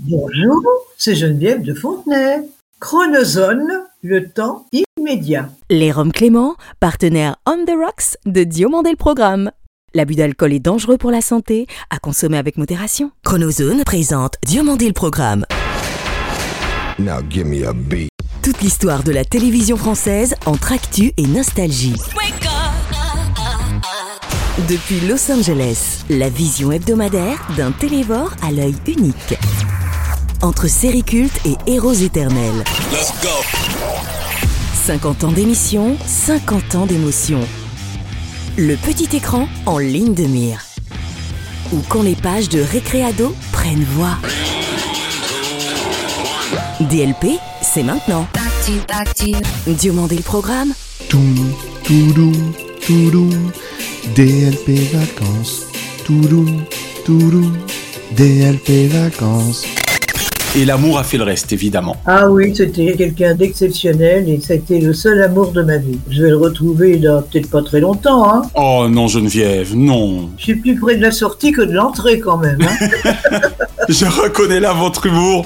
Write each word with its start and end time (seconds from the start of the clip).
Bonjour, 0.00 0.62
c'est 0.96 1.16
Geneviève 1.16 1.62
de 1.62 1.74
Fontenay. 1.74 2.48
Chronozone, 2.78 3.68
le 4.02 4.30
temps 4.30 4.64
immédiat. 4.96 5.50
Les 5.70 5.90
Roms 5.90 6.12
Clément, 6.12 6.54
partenaire 6.78 7.34
On 7.46 7.64
the 7.64 7.74
Rocks 7.76 8.16
de 8.24 8.44
Diomandé 8.44 8.90
le 8.90 8.96
Programme. 8.96 9.50
L'abus 9.94 10.14
d'alcool 10.14 10.52
est 10.52 10.60
dangereux 10.60 10.98
pour 10.98 11.10
la 11.10 11.20
santé, 11.20 11.66
à 11.90 11.98
consommer 11.98 12.38
avec 12.38 12.58
modération. 12.58 13.10
Chronozone 13.24 13.82
présente 13.82 14.34
Diomandé 14.46 14.86
le 14.86 14.92
Programme. 14.92 15.44
Now 17.00 17.18
give 17.28 17.46
me 17.46 17.66
a 17.66 17.72
beat. 17.72 18.10
Toute 18.44 18.60
l'histoire 18.60 19.02
de 19.02 19.10
la 19.10 19.24
télévision 19.24 19.76
française 19.76 20.36
entre 20.46 20.72
actu 20.72 21.10
et 21.16 21.26
nostalgie. 21.26 21.96
Depuis 24.68 25.00
Los 25.08 25.32
Angeles, 25.32 26.04
la 26.08 26.28
vision 26.28 26.70
hebdomadaire 26.70 27.44
d'un 27.56 27.72
télévore 27.72 28.32
à 28.42 28.52
l'œil 28.52 28.76
unique. 28.86 29.34
Entre 30.40 30.68
séries 30.68 31.02
cultes 31.02 31.40
et 31.44 31.56
héros 31.66 31.92
éternels. 31.92 32.62
50 34.86 35.24
ans 35.24 35.32
d'émission, 35.32 35.96
50 36.06 36.74
ans 36.76 36.86
d'émotion. 36.86 37.40
Le 38.56 38.76
petit 38.76 39.16
écran 39.16 39.48
en 39.66 39.78
ligne 39.78 40.14
de 40.14 40.24
mire. 40.24 40.64
Ou 41.72 41.78
quand 41.88 42.02
les 42.02 42.14
pages 42.14 42.48
de 42.48 42.60
Récréado 42.60 43.34
prennent 43.50 43.84
voix. 43.84 44.16
DLP, 46.80 47.38
c'est 47.60 47.82
maintenant. 47.82 48.26
Diomandé 49.66 50.16
le 50.16 50.22
programme. 50.22 50.72
Toum, 51.08 51.52
toudoum, 51.82 52.52
toudoum, 52.86 53.50
DLP 54.14 54.92
vacances. 54.92 55.66
Toudoum, 56.04 56.64
toudoum, 57.04 57.56
DLP 58.12 58.88
vacances. 58.88 59.64
Et 60.56 60.64
l'amour 60.64 60.98
a 60.98 61.04
fait 61.04 61.18
le 61.18 61.24
reste, 61.24 61.52
évidemment. 61.52 61.96
Ah 62.06 62.28
oui, 62.30 62.54
c'était 62.56 62.94
quelqu'un 62.96 63.34
d'exceptionnel 63.34 64.28
et 64.28 64.40
c'était 64.40 64.80
le 64.80 64.94
seul 64.94 65.22
amour 65.22 65.52
de 65.52 65.62
ma 65.62 65.76
vie. 65.76 65.98
Je 66.10 66.22
vais 66.22 66.30
le 66.30 66.38
retrouver 66.38 66.96
dans 66.96 67.20
peut-être 67.22 67.50
pas 67.50 67.62
très 67.62 67.80
longtemps. 67.80 68.32
Hein. 68.32 68.42
Oh 68.54 68.86
non, 68.90 69.08
Geneviève, 69.08 69.76
non. 69.76 70.30
Je 70.38 70.44
suis 70.44 70.56
plus 70.56 70.74
près 70.74 70.96
de 70.96 71.02
la 71.02 71.10
sortie 71.10 71.52
que 71.52 71.60
de 71.60 71.72
l'entrée 71.72 72.18
quand 72.18 72.38
même. 72.38 72.58
Hein. 72.62 73.40
Je 73.88 74.06
reconnais 74.06 74.58
là 74.60 74.72
votre 74.72 75.06
humour. 75.06 75.44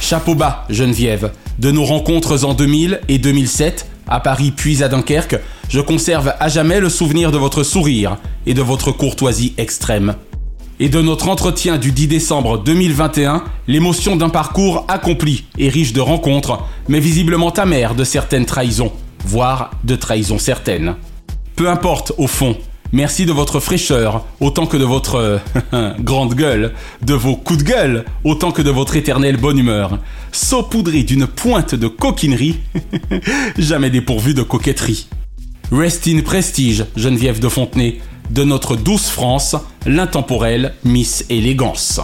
Chapeau 0.00 0.34
bas, 0.34 0.64
Geneviève. 0.70 1.30
De 1.58 1.70
nos 1.70 1.84
rencontres 1.84 2.44
en 2.44 2.54
2000 2.54 3.00
et 3.08 3.18
2007, 3.18 3.86
à 4.08 4.18
Paris 4.20 4.50
puis 4.50 4.82
à 4.82 4.88
Dunkerque, 4.88 5.38
je 5.68 5.80
conserve 5.80 6.32
à 6.40 6.48
jamais 6.48 6.80
le 6.80 6.88
souvenir 6.88 7.30
de 7.30 7.38
votre 7.38 7.62
sourire 7.62 8.16
et 8.46 8.54
de 8.54 8.62
votre 8.62 8.92
courtoisie 8.92 9.54
extrême. 9.58 10.14
Et 10.82 10.88
de 10.88 11.02
notre 11.02 11.28
entretien 11.28 11.76
du 11.76 11.92
10 11.92 12.06
décembre 12.08 12.56
2021, 12.56 13.44
l'émotion 13.68 14.16
d'un 14.16 14.30
parcours 14.30 14.86
accompli 14.88 15.44
et 15.58 15.68
riche 15.68 15.92
de 15.92 16.00
rencontres, 16.00 16.58
mais 16.88 17.00
visiblement 17.00 17.50
amère 17.50 17.94
de 17.94 18.02
certaines 18.02 18.46
trahisons, 18.46 18.90
voire 19.26 19.72
de 19.84 19.94
trahisons 19.94 20.38
certaines. 20.38 20.96
Peu 21.54 21.68
importe 21.68 22.12
au 22.16 22.26
fond, 22.26 22.56
merci 22.92 23.26
de 23.26 23.32
votre 23.32 23.60
fraîcheur, 23.60 24.24
autant 24.40 24.64
que 24.64 24.78
de 24.78 24.84
votre 24.84 25.40
euh, 25.74 25.92
grande 26.00 26.32
gueule, 26.32 26.72
de 27.02 27.12
vos 27.12 27.36
coups 27.36 27.62
de 27.62 27.64
gueule, 27.64 28.06
autant 28.24 28.50
que 28.50 28.62
de 28.62 28.70
votre 28.70 28.96
éternelle 28.96 29.36
bonne 29.36 29.58
humeur, 29.58 29.98
saupoudré 30.32 31.02
d'une 31.02 31.26
pointe 31.26 31.74
de 31.74 31.88
coquinerie, 31.88 32.56
jamais 33.58 33.90
dépourvu 33.90 34.32
de 34.32 34.42
coquetterie. 34.42 35.08
Rest 35.72 36.08
in 36.08 36.22
prestige, 36.22 36.86
Geneviève 36.96 37.38
de 37.38 37.48
Fontenay, 37.48 38.00
de 38.30 38.44
notre 38.44 38.76
douce 38.76 39.10
France, 39.10 39.56
l'intemporelle 39.86 40.74
Miss 40.84 41.24
Élégance. 41.28 42.00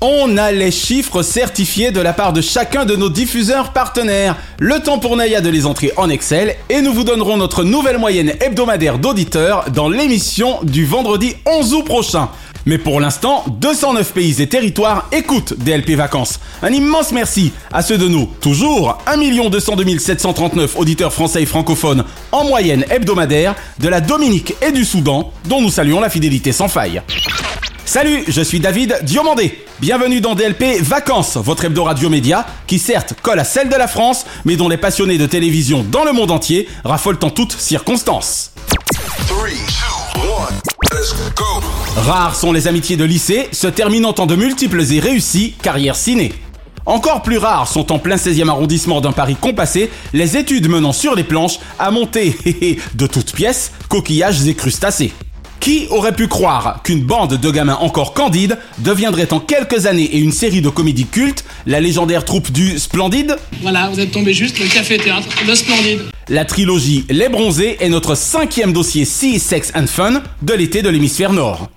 On 0.00 0.36
a 0.36 0.52
les 0.52 0.70
chiffres 0.70 1.22
certifiés 1.22 1.90
de 1.90 2.00
la 2.00 2.12
part 2.12 2.32
de 2.32 2.40
chacun 2.40 2.84
de 2.84 2.94
nos 2.94 3.10
diffuseurs 3.10 3.72
partenaires. 3.72 4.36
Le 4.60 4.78
temps 4.80 5.00
pour 5.00 5.16
Naya 5.16 5.40
de 5.40 5.48
les 5.48 5.66
entrer 5.66 5.92
en 5.96 6.08
Excel 6.08 6.54
et 6.68 6.82
nous 6.82 6.92
vous 6.92 7.02
donnerons 7.02 7.36
notre 7.36 7.64
nouvelle 7.64 7.98
moyenne 7.98 8.34
hebdomadaire 8.40 8.98
d'auditeurs 8.98 9.70
dans 9.72 9.88
l'émission 9.88 10.60
du 10.62 10.84
vendredi 10.84 11.34
11 11.46 11.74
août 11.74 11.84
prochain. 11.84 12.28
Mais 12.66 12.78
pour 12.78 13.00
l'instant, 13.00 13.44
209 13.60 14.12
pays 14.12 14.40
et 14.42 14.48
territoires 14.48 15.08
écoutent 15.12 15.54
DLP 15.58 15.90
Vacances. 15.90 16.40
Un 16.62 16.72
immense 16.72 17.12
merci 17.12 17.52
à 17.72 17.82
ceux 17.82 17.98
de 17.98 18.08
nous, 18.08 18.28
toujours 18.40 18.98
1 19.06 19.16
202 19.48 19.98
739 19.98 20.76
auditeurs 20.76 21.12
français 21.12 21.42
et 21.42 21.46
francophones 21.46 22.04
en 22.32 22.44
moyenne 22.44 22.84
hebdomadaire, 22.90 23.54
de 23.78 23.88
la 23.88 24.00
Dominique 24.00 24.54
et 24.60 24.72
du 24.72 24.84
Soudan, 24.84 25.32
dont 25.46 25.60
nous 25.60 25.70
saluons 25.70 26.00
la 26.00 26.10
fidélité 26.10 26.52
sans 26.52 26.68
faille. 26.68 27.02
Salut, 27.88 28.22
je 28.28 28.42
suis 28.42 28.60
David 28.60 28.98
Diomandé. 29.02 29.64
Bienvenue 29.80 30.20
dans 30.20 30.34
DLP 30.34 30.82
Vacances, 30.82 31.38
votre 31.38 31.64
hebdo 31.64 31.84
radio 31.84 32.10
média 32.10 32.46
qui 32.66 32.78
certes 32.78 33.14
colle 33.22 33.38
à 33.38 33.44
celle 33.44 33.70
de 33.70 33.76
la 33.76 33.88
France, 33.88 34.26
mais 34.44 34.56
dont 34.56 34.68
les 34.68 34.76
passionnés 34.76 35.16
de 35.16 35.24
télévision 35.24 35.86
dans 35.90 36.04
le 36.04 36.12
monde 36.12 36.30
entier 36.30 36.68
raffolent 36.84 37.18
en 37.22 37.30
toutes 37.30 37.52
circonstances. 37.52 38.52
Rares 41.98 42.36
sont 42.36 42.52
les 42.52 42.68
amitiés 42.68 42.96
de 42.96 43.04
lycée, 43.04 43.48
se 43.50 43.66
terminant 43.66 44.14
en 44.16 44.26
de 44.26 44.36
multiples 44.36 44.82
et 44.92 45.00
réussies 45.00 45.54
carrières 45.60 45.96
ciné. 45.96 46.32
Encore 46.86 47.22
plus 47.22 47.38
rares 47.38 47.68
sont 47.68 47.90
en 47.92 47.98
plein 47.98 48.14
16e 48.14 48.48
arrondissement 48.48 49.00
d'un 49.00 49.12
Paris 49.12 49.36
compassé 49.38 49.90
les 50.12 50.36
études 50.36 50.68
menant 50.68 50.92
sur 50.92 51.16
les 51.16 51.24
planches 51.24 51.58
à 51.78 51.90
monter 51.90 52.36
de 52.94 53.06
toutes 53.06 53.32
pièces 53.32 53.72
coquillages 53.88 54.46
et 54.46 54.54
crustacés. 54.54 55.12
Qui 55.58 55.88
aurait 55.90 56.14
pu 56.14 56.28
croire 56.28 56.82
qu'une 56.84 57.02
bande 57.02 57.34
de 57.34 57.50
gamins 57.50 57.76
encore 57.80 58.14
candides 58.14 58.56
deviendrait 58.78 59.32
en 59.32 59.40
quelques 59.40 59.86
années 59.86 60.04
et 60.04 60.18
une 60.18 60.32
série 60.32 60.62
de 60.62 60.68
comédies 60.68 61.04
cultes 61.04 61.44
la 61.66 61.80
légendaire 61.80 62.24
troupe 62.24 62.52
du 62.52 62.78
Splendide? 62.78 63.36
Voilà, 63.60 63.90
vous 63.90 63.98
êtes 63.98 64.12
tombé 64.12 64.32
juste, 64.32 64.60
le 64.60 64.66
café-théâtre, 64.66 65.26
le 65.46 65.54
Splendide. 65.54 66.02
La 66.28 66.44
trilogie 66.44 67.04
Les 67.10 67.28
Bronzés 67.28 67.76
est 67.80 67.88
notre 67.88 68.14
cinquième 68.14 68.72
dossier 68.72 69.04
Sea, 69.04 69.40
Sex 69.40 69.72
and 69.74 69.88
Fun 69.88 70.22
de 70.42 70.54
l'été 70.54 70.80
de 70.80 70.88
l'hémisphère 70.88 71.32
nord. 71.32 71.68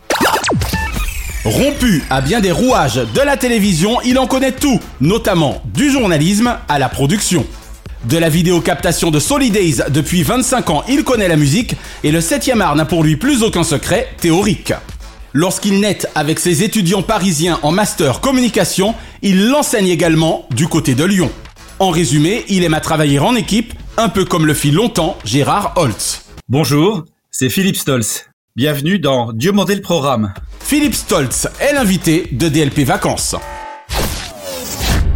Rompu 1.44 2.03
à 2.12 2.22
bien 2.22 2.40
des 2.40 2.52
rouages 2.52 3.02
de 3.16 3.19
la 3.19 3.35
télévision, 3.35 4.00
il 4.06 4.19
en 4.19 4.28
connaît 4.28 4.52
tout, 4.52 4.79
notamment 5.00 5.63
du 5.74 5.90
journalisme 5.90 6.56
à 6.68 6.78
la 6.78 6.88
production. 6.88 7.47
De 8.06 8.19
la 8.19 8.29
vidéocaptation 8.29 9.09
de 9.09 9.19
Solidays 9.19 9.84
depuis 9.90 10.22
25 10.22 10.69
ans, 10.69 10.84
il 10.88 11.03
connaît 11.03 11.28
la 11.28 11.38
musique 11.38 11.75
et 12.03 12.12
le 12.12 12.19
7e 12.19 12.62
art 12.62 12.75
n'a 12.75 12.85
pour 12.85 13.03
lui 13.03 13.16
plus 13.16 13.41
aucun 13.41 13.63
secret 13.63 14.09
théorique. 14.19 14.74
Lorsqu'il 15.34 15.80
naît 15.80 16.06
avec 16.13 16.40
ses 16.40 16.62
étudiants 16.62 17.01
parisiens 17.01 17.57
en 17.63 17.72
master 17.72 18.22
communication, 18.22 18.94
il 19.24 19.47
l'enseigne 19.47 19.88
également 19.88 20.46
du 20.51 20.68
côté 20.68 20.94
de 20.94 21.06
Lyon. 21.06 21.31
En 21.80 21.90
résumé, 21.90 22.46
il 22.50 22.63
aime 22.63 22.75
à 22.75 22.81
travailler 22.81 23.18
en 23.18 23.35
équipe, 23.35 23.74
un 23.97 24.09
peu 24.09 24.25
comme 24.25 24.46
le 24.46 24.53
fit 24.53 24.69
longtemps 24.69 25.18
Gérard 25.25 25.74
Holtz. 25.75 26.22
Bonjour, 26.50 27.03
c'est 27.31 27.50
Philippe 27.50 27.78
Stolz. 27.78 28.31
Bienvenue 28.57 29.00
dans 29.00 29.31
Dieu 29.31 29.53
mandé 29.53 29.75
le 29.75 29.81
programme. 29.81 30.34
Philippe 30.59 30.94
Stoltz 30.94 31.47
est 31.62 31.72
l'invité 31.72 32.28
de 32.34 32.50
DLP 32.50 32.79
Vacances. 32.79 33.34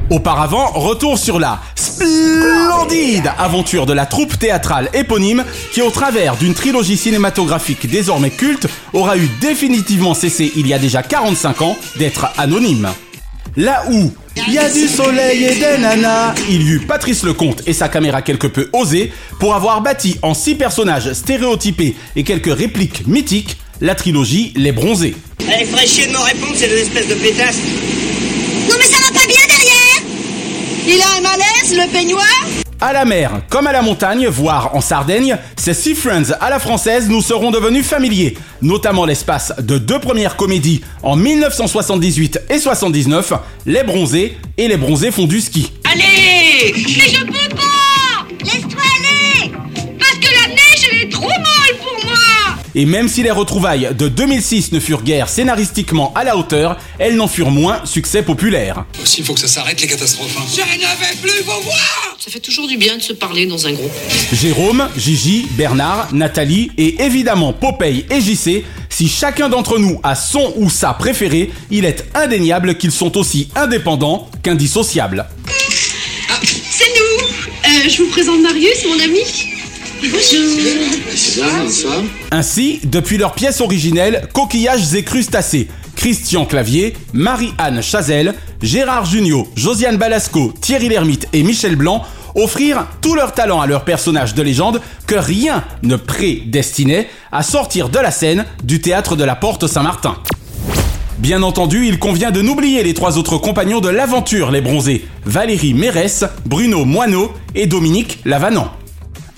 Auparavant, 0.09 0.67
retour 0.67 1.17
sur 1.17 1.37
la 1.37 1.59
splendide 1.75 3.29
aventure 3.37 3.85
de 3.85 3.91
la 3.91 4.05
troupe 4.05 4.39
théâtrale 4.39 4.89
éponyme 4.93 5.43
qui, 5.73 5.81
au 5.81 5.89
travers 5.89 6.37
d'une 6.37 6.53
trilogie 6.53 6.95
cinématographique 6.95 7.89
désormais 7.89 8.29
culte, 8.29 8.69
aura 8.93 9.17
eu 9.17 9.27
définitivement 9.41 10.13
cessé 10.13 10.53
il 10.55 10.65
y 10.65 10.73
a 10.73 10.79
déjà 10.79 11.03
45 11.03 11.61
ans 11.61 11.75
d'être 11.97 12.27
anonyme. 12.37 12.87
Là 13.57 13.85
où 13.89 14.11
il 14.35 14.53
y 14.53 14.57
a 14.57 14.69
du 14.69 14.87
soleil 14.87 15.45
et 15.45 15.55
des 15.55 15.77
nanas, 15.79 16.35
il 16.49 16.61
y 16.61 16.71
eut 16.71 16.79
Patrice 16.79 17.23
Lecomte 17.23 17.61
et 17.65 17.73
sa 17.73 17.87
caméra 17.87 18.21
quelque 18.21 18.47
peu 18.47 18.69
osée 18.73 19.13
pour 19.39 19.55
avoir 19.55 19.81
bâti 19.81 20.17
en 20.21 20.33
six 20.33 20.55
personnages 20.55 21.13
stéréotypés 21.13 21.95
et 22.15 22.23
quelques 22.23 22.53
répliques 22.53 23.07
mythiques 23.07 23.57
la 23.81 23.95
trilogie 23.95 24.53
Les 24.55 24.71
Bronzés. 24.71 25.15
Allez, 25.51 25.65
ferait 25.65 25.87
chier 25.87 26.07
de 26.07 26.11
me 26.11 26.17
répondre, 26.17 26.55
ces 26.55 26.67
deux 26.67 26.77
espèces 26.77 27.07
de 27.07 27.15
pétasses. 27.15 27.57
Non 28.69 28.75
mais 28.77 28.85
ça 28.85 28.97
va 28.97 29.19
pas 29.19 29.27
bien 29.27 29.39
derrière 29.47 30.01
Il 30.87 31.01
a 31.01 31.17
un 31.17 31.21
malaise, 31.21 31.71
le 31.71 31.91
peignoir 31.91 32.64
À 32.81 32.91
la 32.91 33.05
mer 33.05 33.41
comme 33.49 33.67
à 33.67 33.71
la 33.71 33.81
montagne, 33.81 34.27
voire 34.27 34.75
en 34.75 34.81
Sardaigne, 34.81 35.37
ces 35.55 35.73
Sea 35.73 35.95
Friends 35.95 36.33
à 36.41 36.49
la 36.49 36.59
française 36.59 37.07
nous 37.07 37.21
seront 37.21 37.51
devenus 37.51 37.85
familiers, 37.85 38.37
notamment 38.61 39.05
l'espace 39.05 39.53
de 39.59 39.77
deux 39.77 39.99
premières 39.99 40.35
comédies 40.35 40.81
en 41.01 41.15
1978 41.15 42.41
et 42.49 42.59
79, 42.59 43.33
Les 43.65 43.83
Bronzés 43.83 44.37
et 44.57 44.67
Les 44.67 44.77
Bronzés 44.77 45.11
font 45.11 45.25
du 45.25 45.39
ski. 45.39 45.71
Allez 45.91 46.73
Et 52.77 52.85
même 52.85 53.07
si 53.07 53.23
les 53.23 53.31
retrouvailles 53.31 53.89
de 53.97 54.09
2006 54.09 54.73
ne 54.73 54.79
furent 54.81 55.01
guère 55.03 55.29
scénaristiquement 55.29 56.11
à 56.13 56.25
la 56.25 56.35
hauteur, 56.35 56.77
elles 56.99 57.15
n'en 57.15 57.27
furent 57.27 57.49
moins 57.51 57.79
succès 57.85 58.21
populaire. 58.21 58.83
Aussi, 59.01 59.21
il 59.21 59.25
faut 59.25 59.33
que 59.33 59.39
ça 59.39 59.47
s'arrête, 59.47 59.79
les 59.79 59.87
catastrophes. 59.87 60.35
hein. 60.37 60.43
Je 60.53 60.59
n'avais 60.81 61.15
plus 61.21 61.31
vous 61.45 61.61
voir 61.63 62.17
Ça 62.19 62.29
fait 62.29 62.41
toujours 62.41 62.67
du 62.67 62.75
bien 62.77 62.97
de 62.97 63.01
se 63.01 63.13
parler 63.13 63.45
dans 63.45 63.65
un 63.65 63.71
groupe. 63.71 63.91
Jérôme, 64.33 64.89
Gigi, 64.97 65.47
Bernard, 65.51 66.09
Nathalie 66.13 66.69
et 66.77 67.01
évidemment 67.01 67.53
Popeye 67.53 68.05
et 68.09 68.19
JC 68.19 68.65
Si 68.89 69.07
chacun 69.07 69.47
d'entre 69.47 69.77
nous 69.79 69.99
a 70.03 70.13
son 70.15 70.53
ou 70.57 70.69
sa 70.69 70.93
préférée, 70.93 71.51
il 71.71 71.85
est 71.85 72.03
indéniable 72.13 72.77
qu'ils 72.77 72.91
sont 72.91 73.17
aussi 73.17 73.47
indépendants 73.55 74.29
qu'indissociables. 74.43 75.25
C'est 76.43 76.91
nous 76.99 77.25
Euh, 77.65 77.89
Je 77.89 78.03
vous 78.03 78.09
présente 78.09 78.41
Marius, 78.41 78.85
mon 78.85 78.99
ami. 79.01 79.19
Ainsi, 82.31 82.79
depuis 82.83 83.17
leur 83.17 83.33
pièce 83.33 83.61
originelle 83.61 84.27
Coquillages 84.33 84.93
et 84.93 85.03
crustacés, 85.03 85.67
Christian 85.95 86.45
Clavier, 86.45 86.95
Marie-Anne 87.13 87.81
Chazelle, 87.81 88.35
Gérard 88.61 89.05
Jugnot, 89.05 89.47
Josiane 89.55 89.97
Balasco, 89.97 90.53
Thierry 90.61 90.89
Lhermitte 90.89 91.27
et 91.33 91.43
Michel 91.43 91.75
Blanc 91.75 92.03
offrirent 92.35 92.85
tout 93.01 93.15
leur 93.15 93.33
talent 93.33 93.61
à 93.61 93.67
leurs 93.67 93.85
personnages 93.85 94.35
de 94.35 94.41
légende 94.41 94.81
que 95.07 95.15
rien 95.15 95.63
ne 95.83 95.95
prédestinait 95.95 97.07
à 97.31 97.43
sortir 97.43 97.89
de 97.89 97.99
la 97.99 98.11
scène 98.11 98.45
du 98.63 98.81
théâtre 98.81 99.15
de 99.15 99.23
la 99.23 99.35
Porte 99.35 99.67
Saint-Martin. 99.67 100.17
Bien 101.17 101.43
entendu, 101.43 101.87
il 101.87 101.97
convient 101.97 102.31
de 102.31 102.41
n'oublier 102.41 102.83
les 102.83 102.93
trois 102.93 103.17
autres 103.17 103.37
compagnons 103.37 103.79
de 103.79 103.87
l'aventure 103.87 104.51
les 104.51 104.59
bronzés, 104.59 105.05
Valérie 105.25 105.73
Mérès, 105.73 106.25
Bruno 106.45 106.83
Moineau 106.83 107.31
et 107.55 107.67
Dominique 107.67 108.19
Lavanant. 108.25 108.69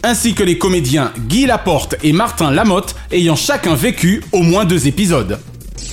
Ainsi 0.08 0.34
que 0.34 0.44
les 0.44 0.58
comédiens 0.58 1.12
Guy 1.28 1.48
Laporte 1.48 1.96
et 2.02 2.14
Martin 2.14 2.50
Lamotte 2.50 2.96
ayant 3.12 3.36
chacun 3.36 3.76
vécu 3.76 4.24
au 4.32 4.42
moins 4.42 4.64
deux 4.64 4.88
épisodes. 4.88 5.38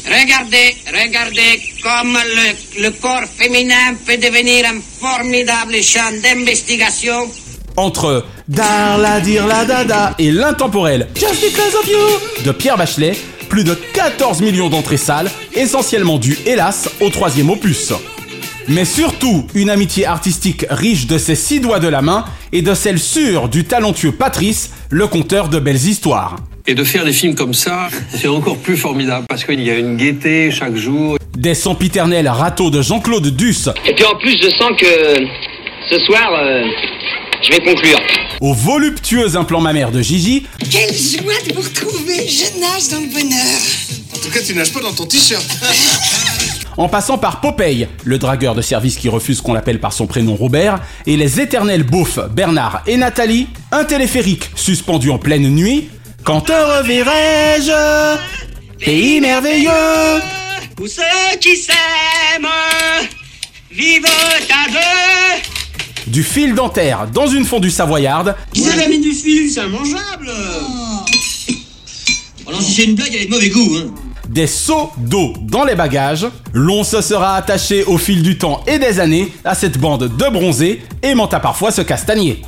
Regardez, 0.06 0.76
regardez 0.86 1.60
comme 1.82 2.12
le, 2.12 2.82
le 2.84 2.90
corps 2.90 3.24
féminin 3.24 3.96
peut 4.06 4.16
devenir 4.16 4.66
un 4.66 4.78
formidable 5.00 5.82
champ 5.82 6.12
d'investigation. 6.22 7.28
Entre 7.76 8.24
Darla 8.46 9.18
Dirla 9.18 9.64
Dada 9.64 10.14
et 10.20 10.30
l'intemporel 10.30 11.08
Just 11.16 11.40
Because 11.42 11.74
of 11.74 11.88
You 11.88 12.44
de 12.44 12.52
Pierre 12.52 12.78
Bachelet, 12.78 13.16
plus 13.48 13.64
de 13.64 13.74
14 13.74 14.42
millions 14.42 14.68
d'entrées 14.68 14.96
salles, 14.96 15.28
essentiellement 15.54 16.18
dues, 16.18 16.38
hélas, 16.46 16.88
au 17.00 17.10
troisième 17.10 17.50
opus. 17.50 17.92
Mais 18.68 18.84
surtout, 18.84 19.46
une 19.54 19.68
amitié 19.70 20.06
artistique 20.06 20.64
riche 20.70 21.06
de 21.06 21.18
ses 21.18 21.34
six 21.34 21.60
doigts 21.60 21.80
de 21.80 21.88
la 21.88 22.00
main 22.02 22.24
et 22.52 22.62
de 22.62 22.74
celle 22.74 22.98
sûre 22.98 23.48
du 23.48 23.64
talentueux 23.64 24.12
Patrice, 24.12 24.70
le 24.90 25.06
conteur 25.06 25.48
de 25.48 25.58
belles 25.58 25.76
histoires. 25.86 26.36
Et 26.66 26.74
de 26.74 26.82
faire 26.82 27.04
des 27.04 27.12
films 27.12 27.34
comme 27.34 27.52
ça, 27.52 27.88
c'est 28.16 28.28
encore 28.28 28.56
plus 28.56 28.78
formidable 28.78 29.26
parce 29.28 29.44
qu'il 29.44 29.60
y 29.60 29.70
a 29.70 29.76
une 29.76 29.96
gaieté 29.96 30.50
chaque 30.50 30.76
jour. 30.76 31.18
Des 31.36 31.54
sempiternels 31.54 32.28
râteaux 32.28 32.70
de 32.70 32.80
Jean-Claude 32.80 33.36
Duss 33.36 33.68
Et 33.86 33.94
puis 33.94 34.04
en 34.04 34.16
plus, 34.16 34.36
je 34.42 34.48
sens 34.48 34.70
que 34.78 34.86
ce 35.90 35.98
soir, 36.06 36.32
euh, 36.32 36.62
je 37.42 37.50
vais 37.50 37.60
conclure. 37.60 38.00
aux 38.40 38.54
voluptueux 38.54 39.36
implants 39.36 39.60
mammaires 39.60 39.90
de 39.90 40.00
Gigi, 40.00 40.46
Quelle 40.70 40.94
joie 40.94 41.34
de 41.46 41.54
vous 41.54 41.60
retrouver, 41.60 42.26
je 42.26 42.58
nage 42.58 42.88
dans 42.90 43.00
le 43.00 43.12
bonheur. 43.12 43.60
En 44.14 44.18
tout 44.18 44.30
cas, 44.30 44.40
tu 44.40 44.54
nages 44.54 44.72
pas 44.72 44.80
dans 44.80 44.92
ton 44.92 45.04
t-shirt. 45.04 45.44
en 46.76 46.88
passant 46.88 47.18
par 47.18 47.40
Popeye, 47.40 47.88
le 48.04 48.18
dragueur 48.18 48.54
de 48.54 48.62
service 48.62 48.96
qui 48.96 49.08
refuse 49.08 49.40
qu'on 49.40 49.52
l'appelle 49.52 49.80
par 49.80 49.92
son 49.92 50.06
prénom 50.06 50.34
Robert, 50.34 50.80
et 51.06 51.16
les 51.16 51.40
éternels 51.40 51.84
beaufs 51.84 52.18
Bernard 52.30 52.82
et 52.86 52.96
Nathalie, 52.96 53.48
un 53.72 53.84
téléphérique 53.84 54.50
suspendu 54.54 55.10
en 55.10 55.18
pleine 55.18 55.48
nuit. 55.48 55.88
Quand 56.24 56.40
te 56.40 56.52
reverrai-je? 56.52 58.18
Pays 58.84 59.20
merveilleux 59.20 59.70
Pour 60.76 60.88
ceux 60.88 61.02
qui 61.40 61.56
s'aiment, 61.56 62.46
vivent 63.70 64.06
à 64.06 64.70
deux. 64.70 66.10
Du 66.10 66.22
fil 66.22 66.54
dentaire 66.54 67.06
dans 67.12 67.26
une 67.26 67.44
fondue 67.44 67.70
savoyarde, 67.70 68.36
mis 68.54 69.00
du 69.00 69.12
fil, 69.12 69.50
c'est 69.50 69.64
immangeable. 69.64 70.30
Oh 72.46 72.52
non, 72.52 72.60
si 72.60 72.74
c'est 72.74 72.84
une 72.84 72.94
blague, 72.94 73.14
elle 73.14 73.22
est 73.22 73.26
de 73.26 73.30
mauvais 73.30 73.48
goût. 73.48 73.76
Hein. 73.78 74.03
Des 74.28 74.46
seaux 74.46 74.90
d'eau 74.96 75.32
dans 75.42 75.64
les 75.64 75.74
bagages, 75.74 76.26
l'on 76.52 76.84
se 76.84 77.00
sera 77.00 77.36
attaché 77.36 77.84
au 77.84 77.98
fil 77.98 78.22
du 78.22 78.38
temps 78.38 78.62
et 78.66 78.78
des 78.78 79.00
années 79.00 79.32
à 79.44 79.54
cette 79.54 79.78
bande 79.78 80.16
de 80.16 80.30
bronzés, 80.30 80.82
aimant 81.02 81.28
à 81.28 81.40
parfois 81.40 81.70
se 81.70 81.82
castagner. 81.82 82.42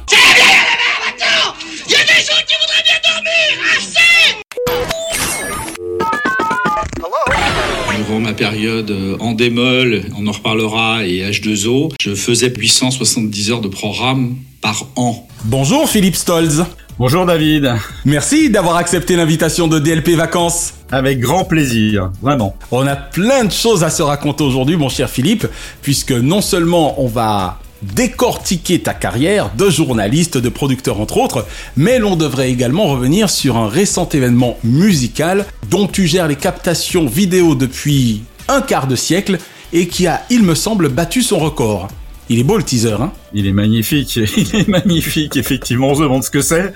Durant 7.97 8.21
ma 8.21 8.35
période 8.35 8.91
euh, 8.91 9.17
en 9.19 9.33
démol, 9.33 10.05
on 10.17 10.27
en 10.29 10.33
reparlera, 10.33 11.05
et 11.05 11.29
H2O, 11.29 11.93
je 12.01 12.15
faisais 12.15 12.53
870 12.57 13.51
heures 13.51 13.61
de 13.61 13.69
programme 13.69 14.37
par 14.61 14.85
an. 14.95 15.27
Bonjour 15.45 15.89
Philippe 15.89 16.15
Stolz. 16.15 16.65
Bonjour 16.99 17.27
David. 17.27 17.75
Merci 18.07 18.49
d'avoir 18.49 18.77
accepté 18.77 19.17
l'invitation 19.17 19.69
de 19.69 19.79
DLP 19.79 20.17
Vacances. 20.17 20.73
Avec 20.91 21.21
grand 21.21 21.45
plaisir, 21.45 22.11
vraiment. 22.23 22.57
On 22.71 22.87
a 22.87 22.97
plein 22.97 23.45
de 23.45 23.53
choses 23.53 23.85
à 23.85 23.91
se 23.91 24.03
raconter 24.03 24.43
aujourd'hui, 24.43 24.79
mon 24.79 24.89
cher 24.89 25.11
Philippe, 25.11 25.47
puisque 25.83 26.13
non 26.13 26.41
seulement 26.41 26.99
on 26.99 27.07
va 27.07 27.59
décortiquer 27.83 28.79
ta 28.79 28.95
carrière 28.95 29.51
de 29.55 29.69
journaliste, 29.69 30.39
de 30.39 30.49
producteur 30.49 30.99
entre 30.99 31.19
autres, 31.19 31.45
mais 31.77 31.99
l'on 31.99 32.17
devrait 32.17 32.51
également 32.51 32.87
revenir 32.87 33.29
sur 33.29 33.59
un 33.59 33.69
récent 33.69 34.09
événement 34.09 34.57
musical 34.65 35.45
dont 35.69 35.87
tu 35.89 36.07
gères 36.07 36.29
les 36.29 36.37
captations 36.37 37.05
vidéo 37.05 37.55
depuis 37.55 38.23
un 38.49 38.63
quart 38.63 38.87
de 38.87 38.97
siècle 38.97 39.37
et 39.75 39.87
qui 39.89 40.07
a, 40.07 40.23
il 40.31 40.45
me 40.45 40.55
semble, 40.55 40.89
battu 40.89 41.21
son 41.21 41.41
record. 41.41 41.89
Il 42.29 42.41
est 42.41 42.45
beau 42.45 42.57
le 42.57 42.65
teaser, 42.65 42.97
hein 43.01 43.13
Il 43.33 43.47
est 43.47 43.53
magnifique, 43.53 44.17
il 44.37 44.57
est 44.57 44.69
magnifique, 44.69 45.37
effectivement, 45.37 45.89
on 45.89 45.95
se 45.95 46.03
demande 46.03 46.25
ce 46.25 46.31
que 46.31 46.41
c'est. 46.41 46.73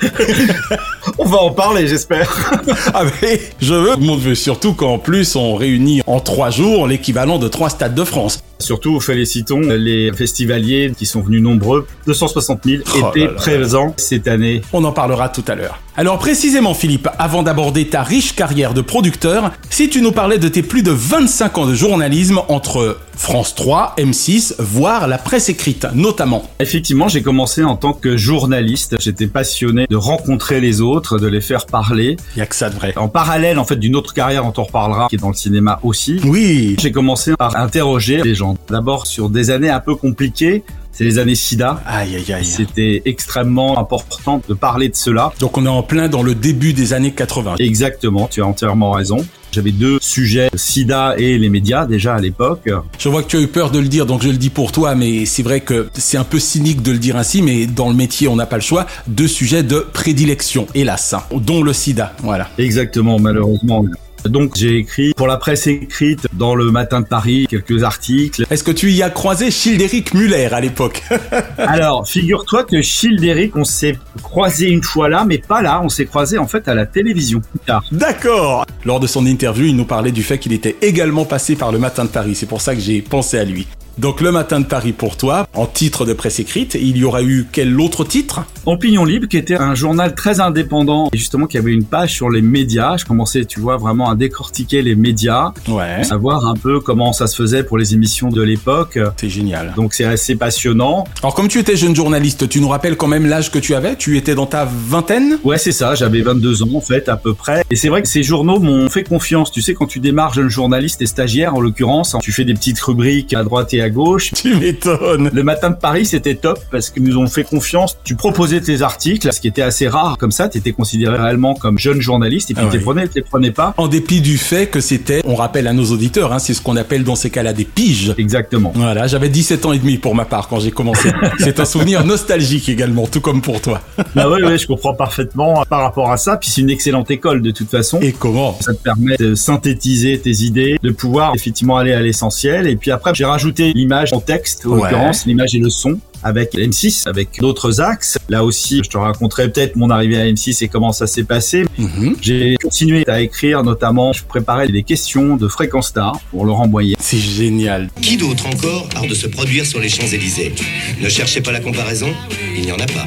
on 1.18 1.24
va 1.24 1.38
en 1.38 1.50
parler, 1.50 1.88
j'espère. 1.88 2.52
Ah 2.94 3.04
mais 3.22 3.40
je 3.60 3.74
veux, 3.74 3.96
mon 3.96 4.16
veut 4.16 4.34
surtout 4.34 4.74
qu'en 4.74 4.98
plus 4.98 5.36
on 5.36 5.54
réunit 5.54 6.02
en 6.06 6.20
trois 6.20 6.50
jours 6.50 6.86
l'équivalent 6.86 7.38
de 7.38 7.48
trois 7.48 7.70
stades 7.70 7.94
de 7.94 8.04
France. 8.04 8.42
Surtout, 8.60 9.00
félicitons 9.00 9.60
les 9.60 10.12
festivaliers 10.12 10.92
qui 10.96 11.06
sont 11.06 11.20
venus 11.20 11.42
nombreux. 11.42 11.86
260 12.06 12.60
000 12.64 12.82
Oh 12.94 13.08
étaient 13.10 13.20
là 13.20 13.26
là. 13.26 13.32
présents 13.32 13.94
cette 13.96 14.28
année. 14.28 14.62
On 14.72 14.84
en 14.84 14.92
parlera 14.92 15.28
tout 15.28 15.44
à 15.48 15.54
l'heure. 15.54 15.78
Alors 15.96 16.18
précisément 16.18 16.72
Philippe, 16.72 17.08
avant 17.18 17.42
d'aborder 17.42 17.88
ta 17.88 18.02
riche 18.02 18.34
carrière 18.34 18.72
de 18.72 18.80
producteur, 18.80 19.50
si 19.68 19.90
tu 19.90 20.00
nous 20.00 20.12
parlais 20.12 20.38
de 20.38 20.48
tes 20.48 20.62
plus 20.62 20.82
de 20.82 20.92
25 20.92 21.58
ans 21.58 21.66
de 21.66 21.74
journalisme 21.74 22.40
entre 22.48 22.96
France 23.16 23.54
3, 23.54 23.96
M6, 23.98 24.54
voire 24.60 25.06
la 25.08 25.18
presse 25.18 25.50
écrite 25.50 25.86
notamment. 25.94 26.48
Effectivement, 26.58 27.08
j'ai 27.08 27.20
commencé 27.22 27.64
en 27.64 27.76
tant 27.76 27.92
que 27.92 28.16
journaliste. 28.16 28.96
J'étais 28.98 29.26
passionné 29.26 29.86
de 29.90 29.96
rencontrer 29.96 30.60
les 30.60 30.80
autres, 30.80 31.18
de 31.18 31.26
les 31.26 31.42
faire 31.42 31.66
parler. 31.66 32.16
Il 32.34 32.38
y 32.38 32.42
a 32.42 32.46
que 32.46 32.54
ça 32.56 32.70
de 32.70 32.76
vrai. 32.76 32.94
En 32.96 33.08
parallèle, 33.08 33.58
en 33.58 33.64
fait, 33.64 33.76
d'une 33.76 33.96
autre 33.96 34.14
carrière 34.14 34.46
on 34.46 34.52
reparlera, 34.62 35.08
qui 35.08 35.16
est 35.16 35.18
dans 35.18 35.28
le 35.28 35.34
cinéma 35.34 35.80
aussi. 35.82 36.18
Oui. 36.24 36.76
J'ai 36.80 36.92
commencé 36.92 37.34
par 37.36 37.56
interroger 37.56 38.22
les 38.22 38.34
gens. 38.34 38.49
D'abord 38.68 39.06
sur 39.06 39.30
des 39.30 39.50
années 39.50 39.70
un 39.70 39.80
peu 39.80 39.94
compliquées. 39.94 40.62
C'est 40.92 41.04
les 41.04 41.18
années 41.18 41.34
SIDA. 41.34 41.82
Aïe 41.86 42.16
aïe 42.16 42.32
aïe. 42.32 42.44
C'était 42.44 43.02
extrêmement 43.04 43.78
important 43.78 44.42
de 44.48 44.54
parler 44.54 44.88
de 44.88 44.96
cela. 44.96 45.32
Donc 45.38 45.56
on 45.56 45.64
est 45.64 45.68
en 45.68 45.82
plein 45.82 46.08
dans 46.08 46.22
le 46.22 46.34
début 46.34 46.72
des 46.72 46.92
années 46.92 47.12
80. 47.12 47.54
Exactement, 47.58 48.28
tu 48.28 48.42
as 48.42 48.46
entièrement 48.46 48.90
raison. 48.90 49.24
J'avais 49.52 49.72
deux 49.72 49.98
sujets, 50.00 50.48
SIDA 50.54 51.14
et 51.18 51.36
les 51.36 51.48
médias 51.48 51.86
déjà 51.86 52.14
à 52.14 52.20
l'époque. 52.20 52.70
Je 52.98 53.08
vois 53.08 53.22
que 53.22 53.28
tu 53.28 53.36
as 53.36 53.40
eu 53.40 53.48
peur 53.48 53.70
de 53.70 53.80
le 53.80 53.88
dire, 53.88 54.06
donc 54.06 54.22
je 54.22 54.28
le 54.28 54.36
dis 54.36 54.50
pour 54.50 54.70
toi, 54.70 54.94
mais 54.94 55.26
c'est 55.26 55.42
vrai 55.42 55.60
que 55.60 55.88
c'est 55.94 56.18
un 56.18 56.24
peu 56.24 56.38
cynique 56.38 56.82
de 56.82 56.92
le 56.92 56.98
dire 56.98 57.16
ainsi, 57.16 57.42
mais 57.42 57.66
dans 57.66 57.88
le 57.88 57.94
métier, 57.94 58.28
on 58.28 58.36
n'a 58.36 58.46
pas 58.46 58.56
le 58.56 58.62
choix. 58.62 58.86
Deux 59.08 59.26
sujets 59.26 59.64
de 59.64 59.84
prédilection, 59.92 60.66
hélas, 60.74 61.14
hein, 61.14 61.22
dont 61.34 61.62
le 61.62 61.72
sida, 61.72 62.12
voilà. 62.22 62.48
Exactement, 62.58 63.18
malheureusement. 63.18 63.84
Donc 64.24 64.56
j'ai 64.56 64.76
écrit 64.78 65.12
pour 65.14 65.26
la 65.26 65.36
presse 65.36 65.66
écrite 65.66 66.26
dans 66.32 66.54
le 66.54 66.70
Matin 66.70 67.00
de 67.00 67.06
Paris 67.06 67.46
quelques 67.48 67.82
articles. 67.82 68.44
Est-ce 68.50 68.64
que 68.64 68.70
tu 68.70 68.90
y 68.90 69.02
as 69.02 69.10
croisé 69.10 69.50
Childéric 69.50 70.14
Muller 70.14 70.48
à 70.52 70.60
l'époque 70.60 71.02
Alors, 71.58 72.08
figure-toi 72.08 72.64
que 72.64 72.82
Childéric, 72.82 73.56
on 73.56 73.64
s'est 73.64 73.98
croisé 74.22 74.68
une 74.68 74.82
fois 74.82 75.08
là, 75.08 75.24
mais 75.26 75.38
pas 75.38 75.62
là, 75.62 75.80
on 75.82 75.88
s'est 75.88 76.06
croisé 76.06 76.38
en 76.38 76.46
fait 76.46 76.68
à 76.68 76.74
la 76.74 76.86
télévision 76.86 77.40
plus 77.40 77.60
tard. 77.60 77.84
D'accord 77.92 78.66
Lors 78.84 79.00
de 79.00 79.06
son 79.06 79.26
interview, 79.26 79.66
il 79.66 79.76
nous 79.76 79.84
parlait 79.84 80.12
du 80.12 80.22
fait 80.22 80.38
qu'il 80.38 80.52
était 80.52 80.76
également 80.82 81.24
passé 81.24 81.56
par 81.56 81.72
le 81.72 81.78
Matin 81.78 82.04
de 82.04 82.10
Paris, 82.10 82.34
c'est 82.34 82.46
pour 82.46 82.60
ça 82.60 82.74
que 82.74 82.80
j'ai 82.80 83.02
pensé 83.02 83.38
à 83.38 83.44
lui. 83.44 83.66
Donc 84.00 84.22
le 84.22 84.32
Matin 84.32 84.60
de 84.60 84.64
Paris 84.64 84.92
pour 84.92 85.18
toi, 85.18 85.46
en 85.52 85.66
titre 85.66 86.06
de 86.06 86.14
presse 86.14 86.40
écrite, 86.40 86.74
il 86.80 86.96
y 86.96 87.04
aura 87.04 87.22
eu 87.22 87.46
quel 87.52 87.78
autre 87.78 88.02
titre? 88.02 88.40
Opinion 88.64 89.04
Libre, 89.04 89.28
qui 89.28 89.36
était 89.36 89.56
un 89.56 89.74
journal 89.74 90.14
très 90.14 90.40
indépendant 90.40 91.10
et 91.12 91.18
justement 91.18 91.46
qui 91.46 91.58
avait 91.58 91.72
une 91.72 91.84
page 91.84 92.14
sur 92.14 92.30
les 92.30 92.40
médias. 92.40 92.96
Je 92.96 93.04
commençais, 93.04 93.44
tu 93.44 93.60
vois, 93.60 93.76
vraiment 93.76 94.08
à 94.08 94.14
décortiquer 94.14 94.80
les 94.80 94.94
médias, 94.94 95.52
Ouais. 95.68 96.02
savoir 96.02 96.46
un 96.46 96.54
peu 96.54 96.80
comment 96.80 97.12
ça 97.12 97.26
se 97.26 97.36
faisait 97.36 97.62
pour 97.62 97.76
les 97.76 97.92
émissions 97.92 98.30
de 98.30 98.40
l'époque. 98.40 98.98
C'est 99.18 99.28
génial. 99.28 99.74
Donc 99.76 99.92
c'est 99.92 100.04
assez 100.06 100.34
passionnant. 100.34 101.04
Alors 101.22 101.34
comme 101.34 101.48
tu 101.48 101.58
étais 101.58 101.76
jeune 101.76 101.94
journaliste, 101.94 102.48
tu 102.48 102.62
nous 102.62 102.68
rappelles 102.68 102.96
quand 102.96 103.06
même 103.08 103.26
l'âge 103.26 103.50
que 103.50 103.58
tu 103.58 103.74
avais? 103.74 103.96
Tu 103.96 104.16
étais 104.16 104.34
dans 104.34 104.46
ta 104.46 104.64
vingtaine? 104.64 105.38
Ouais, 105.44 105.58
c'est 105.58 105.72
ça, 105.72 105.94
j'avais 105.94 106.22
22 106.22 106.62
ans 106.62 106.68
en 106.74 106.80
fait, 106.80 107.10
à 107.10 107.18
peu 107.18 107.34
près. 107.34 107.64
Et 107.70 107.76
c'est 107.76 107.90
vrai 107.90 108.00
que 108.00 108.08
ces 108.08 108.22
journaux 108.22 108.60
m'ont 108.60 108.88
fait 108.88 109.04
confiance. 109.04 109.50
Tu 109.52 109.60
sais, 109.60 109.74
quand 109.74 109.86
tu 109.86 110.00
démarres 110.00 110.32
jeune 110.32 110.48
journaliste 110.48 111.02
et 111.02 111.06
stagiaire, 111.06 111.54
en 111.54 111.60
l'occurrence, 111.60 112.16
tu 112.22 112.32
fais 112.32 112.44
des 112.44 112.54
petites 112.54 112.80
rubriques 112.80 113.34
à 113.34 113.44
droite 113.44 113.74
et 113.74 113.82
à 113.82 113.89
gauche. 113.90 114.32
Tu 114.34 114.54
m'étonnes. 114.54 115.30
Le 115.32 115.42
matin 115.42 115.70
de 115.70 115.76
Paris, 115.76 116.06
c'était 116.06 116.34
top 116.34 116.58
parce 116.70 116.90
qu'ils 116.90 117.02
nous 117.02 117.16
ont 117.18 117.26
fait 117.26 117.44
confiance. 117.44 117.96
Tu 118.04 118.14
proposais 118.14 118.60
tes 118.60 118.82
articles, 118.82 119.32
ce 119.32 119.40
qui 119.40 119.48
était 119.48 119.62
assez 119.62 119.88
rare. 119.88 120.16
Comme 120.18 120.32
ça, 120.32 120.48
tu 120.48 120.58
étais 120.58 120.72
considéré 120.72 121.16
réellement 121.16 121.54
comme 121.54 121.78
jeune 121.78 122.00
journaliste 122.00 122.50
et 122.50 122.54
puis 122.54 122.64
Ah 122.66 122.70
tu 122.70 122.78
ouais. 122.78 122.82
prenais, 122.82 123.08
tu 123.08 123.14
les 123.16 123.22
prenais 123.22 123.50
pas. 123.50 123.74
En 123.76 123.88
dépit 123.88 124.20
du 124.20 124.38
fait 124.38 124.66
que 124.66 124.80
c'était, 124.80 125.20
on 125.24 125.34
rappelle 125.34 125.66
à 125.66 125.72
nos 125.72 125.84
auditeurs, 125.86 126.32
hein, 126.32 126.38
c'est 126.38 126.54
ce 126.54 126.62
qu'on 126.62 126.76
appelle 126.76 127.04
dans 127.04 127.16
ces 127.16 127.30
cas-là 127.30 127.52
des 127.52 127.64
piges. 127.64 128.14
Exactement. 128.18 128.72
Voilà, 128.74 129.06
j'avais 129.06 129.28
17 129.28 129.66
ans 129.66 129.72
et 129.72 129.78
demi 129.78 129.98
pour 129.98 130.14
ma 130.14 130.24
part 130.24 130.48
quand 130.48 130.60
j'ai 130.60 130.70
commencé. 130.70 131.10
c'est 131.38 131.60
un 131.60 131.64
souvenir 131.64 132.04
nostalgique 132.04 132.68
également, 132.68 133.06
tout 133.06 133.20
comme 133.20 133.40
pour 133.42 133.60
toi. 133.60 133.80
Bah 134.14 134.28
ouais, 134.28 134.42
ouais, 134.42 134.58
je 134.58 134.66
comprends 134.66 134.94
parfaitement 134.94 135.64
par 135.68 135.82
rapport 135.82 136.10
à 136.10 136.16
ça. 136.16 136.36
Puis 136.36 136.50
c'est 136.50 136.60
une 136.60 136.70
excellente 136.70 137.10
école 137.10 137.42
de 137.42 137.50
toute 137.50 137.70
façon. 137.70 138.00
Et 138.00 138.12
comment? 138.12 138.56
Ça 138.60 138.72
te 138.74 138.82
permet 138.82 139.16
de 139.18 139.34
synthétiser 139.34 140.18
tes 140.18 140.42
idées, 140.42 140.78
de 140.82 140.90
pouvoir 140.90 141.34
effectivement 141.34 141.76
aller 141.76 141.92
à 141.92 142.00
l'essentiel. 142.00 142.66
Et 142.66 142.76
puis 142.76 142.90
après, 142.90 143.12
j'ai 143.14 143.24
rajouté 143.24 143.72
l'image 143.80 144.12
en 144.12 144.20
texte, 144.20 144.66
en 144.66 144.70
Ouais. 144.70 144.82
l'occurrence, 144.82 145.26
l'image 145.26 145.54
et 145.54 145.58
le 145.58 145.70
son 145.70 145.98
avec 146.22 146.54
M6, 146.54 147.08
avec 147.08 147.40
d'autres 147.40 147.80
axes. 147.80 148.18
Là 148.28 148.44
aussi, 148.44 148.82
je 148.84 148.90
te 148.90 148.98
raconterai 148.98 149.50
peut-être 149.50 149.74
mon 149.76 149.88
arrivée 149.88 150.18
à 150.20 150.26
M6 150.26 150.62
et 150.62 150.68
comment 150.68 150.92
ça 150.92 151.06
s'est 151.06 151.24
passé. 151.24 151.64
Mhm. 151.78 152.16
J'ai 152.20 152.56
continué 152.62 153.08
à 153.08 153.20
écrire, 153.22 153.62
notamment, 153.62 154.12
je 154.12 154.22
préparais 154.24 154.68
des 154.68 154.82
questions 154.82 155.36
de 155.36 155.48
Fréquence 155.48 155.88
Star 155.88 156.20
pour 156.30 156.44
Laurent 156.44 156.68
Boyer. 156.68 156.96
C'est 157.00 157.16
génial. 157.18 157.88
Qui 158.02 158.18
d'autre 158.18 158.46
encore 158.46 158.86
a 159.02 159.06
de 159.06 159.14
se 159.14 159.26
produire 159.28 159.64
sur 159.64 159.80
les 159.80 159.88
Champs-Élysées? 159.88 160.54
Ne 161.00 161.08
cherchez 161.08 161.40
pas 161.40 161.52
la 161.52 161.60
comparaison, 161.60 162.08
il 162.54 162.62
n'y 162.66 162.72
en 162.72 162.78
a 162.78 162.86
pas. 162.86 163.06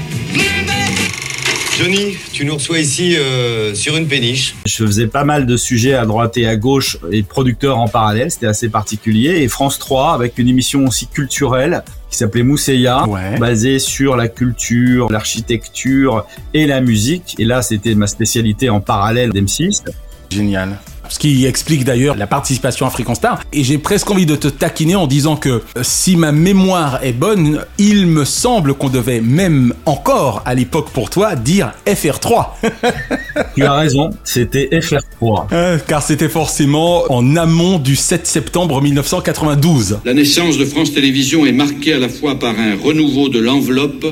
Johnny, 1.78 2.16
tu 2.32 2.46
nous 2.46 2.54
reçois 2.54 2.78
ici 2.80 3.16
euh, 3.18 3.74
sur 3.74 3.98
une 3.98 4.08
péniche. 4.08 4.56
Je 4.66 4.86
faisais 4.86 5.08
pas 5.08 5.24
mal 5.24 5.48
de 5.48 5.58
sujets 5.58 5.96
à 5.96 6.06
droite 6.06 6.38
et 6.38 6.48
à 6.48 6.56
gauche 6.56 6.98
et 7.12 7.24
producteurs 7.24 7.80
en 7.80 7.88
parallèle, 7.88 8.30
c'était 8.30 8.46
assez 8.46 8.70
particulier. 8.70 9.42
Et 9.42 9.48
France 9.48 9.80
3 9.80 10.14
avec 10.14 10.38
une 10.38 10.48
émission 10.50 10.86
aussi 10.86 11.08
culturelle 11.08 11.84
qui 12.12 12.18
s'appelait 12.18 12.44
Mousseya, 12.44 13.08
Ouais. 13.08 13.40
basée 13.40 13.80
sur 13.80 14.16
la 14.16 14.28
culture, 14.28 15.12
l'architecture 15.12 16.28
et 16.54 16.68
la 16.68 16.80
musique. 16.80 17.36
Et 17.40 17.46
là, 17.46 17.64
c'était 17.64 17.96
ma 17.96 18.06
spécialité 18.06 18.70
en 18.70 18.80
parallèle 18.80 19.32
d'M6. 19.32 19.82
Génial. 20.30 20.78
Ce 21.14 21.20
qui 21.20 21.46
explique 21.46 21.84
d'ailleurs 21.84 22.16
la 22.16 22.26
participation 22.26 22.88
à 22.88 22.90
Fréquence 22.90 23.18
Star. 23.18 23.44
Et 23.54 23.64
j'ai 23.64 23.78
presque 23.78 24.10
envie 24.10 24.26
de 24.26 24.36
te 24.36 24.48
taquiner 24.48 24.96
en 24.96 25.06
disant 25.06 25.36
que 25.36 25.50
euh, 25.50 25.84
si 25.84 26.16
ma 26.16 26.32
mémoire 26.32 27.04
est 27.04 27.14
bonne, 27.14 27.64
il 27.78 28.08
me 28.08 28.26
semble 28.26 28.74
qu'on 28.74 28.90
devait 28.90 29.22
même 29.22 29.76
encore, 29.86 30.42
à 30.44 30.56
l'époque 30.56 30.90
pour 30.90 31.12
toi, 31.12 31.36
dire 31.36 31.72
FR3. 31.86 32.48
Tu 33.56 33.64
as 33.64 33.74
raison, 33.74 34.10
c'était 34.24 34.66
FR3. 34.72 35.54
Euh, 35.54 35.78
car 35.88 36.02
c'était 36.02 36.30
forcément 36.30 37.04
en 37.10 37.36
amont 37.36 37.78
du 37.78 37.96
7 37.96 38.26
septembre 38.26 38.82
1992. 38.82 40.00
La 40.06 40.16
naissance 40.16 40.58
de 40.58 40.66
France 40.66 40.96
Télévisions 40.96 41.46
est 41.46 41.52
marquée 41.52 41.94
à 41.94 42.00
la 42.00 42.10
fois 42.10 42.40
par 42.40 42.58
un 42.58 42.76
renouveau 42.76 43.30
de 43.30 43.38
l'enveloppe 43.38 44.08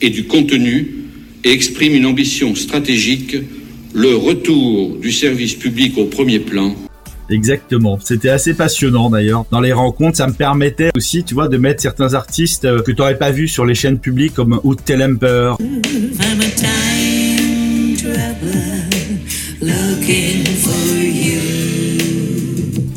et 0.00 0.10
du 0.10 0.28
contenu 0.28 0.94
et 1.42 1.50
exprime 1.50 1.94
une 1.94 2.06
ambition 2.06 2.54
stratégique, 2.54 3.38
le 3.94 4.16
retour 4.16 4.96
du 5.00 5.12
service 5.12 5.54
public 5.54 5.96
au 5.96 6.06
premier 6.06 6.40
plan. 6.40 6.74
Exactement. 7.30 7.98
C'était 8.02 8.28
assez 8.28 8.52
passionnant 8.52 9.08
d'ailleurs. 9.08 9.46
Dans 9.50 9.60
les 9.60 9.72
rencontres, 9.72 10.18
ça 10.18 10.26
me 10.26 10.32
permettait 10.34 10.90
aussi, 10.94 11.24
tu 11.24 11.32
vois, 11.32 11.48
de 11.48 11.56
mettre 11.56 11.80
certains 11.80 12.12
artistes 12.12 12.66
euh, 12.66 12.82
que 12.82 12.90
tu 12.90 12.98
n'aurais 12.98 13.16
pas 13.16 13.30
vus 13.30 13.48
sur 13.48 13.64
les 13.64 13.74
chaînes 13.74 13.98
publiques 13.98 14.34
comme 14.34 14.60
Oud 14.64 14.84
Telemper, 14.84 15.54
I'm 15.60 16.40
a 16.40 16.50
time 16.54 17.96
traveler 17.96 18.84
looking 19.62 20.44
for 20.56 20.98
you. 20.98 21.40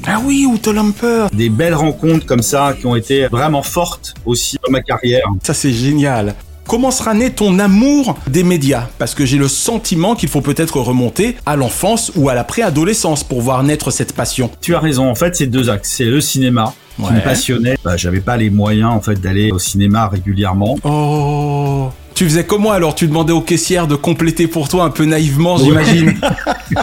Ah 0.06 0.22
oui, 0.26 0.46
ou 0.46 0.58
Tolumper. 0.58 1.28
des 1.34 1.50
belles 1.50 1.74
rencontres 1.76 2.26
comme 2.26 2.42
ça 2.42 2.76
qui 2.80 2.86
ont 2.86 2.96
été 2.96 3.28
vraiment 3.28 3.62
fortes 3.62 4.14
aussi 4.26 4.58
dans 4.66 4.72
ma 4.72 4.82
carrière. 4.82 5.26
Ça 5.44 5.54
c'est 5.54 5.72
génial. 5.74 6.36
Comment 6.68 6.92
sera 6.92 7.14
né 7.14 7.30
ton 7.32 7.60
amour 7.60 8.18
des 8.28 8.44
médias? 8.44 8.88
Parce 9.00 9.16
que 9.16 9.26
j'ai 9.26 9.38
le 9.38 9.48
sentiment 9.48 10.16
qu'il 10.16 10.28
faut 10.28 10.42
peut-être 10.42 10.80
remonter 10.82 11.38
à 11.46 11.56
l'enfance 11.56 12.12
ou 12.16 12.28
à 12.28 12.36
la 12.36 12.44
préadolescence 12.44 13.24
pour 13.24 13.42
voir 13.42 13.64
naître 13.64 13.90
cette 13.90 14.12
passion. 14.14 14.52
Tu 14.62 14.76
as 14.76 14.80
raison, 14.80 15.10
en 15.10 15.16
fait, 15.16 15.36
c'est 15.36 15.48
deux 15.48 15.70
axes. 15.70 15.94
C'est 15.96 16.06
le 16.06 16.20
cinéma 16.20 16.74
qui 16.98 17.04
Ouais. 17.04 17.12
me 17.12 17.22
passionnait. 17.22 17.78
Bah, 17.86 17.96
j'avais 17.96 18.20
pas 18.20 18.38
les 18.38 18.50
moyens 18.50 18.90
en 18.92 19.00
fait 19.02 19.22
d'aller 19.22 19.52
au 19.52 19.60
cinéma 19.60 20.08
régulièrement. 20.10 20.78
Oh 20.84 21.90
Tu 22.18 22.26
faisais 22.26 22.46
comment 22.46 22.72
alors 22.72 22.96
Tu 22.96 23.06
demandais 23.06 23.32
aux 23.32 23.42
caissières 23.42 23.86
de 23.86 23.94
compléter 23.94 24.48
pour 24.48 24.70
toi 24.70 24.86
un 24.86 24.90
peu 24.90 25.06
naïvement, 25.06 25.58
j'imagine 25.58 26.20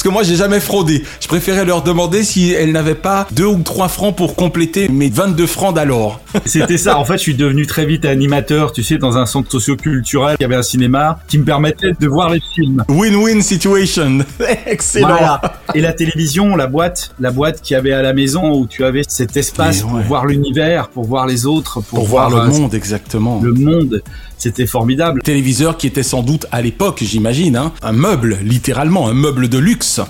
Parce 0.00 0.08
que 0.08 0.08
moi 0.08 0.22
j'ai 0.22 0.36
jamais 0.36 0.60
fraudé. 0.60 1.04
Je 1.20 1.28
préférais 1.28 1.66
leur 1.66 1.82
demander 1.82 2.24
si 2.24 2.52
elles 2.52 2.72
n'avaient 2.72 2.94
pas 2.94 3.26
deux 3.32 3.44
ou 3.44 3.60
trois 3.62 3.88
francs 3.88 4.16
pour 4.16 4.34
compléter 4.34 4.88
mes 4.88 5.10
22 5.10 5.46
francs 5.46 5.74
d'alors. 5.74 6.22
C'était 6.46 6.78
ça. 6.78 6.96
En 6.96 7.04
fait, 7.04 7.18
je 7.18 7.22
suis 7.24 7.34
devenu 7.34 7.66
très 7.66 7.84
vite 7.84 8.06
animateur, 8.06 8.72
tu 8.72 8.82
sais, 8.82 8.96
dans 8.96 9.18
un 9.18 9.26
centre 9.26 9.50
socio-culturel. 9.50 10.36
Il 10.40 10.42
y 10.42 10.46
avait 10.46 10.56
un 10.56 10.62
cinéma 10.62 11.18
qui 11.28 11.36
me 11.36 11.44
permettait 11.44 11.92
de 12.00 12.08
voir 12.08 12.30
les 12.30 12.40
films. 12.54 12.82
Win-win 12.88 13.42
situation. 13.42 14.20
Excellent. 14.66 15.08
Voilà. 15.08 15.42
Et 15.74 15.82
la 15.82 15.92
télévision, 15.92 16.56
la 16.56 16.66
boîte, 16.66 17.14
la 17.20 17.30
boîte 17.30 17.60
qu'il 17.60 17.74
y 17.74 17.76
avait 17.76 17.92
à 17.92 18.00
la 18.00 18.14
maison 18.14 18.54
où 18.54 18.66
tu 18.66 18.84
avais 18.84 19.02
cet 19.06 19.36
espace 19.36 19.82
pour 19.82 20.00
voir 20.00 20.24
l'univers, 20.24 20.88
pour 20.88 21.04
voir 21.04 21.26
les 21.26 21.44
autres, 21.44 21.82
pour, 21.82 21.98
Pour 21.98 22.08
voir 22.08 22.30
le 22.30 22.36
euh, 22.38 22.46
monde, 22.46 22.72
exactement. 22.72 23.38
Le 23.42 23.52
monde, 23.52 24.02
c'était 24.40 24.66
formidable. 24.66 25.22
Téléviseur 25.22 25.76
qui 25.76 25.86
était 25.86 26.02
sans 26.02 26.22
doute 26.22 26.46
à 26.50 26.62
l'époque, 26.62 27.00
j'imagine, 27.02 27.56
hein, 27.56 27.72
un 27.82 27.92
meuble, 27.92 28.38
littéralement, 28.42 29.08
un 29.08 29.14
meuble 29.14 29.48
de 29.48 29.58
luxe. 29.58 30.00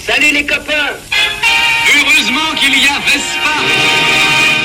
Salut 0.00 0.32
les 0.32 0.46
copains 0.46 0.83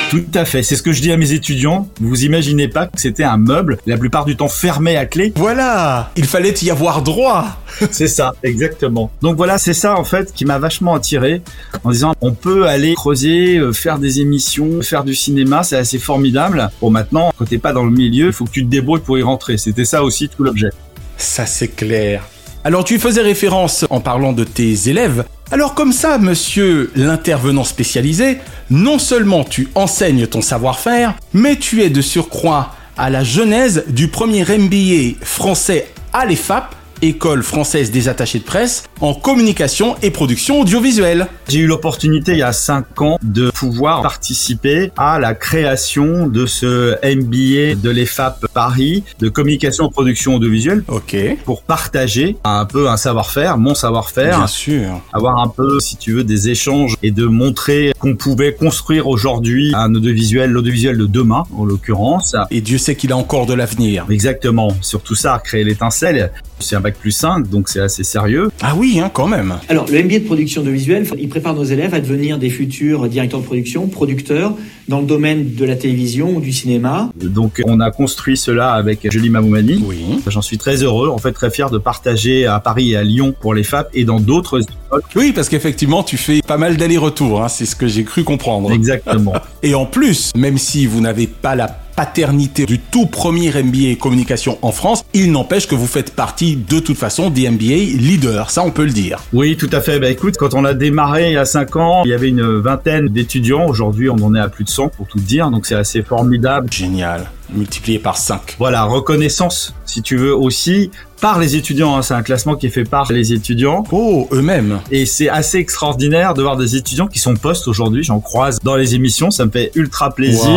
Tout 0.10 0.26
à 0.34 0.44
fait. 0.44 0.64
C'est 0.64 0.76
ce 0.76 0.82
que 0.82 0.92
je 0.92 1.04
dis 1.04 1.12
à 1.12 1.18
mes 1.18 1.34
étudiants. 1.34 1.88
Vous 2.02 2.24
imaginez 2.24 2.68
pas 2.68 2.88
que 2.88 3.00
c'était 3.00 3.24
un 3.24 3.38
meuble, 3.38 3.78
la 3.86 3.96
plupart 3.96 4.26
du 4.26 4.36
temps 4.36 4.48
fermé 4.48 4.98
à 4.98 5.06
clé. 5.06 5.32
Voilà 5.36 6.12
Il 6.16 6.26
fallait 6.26 6.56
y 6.64 6.72
avoir 6.72 7.04
droit 7.04 7.62
C'est 7.92 8.08
ça, 8.08 8.34
exactement. 8.42 9.12
Donc 9.22 9.38
voilà, 9.38 9.60
c'est 9.60 9.76
ça 9.76 10.00
en 10.00 10.04
fait 10.04 10.34
qui 10.34 10.46
m'a 10.46 10.58
vachement 10.58 10.96
attiré 10.96 11.44
en 11.84 11.92
disant 11.92 12.16
on 12.22 12.34
peut 12.34 12.66
aller 12.66 12.96
creuser, 12.96 13.58
euh, 13.58 13.72
faire 13.72 14.00
des 14.00 14.20
émissions, 14.20 14.82
faire 14.82 15.04
du 15.04 15.14
cinéma, 15.14 15.62
c'est 15.62 15.78
assez 15.78 16.00
formidable. 16.00 16.72
Bon 16.82 16.90
maintenant, 16.90 17.32
quand 17.38 17.46
t'es 17.46 17.60
pas 17.60 17.72
dans 17.72 17.86
le 17.86 17.92
milieu, 17.92 18.28
il 18.28 18.34
faut 18.34 18.46
que 18.46 18.52
tu 18.52 18.66
te 18.66 18.70
débrouilles 18.70 19.02
pour 19.02 19.20
y 19.20 19.22
rentrer. 19.22 19.58
C'était 19.60 19.86
ça 19.86 20.04
aussi 20.04 20.28
tout 20.28 20.44
l'objet. 20.44 20.70
Ça 21.18 21.46
c'est 21.46 21.68
clair. 21.68 22.28
Alors 22.64 22.84
tu 22.84 22.98
faisais 22.98 23.22
référence 23.22 23.86
en 23.92 24.02
parlant 24.02 24.34
de 24.34 24.44
tes 24.44 24.90
élèves. 24.90 25.24
Alors 25.52 25.74
comme 25.74 25.94
ça, 25.94 26.20
monsieur 26.20 26.92
l'intervenant 26.96 27.64
spécialisé, 27.64 28.38
non 28.70 29.00
seulement 29.00 29.44
tu 29.44 29.68
enseignes 29.74 30.28
ton 30.28 30.44
savoir-faire, 30.44 31.16
mais 31.34 31.56
tu 31.56 31.82
es 31.82 31.90
de 31.90 32.02
surcroît 32.02 32.76
à 32.98 33.10
la 33.10 33.24
genèse 33.24 33.84
du 33.88 34.10
premier 34.10 34.44
MBA 34.44 35.26
français 35.26 35.88
à 36.14 36.28
l'EFAP, 36.28 36.76
École 37.02 37.44
française 37.44 37.92
des 37.92 38.10
attachés 38.10 38.40
de 38.40 38.44
presse, 38.44 38.84
en 39.00 39.14
communication 39.14 39.96
et 40.02 40.12
production 40.12 40.60
audiovisuelle. 40.60 41.28
J'ai 41.48 41.60
eu 41.60 41.66
l'opportunité 41.68 42.34
il 42.34 42.40
y 42.40 42.44
a 42.44 42.52
cinq 42.52 43.02
ans 43.02 43.18
de 43.24 43.50
pouvoir 43.52 44.02
participer 44.02 44.92
à 44.98 45.18
la 45.18 45.34
création 45.34 46.28
de 46.28 46.46
ce 46.46 46.96
MBA 47.04 47.76
de 47.82 47.90
l'EFAP 47.90 48.48
Paris 48.54 49.04
de 49.20 49.30
communication 49.30 49.88
et 49.88 49.92
production 49.92 50.36
audiovisuelle 50.36 50.84
Ok. 50.90 51.16
pour 51.46 51.64
partager 51.64 52.36
un 52.44 52.66
peu 52.66 52.90
un 52.90 52.98
savoir-faire, 52.98 53.58
mon 53.58 53.76
savoir-faire, 53.76 54.38
Bien 54.38 54.48
sûr. 54.48 55.02
avoir 55.14 55.40
un 55.40 55.48
peu, 55.48 55.80
si 55.80 55.96
tu 55.96 56.12
veux, 56.12 56.26
des 56.26 56.50
échanges 56.50 56.96
et 57.02 57.12
de 57.12 57.26
montrer 57.26 57.94
qu'on 58.00 58.16
pouvait 58.16 58.54
construire 58.54 59.08
aujourd'hui 59.08 59.72
un 59.76 59.94
audiovisuel, 59.94 60.52
l'audiovisuel 60.52 60.98
de 60.98 61.06
demain, 61.06 61.44
en 61.56 61.66
l'occurrence. 61.66 62.36
Et 62.50 62.62
Dieu 62.62 62.78
sait 62.78 62.96
qu'il 62.96 63.12
a 63.12 63.18
encore 63.18 63.46
de 63.46 63.54
l'avenir. 63.54 64.06
Exactement. 64.10 64.76
Surtout 64.82 65.16
ça, 65.16 65.42
créer 65.44 65.64
l'étincelle. 65.64 66.32
C'est 66.60 66.76
un 66.76 66.82
bac 66.82 66.96
plus 66.96 67.12
5, 67.12 67.50
donc 67.50 67.70
c'est 67.70 67.80
assez 67.80 68.04
sérieux. 68.04 68.50
Ah 68.62 68.74
oui, 68.76 69.00
hein, 69.00 69.10
quand 69.14 69.28
même. 69.28 69.56
Alors, 69.70 69.86
le 69.90 70.04
MBA 70.04 70.20
de 70.20 70.26
production 70.26 70.62
de 70.62 70.70
visuel, 70.70 71.06
il 71.18 71.30
prépare 71.30 71.54
nos 71.54 71.64
élèves 71.64 71.94
à 71.94 72.00
devenir 72.00 72.38
des 72.38 72.50
futurs 72.50 73.08
directeurs 73.08 73.40
de 73.40 73.46
production, 73.46 73.88
producteurs 73.88 74.54
dans 74.90 75.00
le 75.00 75.06
domaine 75.06 75.54
de 75.54 75.66
la 75.66 75.76
télévision 75.76 76.36
ou 76.36 76.42
du 76.42 76.52
cinéma. 76.52 77.10
Donc 77.16 77.62
on 77.66 77.80
a 77.80 77.92
construit 77.92 78.36
cela 78.36 78.74
avec 78.74 79.10
Julie 79.12 79.30
Mamoumani. 79.30 79.84
Oui. 79.86 80.20
J'en 80.28 80.42
suis 80.42 80.58
très 80.58 80.84
heureux, 80.84 81.10
en 81.10 81.20
fait 81.20 81.32
très 81.32 81.52
fier 81.52 81.70
de 81.70 81.78
partager 81.78 82.48
à 82.48 82.60
Paris 82.60 82.92
et 82.92 82.98
à 82.98 83.04
Lyon 83.04 83.34
pour 83.40 83.54
les 83.54 83.64
FAP 83.64 83.90
et 83.94 84.04
dans 84.04 84.20
d'autres 84.20 84.62
écoles. 84.62 85.02
Oui, 85.16 85.32
parce 85.34 85.48
qu'effectivement, 85.48 86.02
tu 86.02 86.18
fais 86.18 86.42
pas 86.42 86.58
mal 86.58 86.76
d'allers-retours, 86.76 87.44
hein, 87.44 87.48
c'est 87.48 87.68
ce 87.68 87.76
que 87.76 87.88
j'ai 87.88 88.04
cru 88.04 88.24
comprendre. 88.24 88.72
Exactement. 88.72 89.34
Et 89.64 89.76
en 89.76 89.86
plus, 89.86 90.32
même 90.36 90.58
si 90.58 90.88
vous 90.88 91.02
n'avez 91.02 91.28
pas 91.28 91.56
la 91.56 91.68
paternité 92.00 92.66
du 92.66 92.80
tout 92.80 93.08
premier 93.08 93.52
MBA 93.52 93.96
communication 94.00 94.58
en 94.62 94.72
France, 94.72 95.04
il 95.14 95.34
n'empêche 95.34 95.68
que 95.68 95.76
vous 95.76 95.86
faites 95.86 96.16
partie 96.16 96.56
de 96.56 96.80
toute 96.80 96.96
façon 96.96 97.30
des 97.30 97.50
MBA 97.50 97.98
leaders, 98.00 98.52
ça 98.52 98.64
on 98.64 98.72
peut 98.72 98.86
le 98.86 98.92
dire. 98.92 99.20
Oui, 99.34 99.58
tout 99.58 99.68
à 99.74 99.82
fait. 99.82 100.00
Bah 100.00 100.10
écoute, 100.10 100.38
quand 100.38 100.54
on 100.54 100.64
a 100.64 100.74
démarré 100.74 101.32
il 101.32 101.34
y 101.34 101.38
a 101.38 101.44
5 101.44 101.76
ans, 101.76 102.04
il 102.06 102.12
y 102.12 102.14
avait 102.14 102.30
une 102.30 102.62
vingtaine 102.62 103.10
d'étudiants. 103.10 103.68
Aujourd'hui, 103.68 104.10
on 104.10 104.16
en 104.24 104.34
est 104.34 104.40
à 104.40 104.48
plus 104.48 104.64
de 104.64 104.70
100 104.70 104.88
pour 104.88 105.08
tout 105.08 105.20
dire, 105.20 105.52
donc 105.52 105.66
c'est 105.66 105.76
assez 105.76 106.02
formidable. 106.02 106.72
Génial. 106.72 107.30
Multiplié 107.54 108.00
par 108.00 108.18
5. 108.18 108.56
Voilà, 108.60 108.84
reconnaissance, 108.84 109.74
si 109.86 110.02
tu 110.02 110.18
veux, 110.18 110.36
aussi 110.36 110.92
par 111.22 111.38
les 111.38 111.58
étudiants. 111.58 111.98
hein. 111.98 112.02
C'est 112.02 112.14
un 112.14 112.22
classement 112.22 112.56
qui 112.56 112.68
est 112.68 112.70
fait 112.70 112.86
par 112.86 113.12
les 113.12 113.34
étudiants. 113.34 113.84
Oh, 113.92 114.30
eux-mêmes. 114.32 114.80
Et 114.90 115.06
c'est 115.06 115.28
assez 115.28 115.58
extraordinaire 115.58 116.34
de 116.34 116.42
voir 116.42 116.56
des 116.56 116.78
étudiants 116.78 117.08
qui 117.08 117.20
sont 117.20 117.34
postes 117.36 117.68
aujourd'hui. 117.68 118.04
J'en 118.04 118.22
croise 118.22 118.58
dans 118.64 118.78
les 118.78 118.96
émissions. 118.96 119.30
Ça 119.30 119.46
me 119.46 119.52
fait 119.52 119.72
ultra 119.76 120.12
plaisir 120.16 120.50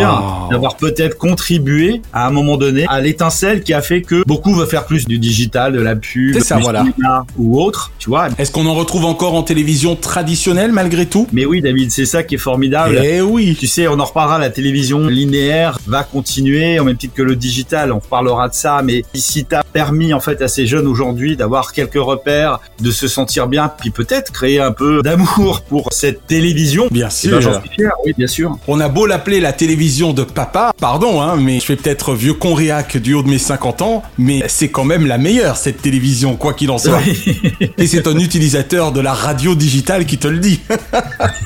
Wow. 0.44 0.50
d'avoir 0.52 0.76
peut-être 0.76 1.18
contribué 1.18 2.00
à 2.12 2.28
un 2.28 2.30
moment 2.30 2.56
donné 2.56 2.86
à 2.88 3.00
l'étincelle 3.00 3.64
qui 3.64 3.74
a 3.74 3.82
fait 3.82 4.02
que 4.02 4.22
beaucoup 4.24 4.54
veulent 4.54 4.68
faire 4.68 4.84
plus 4.86 5.06
du 5.06 5.18
digital, 5.18 5.72
de 5.72 5.80
la 5.80 5.96
pub, 5.96 6.38
ça, 6.38 6.56
du 6.56 6.62
voilà. 6.62 6.84
cinéma 6.84 7.26
ou 7.36 7.60
autre. 7.60 7.90
Tu 7.98 8.08
vois. 8.08 8.28
Est-ce 8.38 8.52
qu'on 8.52 8.66
en 8.66 8.74
retrouve 8.74 9.04
encore 9.04 9.34
en 9.34 9.42
télévision 9.42 9.96
traditionnelle 9.96 10.70
malgré 10.70 11.06
tout? 11.06 11.26
Mais 11.32 11.44
oui, 11.44 11.60
David, 11.60 11.90
c'est 11.90 12.06
ça 12.06 12.22
qui 12.22 12.36
est 12.36 12.38
formidable. 12.38 13.00
Eh 13.02 13.20
oui. 13.20 13.56
Tu 13.58 13.66
sais, 13.66 13.88
on 13.88 13.98
en 13.98 14.04
reparlera, 14.04 14.38
la 14.38 14.50
télévision 14.50 15.08
linéaire 15.08 15.78
va 15.88 16.04
continuer, 16.04 16.78
au 16.82 16.84
même 16.84 16.96
titre 16.96 17.14
que 17.14 17.22
le 17.22 17.36
digital, 17.36 17.92
on 17.92 17.98
reparlera 17.98 18.48
de 18.48 18.54
ça, 18.54 18.82
mais 18.84 19.04
si 19.14 19.44
t'as 19.44 19.62
permis 19.62 20.12
en 20.12 20.20
fait 20.20 20.42
à 20.42 20.48
ces 20.48 20.66
jeunes 20.66 20.86
aujourd'hui 20.86 21.36
d'avoir 21.36 21.72
quelques 21.72 21.94
repères, 21.94 22.60
de 22.80 22.90
se 22.90 23.08
sentir 23.08 23.46
bien, 23.46 23.68
puis 23.68 23.90
peut-être 23.90 24.32
créer 24.32 24.60
un 24.60 24.72
peu 24.72 25.02
d'amour 25.02 25.62
pour 25.62 25.92
cette 25.92 26.26
télévision, 26.26 26.88
Bien 26.90 27.08
eh 27.24 27.28
ben, 27.28 27.40
sûr. 27.40 27.60
suis 27.60 27.70
fier, 27.70 27.92
oui, 28.04 28.12
bien 28.16 28.26
sûr. 28.26 28.58
On 28.68 28.80
a 28.80 28.88
beau 28.88 29.06
l'appeler 29.06 29.40
la 29.40 29.52
télévision 29.52 30.12
de 30.12 30.24
papa, 30.24 30.72
pardon, 30.78 31.22
hein, 31.22 31.36
mais 31.36 31.60
je 31.60 31.64
fais 31.64 31.76
peut-être 31.76 32.14
vieux 32.14 32.34
conriac 32.34 32.96
du 32.96 33.14
haut 33.14 33.22
de 33.22 33.28
mes 33.28 33.38
50 33.38 33.82
ans, 33.82 34.02
mais 34.18 34.42
c'est 34.48 34.68
quand 34.68 34.84
même 34.84 35.06
la 35.06 35.18
meilleure, 35.18 35.56
cette 35.56 35.80
télévision, 35.80 36.36
quoi 36.36 36.54
qu'il 36.54 36.70
en 36.70 36.78
soit. 36.78 37.00
Et 37.78 37.86
c'est 37.86 38.06
un 38.06 38.18
utilisateur 38.18 38.92
de 38.92 39.00
la 39.00 39.14
radio 39.14 39.54
digitale 39.54 40.04
qui 40.06 40.18
te 40.18 40.28
le 40.28 40.38
dit. 40.38 40.60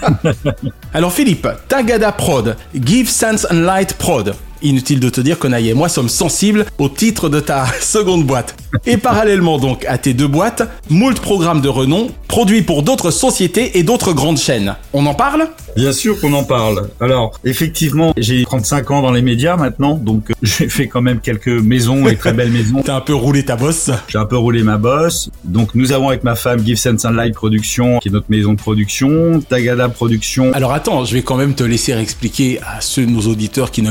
Alors 0.94 1.12
Philippe, 1.12 1.48
Tagada 1.68 2.12
Prod, 2.12 2.56
Give 2.74 3.08
Sense 3.08 3.46
and 3.50 3.60
Light 3.60 3.94
Prod. 3.94 4.34
Inutile 4.62 5.00
de 5.00 5.08
te 5.10 5.20
dire 5.20 5.38
que 5.38 5.46
Naïe 5.46 5.70
et 5.70 5.74
moi 5.74 5.88
sommes 5.88 6.08
sensibles 6.08 6.66
au 6.78 6.88
titre 6.88 7.28
de 7.28 7.40
ta 7.40 7.66
seconde 7.80 8.24
boîte. 8.24 8.56
Et 8.86 8.96
parallèlement 8.96 9.58
donc 9.58 9.84
à 9.86 9.98
tes 9.98 10.14
deux 10.14 10.28
boîtes, 10.28 10.62
moult 10.88 11.20
programmes 11.20 11.60
de 11.60 11.68
renom 11.68 12.08
produits 12.36 12.62
pour 12.62 12.82
d'autres 12.82 13.10
sociétés 13.10 13.78
et 13.78 13.82
d'autres 13.82 14.12
grandes 14.12 14.38
chaînes. 14.38 14.74
On 14.92 15.06
en 15.06 15.14
parle? 15.14 15.48
Bien 15.76 15.92
sûr 15.92 16.20
qu'on 16.20 16.32
en 16.32 16.44
parle. 16.44 16.88
Alors, 17.00 17.38
effectivement, 17.44 18.12
j'ai 18.16 18.44
35 18.44 18.90
ans 18.90 19.02
dans 19.02 19.12
les 19.12 19.22
médias 19.22 19.56
maintenant, 19.56 19.94
donc 19.94 20.30
euh, 20.30 20.34
j'ai 20.42 20.68
fait 20.68 20.86
quand 20.86 21.00
même 21.00 21.20
quelques 21.20 21.48
maisons 21.48 22.06
et 22.08 22.16
très 22.16 22.32
belles 22.32 22.50
maisons. 22.50 22.82
T'as 22.84 22.96
un 22.96 23.00
peu 23.00 23.14
roulé 23.14 23.44
ta 23.44 23.56
bosse? 23.56 23.90
J'ai 24.08 24.18
un 24.18 24.26
peu 24.26 24.36
roulé 24.36 24.62
ma 24.62 24.76
bosse. 24.78 25.30
Donc, 25.44 25.74
nous 25.74 25.92
avons 25.92 26.08
avec 26.08 26.24
ma 26.24 26.34
femme 26.34 26.64
Give 26.64 26.76
Sense 26.76 27.04
and 27.04 27.12
Light 27.12 27.34
Production, 27.34 27.98
qui 28.00 28.08
est 28.08 28.12
notre 28.12 28.30
maison 28.30 28.52
de 28.52 28.58
production, 28.58 29.40
Tagada 29.40 29.88
Production. 29.88 30.52
Alors 30.52 30.72
attends, 30.72 31.04
je 31.04 31.14
vais 31.14 31.22
quand 31.22 31.36
même 31.36 31.54
te 31.54 31.64
laisser 31.64 31.92
expliquer 31.92 32.60
à 32.60 32.80
ceux 32.80 33.06
de 33.06 33.10
nos 33.10 33.22
auditeurs 33.22 33.70
qui 33.70 33.82
ne 33.82 33.90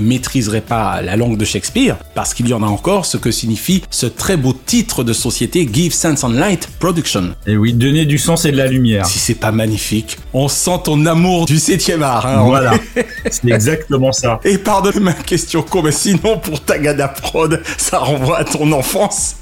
pas 0.61 1.01
la 1.01 1.15
langue 1.15 1.37
de 1.37 1.45
Shakespeare, 1.45 1.97
parce 2.15 2.33
qu'il 2.33 2.47
y 2.47 2.53
en 2.53 2.63
a 2.63 2.67
encore, 2.67 3.05
ce 3.05 3.17
que 3.17 3.31
signifie 3.31 3.83
ce 3.89 4.05
très 4.05 4.37
beau 4.37 4.53
titre 4.53 5.03
de 5.03 5.13
société 5.13 5.67
Give 5.71 5.93
Sense 5.93 6.23
and 6.23 6.29
Light 6.29 6.67
Production. 6.79 7.35
Et 7.45 7.57
oui, 7.57 7.73
donner 7.73 8.05
du 8.05 8.17
sens 8.17 8.45
et 8.45 8.51
de 8.51 8.57
la 8.57 8.67
lumière. 8.67 9.05
Si 9.05 9.19
c'est 9.19 9.35
pas 9.35 9.51
magnifique, 9.51 10.17
on 10.33 10.47
sent 10.47 10.79
ton 10.85 11.05
amour 11.05 11.45
du 11.45 11.59
7 11.59 12.01
art. 12.01 12.25
Hein, 12.25 12.43
Voilà, 12.45 12.73
c'est 13.29 13.49
exactement 13.49 14.11
ça. 14.11 14.39
Et 14.43 14.57
pardonne 14.57 14.99
ma 14.99 15.13
question 15.13 15.63
mais 15.83 15.91
sinon 15.91 16.37
pour 16.37 16.61
Tagada 16.61 17.07
Prod, 17.07 17.61
ça 17.77 17.99
renvoie 17.99 18.39
à 18.39 18.43
ton 18.43 18.71
enfance? 18.71 19.35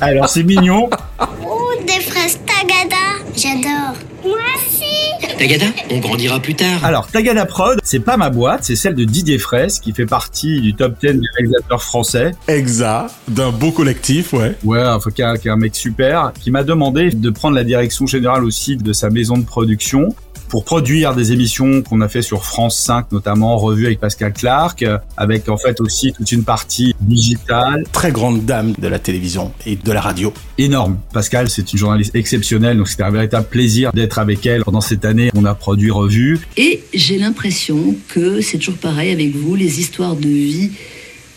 Alors, 0.00 0.28
c'est 0.28 0.42
mignon. 0.42 0.88
Oh, 1.20 1.70
des 1.86 2.00
fraises 2.00 2.38
Tagada. 2.46 2.96
J'adore. 3.36 3.94
Moi 4.24 4.38
aussi. 4.56 5.36
Tagada, 5.38 5.66
on 5.90 5.98
grandira 5.98 6.40
plus 6.40 6.54
tard. 6.54 6.84
Alors, 6.84 7.06
Tagada 7.06 7.44
Prod, 7.46 7.78
c'est 7.84 8.00
pas 8.00 8.16
ma 8.16 8.30
boîte, 8.30 8.64
c'est 8.64 8.76
celle 8.76 8.94
de 8.94 9.04
Didier 9.04 9.38
Fraisse, 9.38 9.78
qui 9.78 9.92
fait 9.92 10.06
partie 10.06 10.60
du 10.60 10.74
top 10.74 10.94
10 11.00 11.12
des 11.12 11.20
réalisateurs 11.36 11.82
français. 11.82 12.32
Exact, 12.48 13.10
d'un 13.28 13.50
beau 13.50 13.70
collectif, 13.70 14.32
ouais. 14.32 14.54
Ouais, 14.64 14.82
enfin, 14.82 15.10
qui 15.10 15.22
est 15.22 15.50
un 15.50 15.56
mec 15.56 15.76
super, 15.76 16.32
qui 16.40 16.50
m'a 16.50 16.64
demandé 16.64 17.10
de 17.10 17.30
prendre 17.30 17.54
la 17.54 17.64
direction 17.64 18.06
générale 18.06 18.44
aussi 18.44 18.76
de 18.76 18.92
sa 18.92 19.10
maison 19.10 19.36
de 19.36 19.44
production 19.44 20.14
pour 20.48 20.64
produire 20.64 21.14
des 21.14 21.32
émissions 21.32 21.82
qu'on 21.82 22.00
a 22.00 22.08
fait 22.08 22.22
sur 22.22 22.44
France 22.44 22.78
5 22.78 23.12
notamment, 23.12 23.56
revues 23.56 23.86
avec 23.86 24.00
Pascal 24.00 24.32
Clark, 24.32 24.82
euh, 24.82 24.98
avec 25.16 25.48
en 25.48 25.56
fait 25.56 25.80
aussi 25.80 26.12
toute 26.12 26.30
une 26.32 26.44
partie 26.44 26.94
digitale. 27.00 27.84
Très 27.92 28.12
grande 28.12 28.44
dame 28.44 28.72
de 28.78 28.88
la 28.88 28.98
télévision 28.98 29.52
et 29.66 29.76
de 29.76 29.92
la 29.92 30.00
radio. 30.00 30.32
Énorme. 30.58 30.98
Pascal, 31.12 31.48
c'est 31.48 31.72
une 31.72 31.78
journaliste 31.78 32.14
exceptionnelle, 32.14 32.78
donc 32.78 32.88
c'était 32.88 33.02
un 33.02 33.10
véritable 33.10 33.46
plaisir 33.46 33.92
d'être 33.92 34.18
avec 34.18 34.44
elle 34.46 34.64
pendant 34.64 34.80
cette 34.80 35.04
année. 35.04 35.30
On 35.34 35.44
a 35.44 35.54
produit 35.54 35.90
revues. 35.90 36.40
Et 36.56 36.82
j'ai 36.94 37.18
l'impression 37.18 37.94
que 38.08 38.40
c'est 38.40 38.58
toujours 38.58 38.78
pareil 38.78 39.10
avec 39.10 39.34
vous, 39.34 39.54
les 39.54 39.80
histoires 39.80 40.16
de 40.16 40.28
vie 40.28 40.70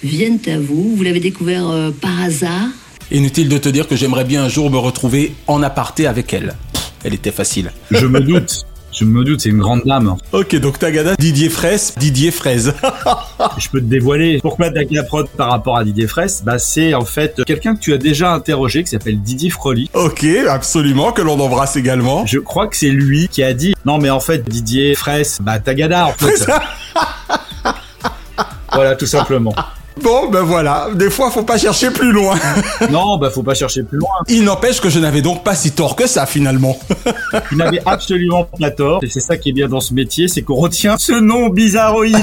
viennent 0.03 0.39
à 0.47 0.59
vous. 0.59 0.95
Vous 0.95 1.03
l'avez 1.03 1.19
découvert 1.19 1.69
euh, 1.69 1.91
par 1.91 2.21
hasard? 2.21 2.69
Inutile 3.11 3.49
de 3.49 3.57
te 3.57 3.69
dire 3.69 3.87
que 3.87 3.95
j'aimerais 3.95 4.23
bien 4.23 4.43
un 4.43 4.49
jour 4.49 4.69
me 4.69 4.77
retrouver 4.77 5.33
en 5.47 5.63
aparté 5.63 6.05
avec 6.05 6.33
elle. 6.33 6.55
Elle 7.03 7.13
était 7.13 7.31
facile. 7.31 7.71
Je 7.91 8.05
me 8.05 8.19
doute. 8.19 8.65
Je 8.99 9.05
me 9.05 9.23
doute, 9.23 9.39
c'est 9.39 9.49
une 9.49 9.59
grande 9.59 9.83
dame. 9.85 10.17
Ok, 10.33 10.57
donc 10.57 10.77
Tagada, 10.77 11.15
Didier 11.15 11.47
Fraisse, 11.47 11.95
Didier 11.97 12.31
Fraise. 12.31 12.73
Je 13.57 13.69
peux 13.69 13.79
te 13.79 13.85
dévoiler. 13.85 14.39
Pourquoi 14.41 14.71
Tagada 14.71 15.03
Prod 15.03 15.29
par 15.29 15.51
rapport 15.51 15.77
à 15.77 15.85
Didier 15.85 16.05
Fraisse 16.05 16.43
Bah, 16.43 16.59
c'est 16.59 16.93
en 16.93 17.05
fait 17.05 17.41
quelqu'un 17.45 17.75
que 17.75 17.79
tu 17.79 17.93
as 17.93 17.97
déjà 17.97 18.33
interrogé, 18.33 18.83
qui 18.83 18.89
s'appelle 18.89 19.21
Didier 19.21 19.51
Froli. 19.51 19.89
ok, 19.93 20.25
absolument, 20.49 21.13
que 21.13 21.21
l'on 21.21 21.39
embrasse 21.39 21.77
également. 21.77 22.25
Je 22.25 22.39
crois 22.39 22.67
que 22.67 22.75
c'est 22.75 22.89
lui 22.89 23.29
qui 23.29 23.41
a 23.41 23.53
dit 23.53 23.73
non 23.85 23.99
mais 23.99 24.09
en 24.09 24.19
fait 24.19 24.43
Didier 24.49 24.95
Fraisse, 24.95 25.39
bah 25.41 25.59
Tagada 25.59 26.07
en 26.07 26.11
fait. 26.11 26.45
voilà 28.73 28.97
tout 28.97 29.05
simplement. 29.05 29.55
Bon, 30.01 30.29
ben 30.29 30.41
voilà, 30.41 30.87
des 30.95 31.09
fois 31.09 31.29
faut 31.29 31.43
pas 31.43 31.57
chercher 31.57 31.91
plus 31.91 32.11
loin. 32.11 32.35
Non 32.89 33.17
bah 33.17 33.29
faut 33.29 33.43
pas 33.43 33.53
chercher 33.53 33.83
plus 33.83 33.97
loin. 33.97 34.09
Il 34.27 34.43
n'empêche 34.43 34.79
que 34.79 34.89
je 34.89 34.99
n'avais 34.99 35.21
donc 35.21 35.43
pas 35.43 35.53
si 35.53 35.71
tort 35.71 35.95
que 35.95 36.07
ça 36.07 36.25
finalement. 36.25 36.79
Tu 37.49 37.55
n'avais 37.55 37.81
absolument 37.85 38.45
pas 38.45 38.71
tort. 38.71 39.03
Et 39.03 39.09
c'est 39.09 39.19
ça 39.19 39.37
qui 39.37 39.49
est 39.49 39.53
bien 39.53 39.67
dans 39.67 39.81
ce 39.81 39.93
métier, 39.93 40.27
c'est 40.27 40.41
qu'on 40.41 40.55
retient 40.55 40.97
ce 40.97 41.13
nom 41.13 41.49
bizarroïde 41.49 42.15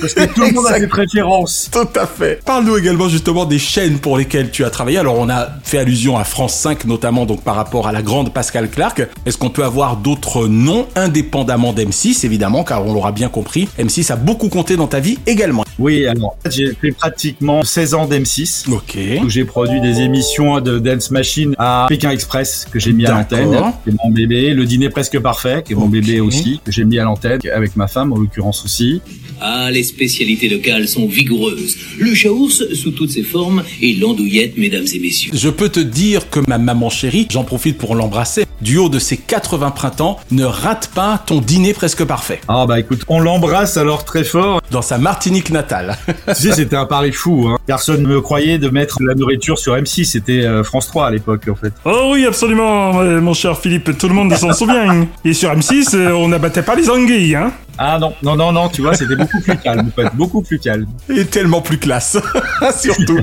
parce 0.00 0.14
que 0.14 0.24
tout 0.24 0.42
le 0.42 0.52
monde 0.52 0.66
a 0.66 0.78
ses 0.78 0.86
préférences. 0.86 1.68
Tout 1.72 1.88
à 1.98 2.06
fait. 2.06 2.40
Parle-nous 2.44 2.76
également 2.76 3.08
justement 3.08 3.44
des 3.44 3.58
chaînes 3.58 3.98
pour 3.98 4.16
lesquelles 4.16 4.50
tu 4.50 4.64
as 4.64 4.70
travaillé. 4.70 4.98
Alors 4.98 5.18
on 5.18 5.28
a 5.28 5.48
fait 5.64 5.78
allusion 5.78 6.16
à 6.16 6.24
France 6.24 6.54
5 6.54 6.84
notamment 6.84 7.26
donc 7.26 7.42
par 7.42 7.56
rapport 7.56 7.88
à 7.88 7.92
la 7.92 8.02
grande 8.02 8.32
Pascal 8.32 8.68
Clark. 8.70 9.06
Est-ce 9.26 9.36
qu'on 9.36 9.50
peut 9.50 9.64
avoir 9.64 9.96
d'autres 9.96 10.46
noms 10.46 10.86
indépendamment 10.96 11.72
d'M6 11.72 12.24
évidemment 12.24 12.64
car 12.64 12.86
on 12.86 12.94
l'aura 12.94 13.12
bien 13.12 13.28
compris. 13.28 13.68
M6 13.78 14.12
a 14.12 14.16
beaucoup 14.16 14.48
compté 14.48 14.76
dans 14.76 14.86
ta 14.86 15.00
vie 15.00 15.18
également. 15.26 15.64
Oui 15.78 16.06
alors 16.06 16.36
j'ai 16.50 16.74
fait 16.80 16.92
pratiquement 17.14 17.62
16 17.62 17.94
ans 17.94 18.08
d'M6. 18.08 18.68
Ok. 18.72 18.98
où 19.24 19.30
j'ai 19.30 19.44
produit 19.44 19.80
des 19.80 20.00
émissions 20.00 20.60
de 20.60 20.80
Dance 20.80 21.12
Machine 21.12 21.54
à 21.58 21.86
Pékin 21.88 22.10
Express 22.10 22.66
que 22.70 22.80
j'ai 22.80 22.92
mis 22.92 23.06
à 23.06 23.12
l'antenne, 23.12 23.52
D'accord. 23.52 23.82
qui 23.84 23.90
est 23.90 23.94
mon 24.04 24.10
bébé, 24.10 24.52
le 24.52 24.64
dîner 24.64 24.90
presque 24.90 25.20
parfait, 25.20 25.62
qui 25.64 25.74
est 25.74 25.76
mon 25.76 25.86
bébé 25.88 26.18
aussi, 26.18 26.60
que 26.64 26.72
j'ai 26.72 26.84
mis 26.84 26.98
à 26.98 27.04
l'antenne 27.04 27.38
avec 27.54 27.76
ma 27.76 27.86
femme 27.86 28.12
en 28.12 28.16
l'occurrence 28.16 28.64
aussi. 28.64 29.00
Ah, 29.40 29.70
les 29.70 29.84
spécialités 29.84 30.48
locales 30.48 30.88
sont 30.88 31.06
vigoureuses. 31.06 31.76
Le 31.98 32.14
chaours 32.14 32.62
sous 32.74 32.90
toutes 32.90 33.10
ses 33.10 33.22
formes 33.22 33.62
et 33.80 33.94
l'andouillette, 33.94 34.56
mesdames 34.56 34.86
et 34.92 34.98
messieurs. 34.98 35.32
Je 35.34 35.48
peux 35.50 35.68
te 35.68 35.80
dire 35.80 36.30
que 36.30 36.40
ma 36.48 36.58
maman 36.58 36.90
chérie, 36.90 37.26
j'en 37.30 37.44
profite 37.44 37.78
pour 37.78 37.94
l'embrasser, 37.94 38.44
du 38.64 38.78
haut 38.78 38.88
de 38.88 38.98
ses 38.98 39.18
80 39.18 39.70
printemps, 39.72 40.18
ne 40.30 40.44
rate 40.44 40.90
pas 40.94 41.22
ton 41.24 41.40
dîner 41.40 41.74
presque 41.74 42.02
parfait. 42.04 42.40
Ah 42.48 42.64
bah 42.66 42.80
écoute, 42.80 43.02
on 43.08 43.20
l'embrasse 43.20 43.76
alors 43.76 44.04
très 44.06 44.24
fort. 44.24 44.62
Dans 44.70 44.80
sa 44.80 44.96
Martinique 44.96 45.50
natale. 45.50 45.98
tu 46.28 46.34
sais, 46.34 46.52
c'était 46.52 46.74
un 46.74 46.86
pari 46.86 47.12
fou. 47.12 47.46
Hein. 47.48 47.58
Personne 47.66 48.02
ne 48.02 48.08
me 48.08 48.20
croyait 48.22 48.58
de 48.58 48.70
mettre 48.70 49.02
la 49.02 49.14
nourriture 49.14 49.58
sur 49.58 49.76
M6, 49.76 50.06
c'était 50.06 50.44
euh, 50.44 50.64
France 50.64 50.86
3 50.86 51.08
à 51.08 51.10
l'époque 51.10 51.46
en 51.48 51.54
fait. 51.54 51.74
Oh 51.84 52.12
oui, 52.14 52.24
absolument, 52.24 53.00
euh, 53.00 53.20
mon 53.20 53.34
cher 53.34 53.58
Philippe, 53.58 53.98
tout 53.98 54.08
le 54.08 54.14
monde 54.14 54.34
s'en 54.34 54.52
souvient. 54.54 55.06
Et 55.26 55.34
sur 55.34 55.54
M6, 55.54 55.94
euh, 55.94 56.12
on 56.12 56.28
n'abattait 56.28 56.62
pas 56.62 56.74
les 56.74 56.88
anguilles, 56.88 57.36
hein 57.36 57.52
Ah 57.76 57.98
non, 58.00 58.14
non, 58.22 58.34
non, 58.34 58.50
non, 58.50 58.70
tu 58.70 58.80
vois, 58.80 58.94
c'était 58.94 59.16
beaucoup 59.16 59.40
plus 59.42 59.58
calme, 59.58 59.88
en 59.88 60.02
fait, 60.02 60.08
beaucoup 60.14 60.40
plus 60.40 60.58
calme. 60.58 60.86
Et 61.14 61.26
tellement 61.26 61.60
plus 61.60 61.78
classe. 61.78 62.16
Surtout. 62.80 63.20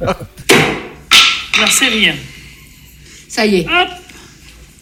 Alors 0.00 1.72
c'est 1.72 1.88
rien. 1.88 2.14
Ça 3.28 3.44
y 3.44 3.56
est. 3.56 3.66
Hop. 3.66 3.88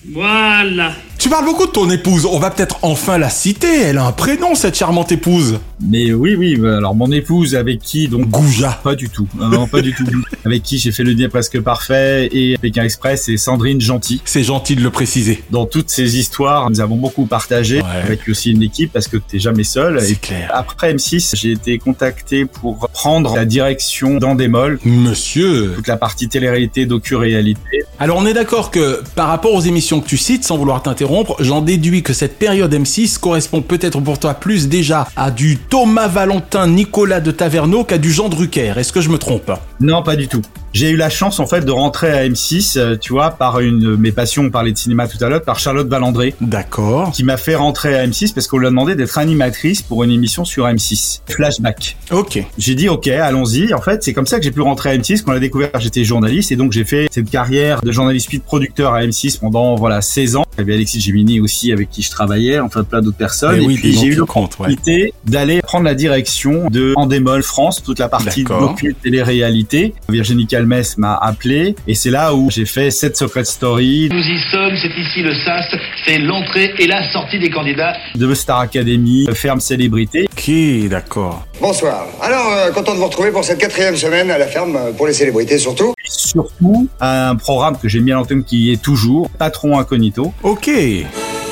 Voilà. 0.09 0.95
Tu 1.19 1.31
parles 1.31 1.47
beaucoup 1.47 1.67
de 1.67 1.71
ton 1.73 1.91
épouse, 1.91 2.25
on 2.27 2.39
va 2.39 2.51
peut-être 2.51 2.79
enfin 2.83 3.17
la 3.19 3.31
citer, 3.31 3.81
elle 3.83 3.99
a 3.99 4.05
un 4.07 4.13
prénom 4.13 4.55
cette 4.55 4.77
charmante 4.77 5.11
épouse. 5.13 5.59
Mais 5.81 6.13
oui, 6.13 6.37
oui, 6.37 6.57
bah, 6.57 6.77
alors 6.77 6.95
mon 6.95 7.11
épouse 7.11 7.55
avec 7.57 7.81
qui 7.81 8.07
donc 8.07 8.29
Gouja. 8.29 8.79
Pas 8.85 8.95
du 8.95 9.09
tout, 9.09 9.27
non, 9.37 9.49
non, 9.49 9.67
pas 9.67 9.81
du 9.81 9.93
tout. 9.95 10.05
avec 10.45 10.63
qui 10.63 10.79
j'ai 10.79 10.93
fait 10.93 11.03
le 11.05 11.15
dîner 11.15 11.29
presque 11.29 11.61
parfait 11.61 12.29
et 12.33 12.57
Pékin 12.59 12.85
Express, 12.85 13.25
c'est 13.27 13.39
Sandrine 13.39 13.81
Gentil. 13.81 14.21
C'est 14.25 14.45
gentil 14.45 14.77
de 14.77 14.83
le 14.83 14.91
préciser. 14.91 15.43
Dans 15.51 15.65
toutes 15.67 15.89
ces 15.91 16.19
histoires, 16.19 16.71
nous 16.71 16.81
avons 16.81 16.97
beaucoup 16.97 17.25
partagé 17.27 17.79
Ouais. 17.79 18.03
avec 18.05 18.29
aussi 18.29 18.53
une 18.53 18.63
équipe 18.63 18.93
parce 18.93 19.09
que 19.09 19.17
t'es 19.17 19.39
jamais 19.39 19.65
seul. 19.65 20.01
C'est 20.01 20.13
Et 20.13 20.17
clair. 20.17 20.51
après 20.55 20.95
M6, 20.95 21.35
j'ai 21.35 21.53
été 21.53 21.79
contacté 21.79 22.45
pour 22.45 22.89
prendre 22.93 23.35
la 23.35 23.45
direction 23.47 24.19
d'Endemol, 24.19 24.79
Monsieur. 24.85 25.73
toute 25.77 25.89
la 25.89 25.97
partie 25.97 26.29
télé-réalité, 26.29 26.85
docu-réalité. 26.87 27.85
Alors 27.99 28.19
on 28.19 28.27
est 28.27 28.35
d'accord 28.35 28.71
que 28.71 29.03
par 29.15 29.29
rapport 29.29 29.55
aux 29.55 29.61
émissions 29.63 30.01
que 30.01 30.07
tu 30.09 30.17
cites, 30.19 30.45
sans 30.45 30.57
vouloir 30.59 30.83
t'interrompre, 30.83 31.06
j'en 31.41 31.61
déduis 31.61 32.03
que 32.03 32.13
cette 32.13 32.39
période 32.39 32.73
M6 32.73 33.19
correspond 33.19 33.63
peut-être 33.63 34.01
pour 34.01 34.19
toi 34.19 34.35
plus 34.35 34.69
déjà 34.69 35.07
à 35.17 35.31
du 35.31 35.57
Thomas 35.57 36.09
Valentin 36.09 36.67
Nicolas 36.67 37.21
de 37.21 37.31
Taverneau 37.31 37.85
qu'à 37.85 37.99
du 37.99 38.13
Jean 38.13 38.29
Drucker. 38.29 38.75
Est-ce 38.77 38.93
que 38.93 39.01
je 39.01 39.09
me 39.09 39.19
trompe? 39.19 39.53
Non, 39.81 40.03
pas 40.03 40.17
du 40.17 40.29
tout. 40.29 40.43
J'ai 40.77 40.91
eu 40.91 40.97
la 40.97 41.09
chance 41.09 41.41
en 41.41 41.47
fait 41.47 41.65
de 41.65 41.71
rentrer 41.71 42.11
à 42.11 42.29
M6, 42.29 42.77
euh, 42.77 42.97
tu 43.01 43.15
vois, 43.15 43.31
par 43.31 43.61
une 43.61 43.81
de 43.81 43.97
mes 43.97 44.13
passions, 44.13 44.43
on 44.43 44.51
parlait 44.51 44.73
de 44.73 44.77
cinéma 44.77 45.09
tout 45.09 45.17
à 45.25 45.31
l'heure, 45.31 45.41
par 45.41 45.59
Charlotte 45.59 45.89
Valandré. 45.89 46.35
D'accord. 46.43 47.13
Qui 47.13 47.25
m'a 47.25 47.39
fait 47.39 47.55
rentrer 47.55 47.99
à 47.99 48.07
M6 48.07 48.35
parce 48.35 48.47
qu'on 48.47 48.59
lui 48.59 48.67
a 48.67 48.69
demandé 48.69 48.95
d'être 48.95 49.17
animatrice 49.17 49.81
pour 49.81 50.05
une 50.05 50.11
émission 50.11 50.45
sur 50.45 50.67
M6. 50.67 51.23
Flashback. 51.31 51.97
Ok. 52.11 52.45
J'ai 52.59 52.75
dit 52.75 52.91
ok, 52.91 53.09
allons-y. 53.09 53.73
En 53.73 53.81
fait, 53.81 54.05
c'est 54.05 54.13
comme 54.13 54.27
ça 54.27 54.37
que 54.37 54.45
j'ai 54.45 54.51
pu 54.51 54.61
rentrer 54.61 54.91
à 54.91 54.99
M6. 54.99 55.23
Quand 55.23 55.31
on 55.31 55.35
l'a 55.35 55.41
découvert, 55.41 55.71
j'étais 55.79 56.05
journaliste 56.05 56.53
et 56.53 56.57
donc 56.57 56.73
j'ai 56.73 56.85
fait 56.85 57.07
cette 57.11 57.31
carrière 57.31 57.81
de 57.81 57.91
journaliste 57.91 58.29
puis 58.29 58.37
de 58.37 58.45
producteur 58.45 58.93
à 58.93 59.01
M6 59.01 59.39
pendant 59.39 59.77
voilà 59.77 60.03
16 60.03 60.37
ans. 60.37 60.45
Il 60.57 60.61
y 60.61 60.61
avait 60.61 60.75
Alexis 60.75 61.01
Gemini 61.01 61.41
aussi 61.41 61.73
avec 61.73 61.89
qui 61.89 62.03
je 62.03 62.11
travaillais, 62.11 62.61
enfin 62.61 62.85
plein 62.85 63.01
d'autres 63.01 63.17
personnes. 63.17 63.57
Eh 63.57 63.63
et 63.63 63.67
oui, 63.67 63.77
puis 63.77 63.95
j'ai 63.95 64.09
eu 64.09 64.17
comptent, 64.27 64.59
ouais. 64.59 64.69
l'opportunité 64.69 65.15
d'aller 65.25 65.63
prendre 65.77 65.91
la 65.91 65.95
direction 65.95 66.71
de 66.71 66.95
Endemol 66.97 67.43
France, 67.43 67.83
toute 67.83 67.99
la 67.99 68.09
partie 68.09 68.45
docu 68.45 68.95
télé-réalité. 68.95 69.93
Virginie 70.09 70.47
Calmes 70.47 70.83
m'a 70.97 71.15
appelé 71.17 71.75
et 71.87 71.95
c'est 71.95 72.09
là 72.09 72.35
où 72.35 72.51
j'ai 72.51 72.65
fait 72.65 72.91
cette 72.91 73.15
Secret 73.15 73.45
Story 73.45 74.09
Nous 74.11 74.23
y 74.23 74.39
sommes, 74.51 74.75
c'est 74.81 74.99
ici 74.99 75.21
le 75.21 75.35
SAS, 75.35 75.67
c'est 76.07 76.17
l'entrée 76.17 76.73
et 76.79 76.87
la 76.87 77.07
sortie 77.13 77.39
des 77.39 77.51
candidats. 77.51 77.93
de 78.15 78.33
Star 78.33 78.61
Academy, 78.61 79.29
Ferme 79.35 79.61
Célébrité. 79.61 80.27
Ok, 80.33 80.89
d'accord. 80.89 81.45
Bonsoir. 81.61 82.07
Alors, 82.23 82.51
euh, 82.53 82.71
content 82.71 82.95
de 82.95 82.99
vous 82.99 83.05
retrouver 83.09 83.31
pour 83.31 83.45
cette 83.45 83.59
quatrième 83.59 83.97
semaine 83.97 84.31
à 84.31 84.39
la 84.39 84.47
ferme, 84.47 84.77
euh, 84.77 84.93
pour 84.93 85.07
les 85.07 85.13
célébrités 85.13 85.59
surtout. 85.59 85.93
Surtout 86.07 86.89
un 87.03 87.37
programme 87.37 87.77
que 87.77 87.87
j'ai 87.91 88.01
mis 88.01 88.13
à 88.13 88.15
l'antenne 88.15 88.45
qui 88.45 88.73
est 88.73 88.81
toujours 88.81 89.29
Patron 89.29 89.79
Incognito. 89.79 90.33
Ok. 90.43 90.71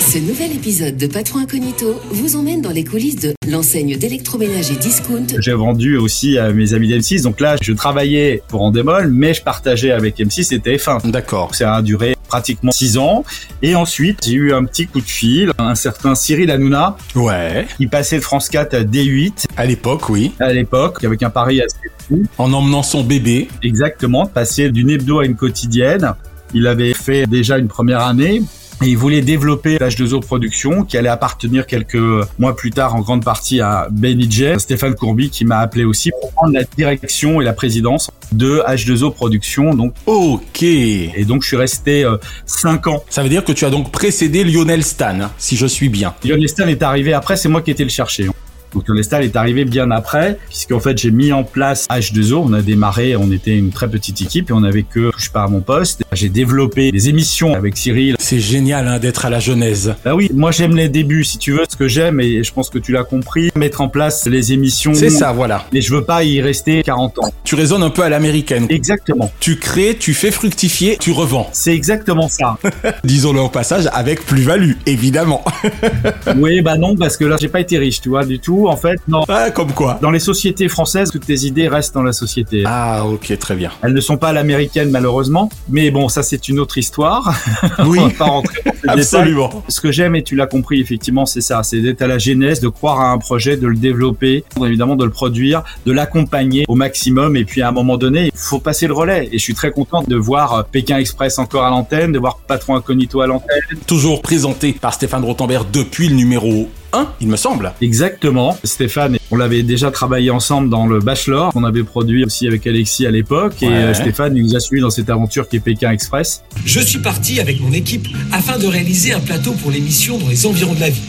Ce 0.01 0.19
nouvel 0.19 0.53
épisode 0.53 0.97
de 0.97 1.07
Patron 1.07 1.41
Incognito 1.41 2.01
vous 2.11 2.37
emmène 2.37 2.61
dans 2.61 2.71
les 2.71 2.85
coulisses 2.85 3.17
de 3.17 3.33
l'enseigne 3.49 3.97
d'électroménager 3.97 4.77
Discount. 4.77 5.27
J'ai 5.39 5.53
vendu 5.53 5.97
aussi 5.97 6.39
à 6.39 6.53
mes 6.53 6.75
amis 6.75 6.89
d'M6. 6.89 7.23
Donc 7.23 7.41
là, 7.41 7.57
je 7.61 7.73
travaillais 7.73 8.43
pour 8.49 8.63
Endemol, 8.63 9.09
mais 9.09 9.35
je 9.35 9.43
partageais 9.43 9.91
avec 9.91 10.19
M6 10.19 10.55
et 10.55 10.59
TF1. 10.59 11.11
D'accord. 11.11 11.55
Ça 11.55 11.75
a 11.75 11.83
duré 11.83 12.17
pratiquement 12.29 12.73
6 12.73 12.99
ans. 12.99 13.25
Et 13.63 13.75
ensuite, 13.75 14.21
j'ai 14.25 14.35
eu 14.35 14.53
un 14.53 14.65
petit 14.65 14.87
coup 14.87 15.01
de 15.01 15.07
fil, 15.07 15.53
un 15.59 15.75
certain 15.75 16.15
Cyril 16.15 16.51
Hanouna. 16.51 16.97
Ouais. 17.15 17.67
Qui 17.77 17.87
passait 17.87 18.17
de 18.17 18.23
France 18.23 18.49
4 18.49 18.75
à 18.75 18.83
D8. 18.83 19.47
À 19.57 19.67
l'époque, 19.67 20.09
oui. 20.09 20.33
À 20.41 20.53
l'époque, 20.53 21.03
avec 21.05 21.23
un 21.23 21.31
pari 21.31 21.61
assez 21.61 21.77
fou. 22.09 22.23
En 22.39 22.53
emmenant 22.53 22.83
son 22.83 23.03
bébé. 23.03 23.49
Exactement, 23.63 24.27
passer 24.27 24.71
d'une 24.71 24.91
hebdo 24.91 25.21
à 25.21 25.27
une 25.27 25.37
quotidienne. 25.37 26.13
Il 26.53 26.69
avait 26.69 26.95
fait 26.95 27.27
déjà 27.27 27.59
une 27.59 27.69
première 27.69 28.01
année. 28.01 28.43
Et 28.83 28.89
il 28.89 28.99
voulait 28.99 29.23
développer 29.23 29.77
H2O 29.77 30.21
Productions, 30.21 30.85
qui 30.85 30.99
allait 30.99 31.09
appartenir 31.09 31.67
quelques 31.67 31.97
mois 32.39 32.57
plus 32.57 32.71
tard 32.71 32.95
en 32.95 33.01
grande 33.01 33.25
partie 33.25 33.61
à 33.61 33.89
Benny 33.91 34.31
J. 34.31 34.59
Stéphane 34.59 34.95
Courby 34.95 35.31
qui 35.31 35.45
m'a 35.45 35.59
appelé 35.59 35.85
aussi 35.85 36.11
pour 36.21 36.33
prendre 36.33 36.53
la 36.53 36.65
direction 36.65 37.41
et 37.41 37.45
la 37.45 37.53
présidence 37.53 38.11
de 38.33 38.63
H2O 38.67 39.13
Productions. 39.13 39.75
Donc, 39.75 39.95
ok. 40.07 40.63
Et 40.63 41.25
donc, 41.27 41.43
je 41.43 41.49
suis 41.49 41.57
resté 41.57 42.05
5 42.47 42.87
ans. 42.89 43.05
Ça 43.09 43.23
veut 43.23 43.29
dire 43.29 43.45
que 43.45 43.53
tu 43.53 43.65
as 43.65 43.71
donc 43.71 43.91
précédé 43.93 44.45
Lionel 44.45 44.83
Stan, 44.83 45.21
hein, 45.21 45.31
si 45.39 45.57
je 45.57 45.67
suis 45.67 45.89
bien. 45.89 46.15
Lionel 46.25 46.49
Stan 46.49 46.67
est 46.67 46.83
arrivé 46.83 47.13
après, 47.15 47.37
c'est 47.37 47.49
moi 47.49 47.63
qui 47.63 47.71
étais 47.71 47.85
le 47.85 47.91
chercher. 47.91 48.29
Donc 48.75 48.89
Lionel 48.89 49.05
Stan 49.05 49.21
est 49.21 49.37
arrivé 49.37 49.65
bien 49.65 49.91
après, 49.91 50.39
puisqu'en 50.49 50.81
fait 50.81 50.99
j'ai 50.99 51.11
mis 51.11 51.33
en 51.33 51.45
place 51.45 51.87
H2O. 51.89 52.43
On 52.45 52.53
a 52.53 52.63
démarré, 52.63 53.17
on 53.17 53.31
était 53.31 53.57
une 53.57 53.71
très 53.71 53.89
petite 53.89 54.21
équipe 54.21 54.51
et 54.51 54.53
on 54.53 54.65
avait 54.65 54.83
que 54.83 55.11
touche 55.11 55.31
pas 55.31 55.45
à 55.45 55.49
mon 55.49 55.61
poste. 55.61 56.03
J'ai 56.13 56.29
développé 56.29 56.91
des 56.91 57.09
émissions 57.09 57.55
avec 57.55 57.77
Cyril. 57.77 58.17
C'est 58.19 58.41
génial 58.41 58.89
hein, 58.89 58.99
d'être 58.99 59.25
à 59.25 59.31
la 59.31 59.41
genèse. 59.41 59.95
Bah 60.05 60.15
oui, 60.15 60.31
moi 60.35 60.51
j'aime 60.51 60.77
les 60.77 60.89
débuts, 60.89 61.25
si 61.25 61.39
tu 61.39 61.53
veux. 61.53 61.65
Ce 61.69 61.77
que 61.77 61.89
j'aime, 61.89 62.21
et 62.21 62.43
je 62.43 62.53
pense 62.53 62.71
que 62.71 62.79
tu 62.79 62.93
l'as 62.93 63.05
compris, 63.05 63.51
mettre 63.57 63.81
en 63.81 63.89
place 63.89 64.27
les 64.27 64.53
émissions. 64.53 64.95
C'est 64.95 65.11
ça, 65.11 65.33
voilà. 65.33 65.65
Mais 65.73 65.81
je 65.81 65.95
veux 65.95 66.05
pas 66.05 66.25
y 66.25 66.41
rester 66.41 66.83
40 66.83 67.19
ans. 67.19 67.33
Tu 67.45 67.55
raisonnes 67.55 67.83
un 67.83 67.91
peu 67.91 68.03
à 68.03 68.09
l'américaine. 68.09 68.67
Exactement. 68.69 69.31
Tu 69.41 69.57
crées, 69.57 69.97
tu 69.99 70.15
fais 70.15 70.31
fructifier, 70.31 70.97
tu 70.99 71.13
revends. 71.13 71.49
C'est 71.53 71.75
exactement 71.75 72.29
ça. 72.29 72.59
Disons-le 73.05 73.41
au 73.41 73.49
passage, 73.49 73.89
avec 73.93 74.25
plus-value, 74.25 74.73
évidemment. 74.87 75.45
oui, 76.37 76.61
bah 76.63 76.77
non, 76.77 76.97
parce 76.97 77.17
que 77.17 77.25
là 77.25 77.37
j'ai 77.41 77.49
pas 77.49 77.61
été 77.61 77.79
riche, 77.79 78.01
tu 78.01 78.09
vois, 78.09 78.25
du 78.25 78.39
tout. 78.39 78.64
En 78.69 78.77
fait, 78.77 78.99
non. 79.09 79.25
Ah, 79.29 79.51
comme 79.51 79.73
quoi 79.73 79.99
Dans 80.01 80.11
les 80.11 80.19
sociétés 80.19 80.69
françaises, 80.69 81.11
toutes 81.11 81.27
tes 81.27 81.41
idées 81.45 81.69
restent 81.69 81.95
dans 81.95 82.03
la 82.03 82.13
société. 82.13 82.63
Ah, 82.67 83.05
ok, 83.07 83.37
très 83.39 83.55
bien. 83.55 83.71
Elles 83.83 83.93
ne 83.93 84.01
sont 84.01 84.17
pas 84.17 84.29
à 84.29 84.33
l'américaine, 84.33 84.91
malheureusement. 84.91 85.51
Mais 85.69 85.91
bon, 85.91 86.09
ça 86.09 86.23
c'est 86.23 86.49
une 86.49 86.59
autre 86.61 86.79
histoire. 86.79 87.35
Oui. 87.87 87.99
On 88.01 88.07
va 88.09 88.15
pas 88.15 88.25
rentrer 88.25 88.63
dans 88.65 88.73
ces 88.95 89.01
Absolument. 89.01 89.47
détails. 89.49 89.63
Ce 89.69 89.81
que 89.81 89.93
j'aime, 89.93 90.15
et 90.17 90.23
tu 90.23 90.37
l'as 90.37 90.47
compris, 90.47 90.81
effectivement, 90.81 91.27
c'est 91.27 91.41
ça. 91.41 91.63
C'est 91.63 91.81
d'être 91.81 92.03
à 92.03 92.07
la 92.07 92.19
genèse, 92.19 92.61
de 92.61 92.69
croire 92.69 93.01
à 93.01 93.11
un 93.11 93.19
projet, 93.19 93.57
de 93.57 93.67
le 93.67 93.77
développer, 93.77 94.45
évidemment 94.65 94.97
de 94.97 95.05
le 95.05 95.11
produire, 95.11 95.63
de 95.87 95.93
l'accompagner 95.93 96.65
au 96.69 96.75
maximum. 96.75 97.37
Et 97.37 97.45
puis 97.45 97.63
à 97.63 97.69
un 97.69 97.73
moment 97.73 97.97
donné, 97.97 98.31
il 98.33 98.39
faut 98.39 98.59
passer 98.61 98.87
le 98.87 98.95
relais. 98.95 99.29
Et 99.33 99.39
je 99.39 99.43
suis 99.43 99.55
très 99.55 99.71
content 99.71 100.03
de 100.07 100.17
voir 100.17 100.55
euh, 100.55 100.63
Pékin 100.71 100.99
Express 100.99 101.39
encore 101.39 101.65
à 101.65 101.71
l'antenne, 101.71 102.13
de 102.13 102.19
voir 102.19 102.39
Patron 102.47 102.77
Incognito 102.77 103.21
à 103.21 103.27
l'antenne. 103.27 103.61
Toujours 103.87 104.23
présenté 104.23 104.73
par 104.73 104.95
Stéphane 104.95 105.25
Rothenberg 105.25 105.67
depuis 105.73 106.09
le 106.09 106.15
numéro 106.15 106.69
1, 106.95 107.09
il 107.21 107.29
me 107.29 107.37
semble. 107.37 107.73
Exactement. 107.81 108.57
Stéphane, 108.65 109.19
on 109.31 109.37
l'avait 109.37 109.63
déjà 109.63 109.91
travaillé 109.91 110.31
ensemble 110.31 110.69
dans 110.71 110.87
le 110.87 111.01
Bachelor, 111.01 111.53
qu'on 111.53 111.65
avait 111.65 111.83
produit 111.83 112.25
aussi 112.25 112.47
avec 112.47 112.67
Alexis 112.67 113.07
à 113.07 113.11
l'époque. 113.11 113.63
Et 113.63 113.67
Ouais. 113.69 113.75
euh, 113.75 113.95
Stéphane 113.95 114.37
il 114.37 114.45
nous 114.45 114.55
a 114.57 114.61
suivi 114.61 114.81
dans 114.83 114.91
cette 114.91 115.11
aventure 115.11 115.49
qui 115.49 115.57
est 115.57 115.61
Pékin 115.61 115.91
Express. 115.91 116.43
Je 116.65 116.81
suis 116.81 116.99
parti 117.01 117.41
avec 117.41 117.61
mon 117.61 117.73
équipe 117.73 118.07
afin 118.33 118.59
de 118.59 118.67
réaliser 118.67 119.13
un 119.13 119.21
plateau 119.21 119.53
pour 119.53 119.71
l'émission 119.71 120.19
dans 120.19 120.29
les 120.29 120.47
environs 120.47 120.75
de 120.75 120.81
la 120.81 120.91
ville. 120.91 121.03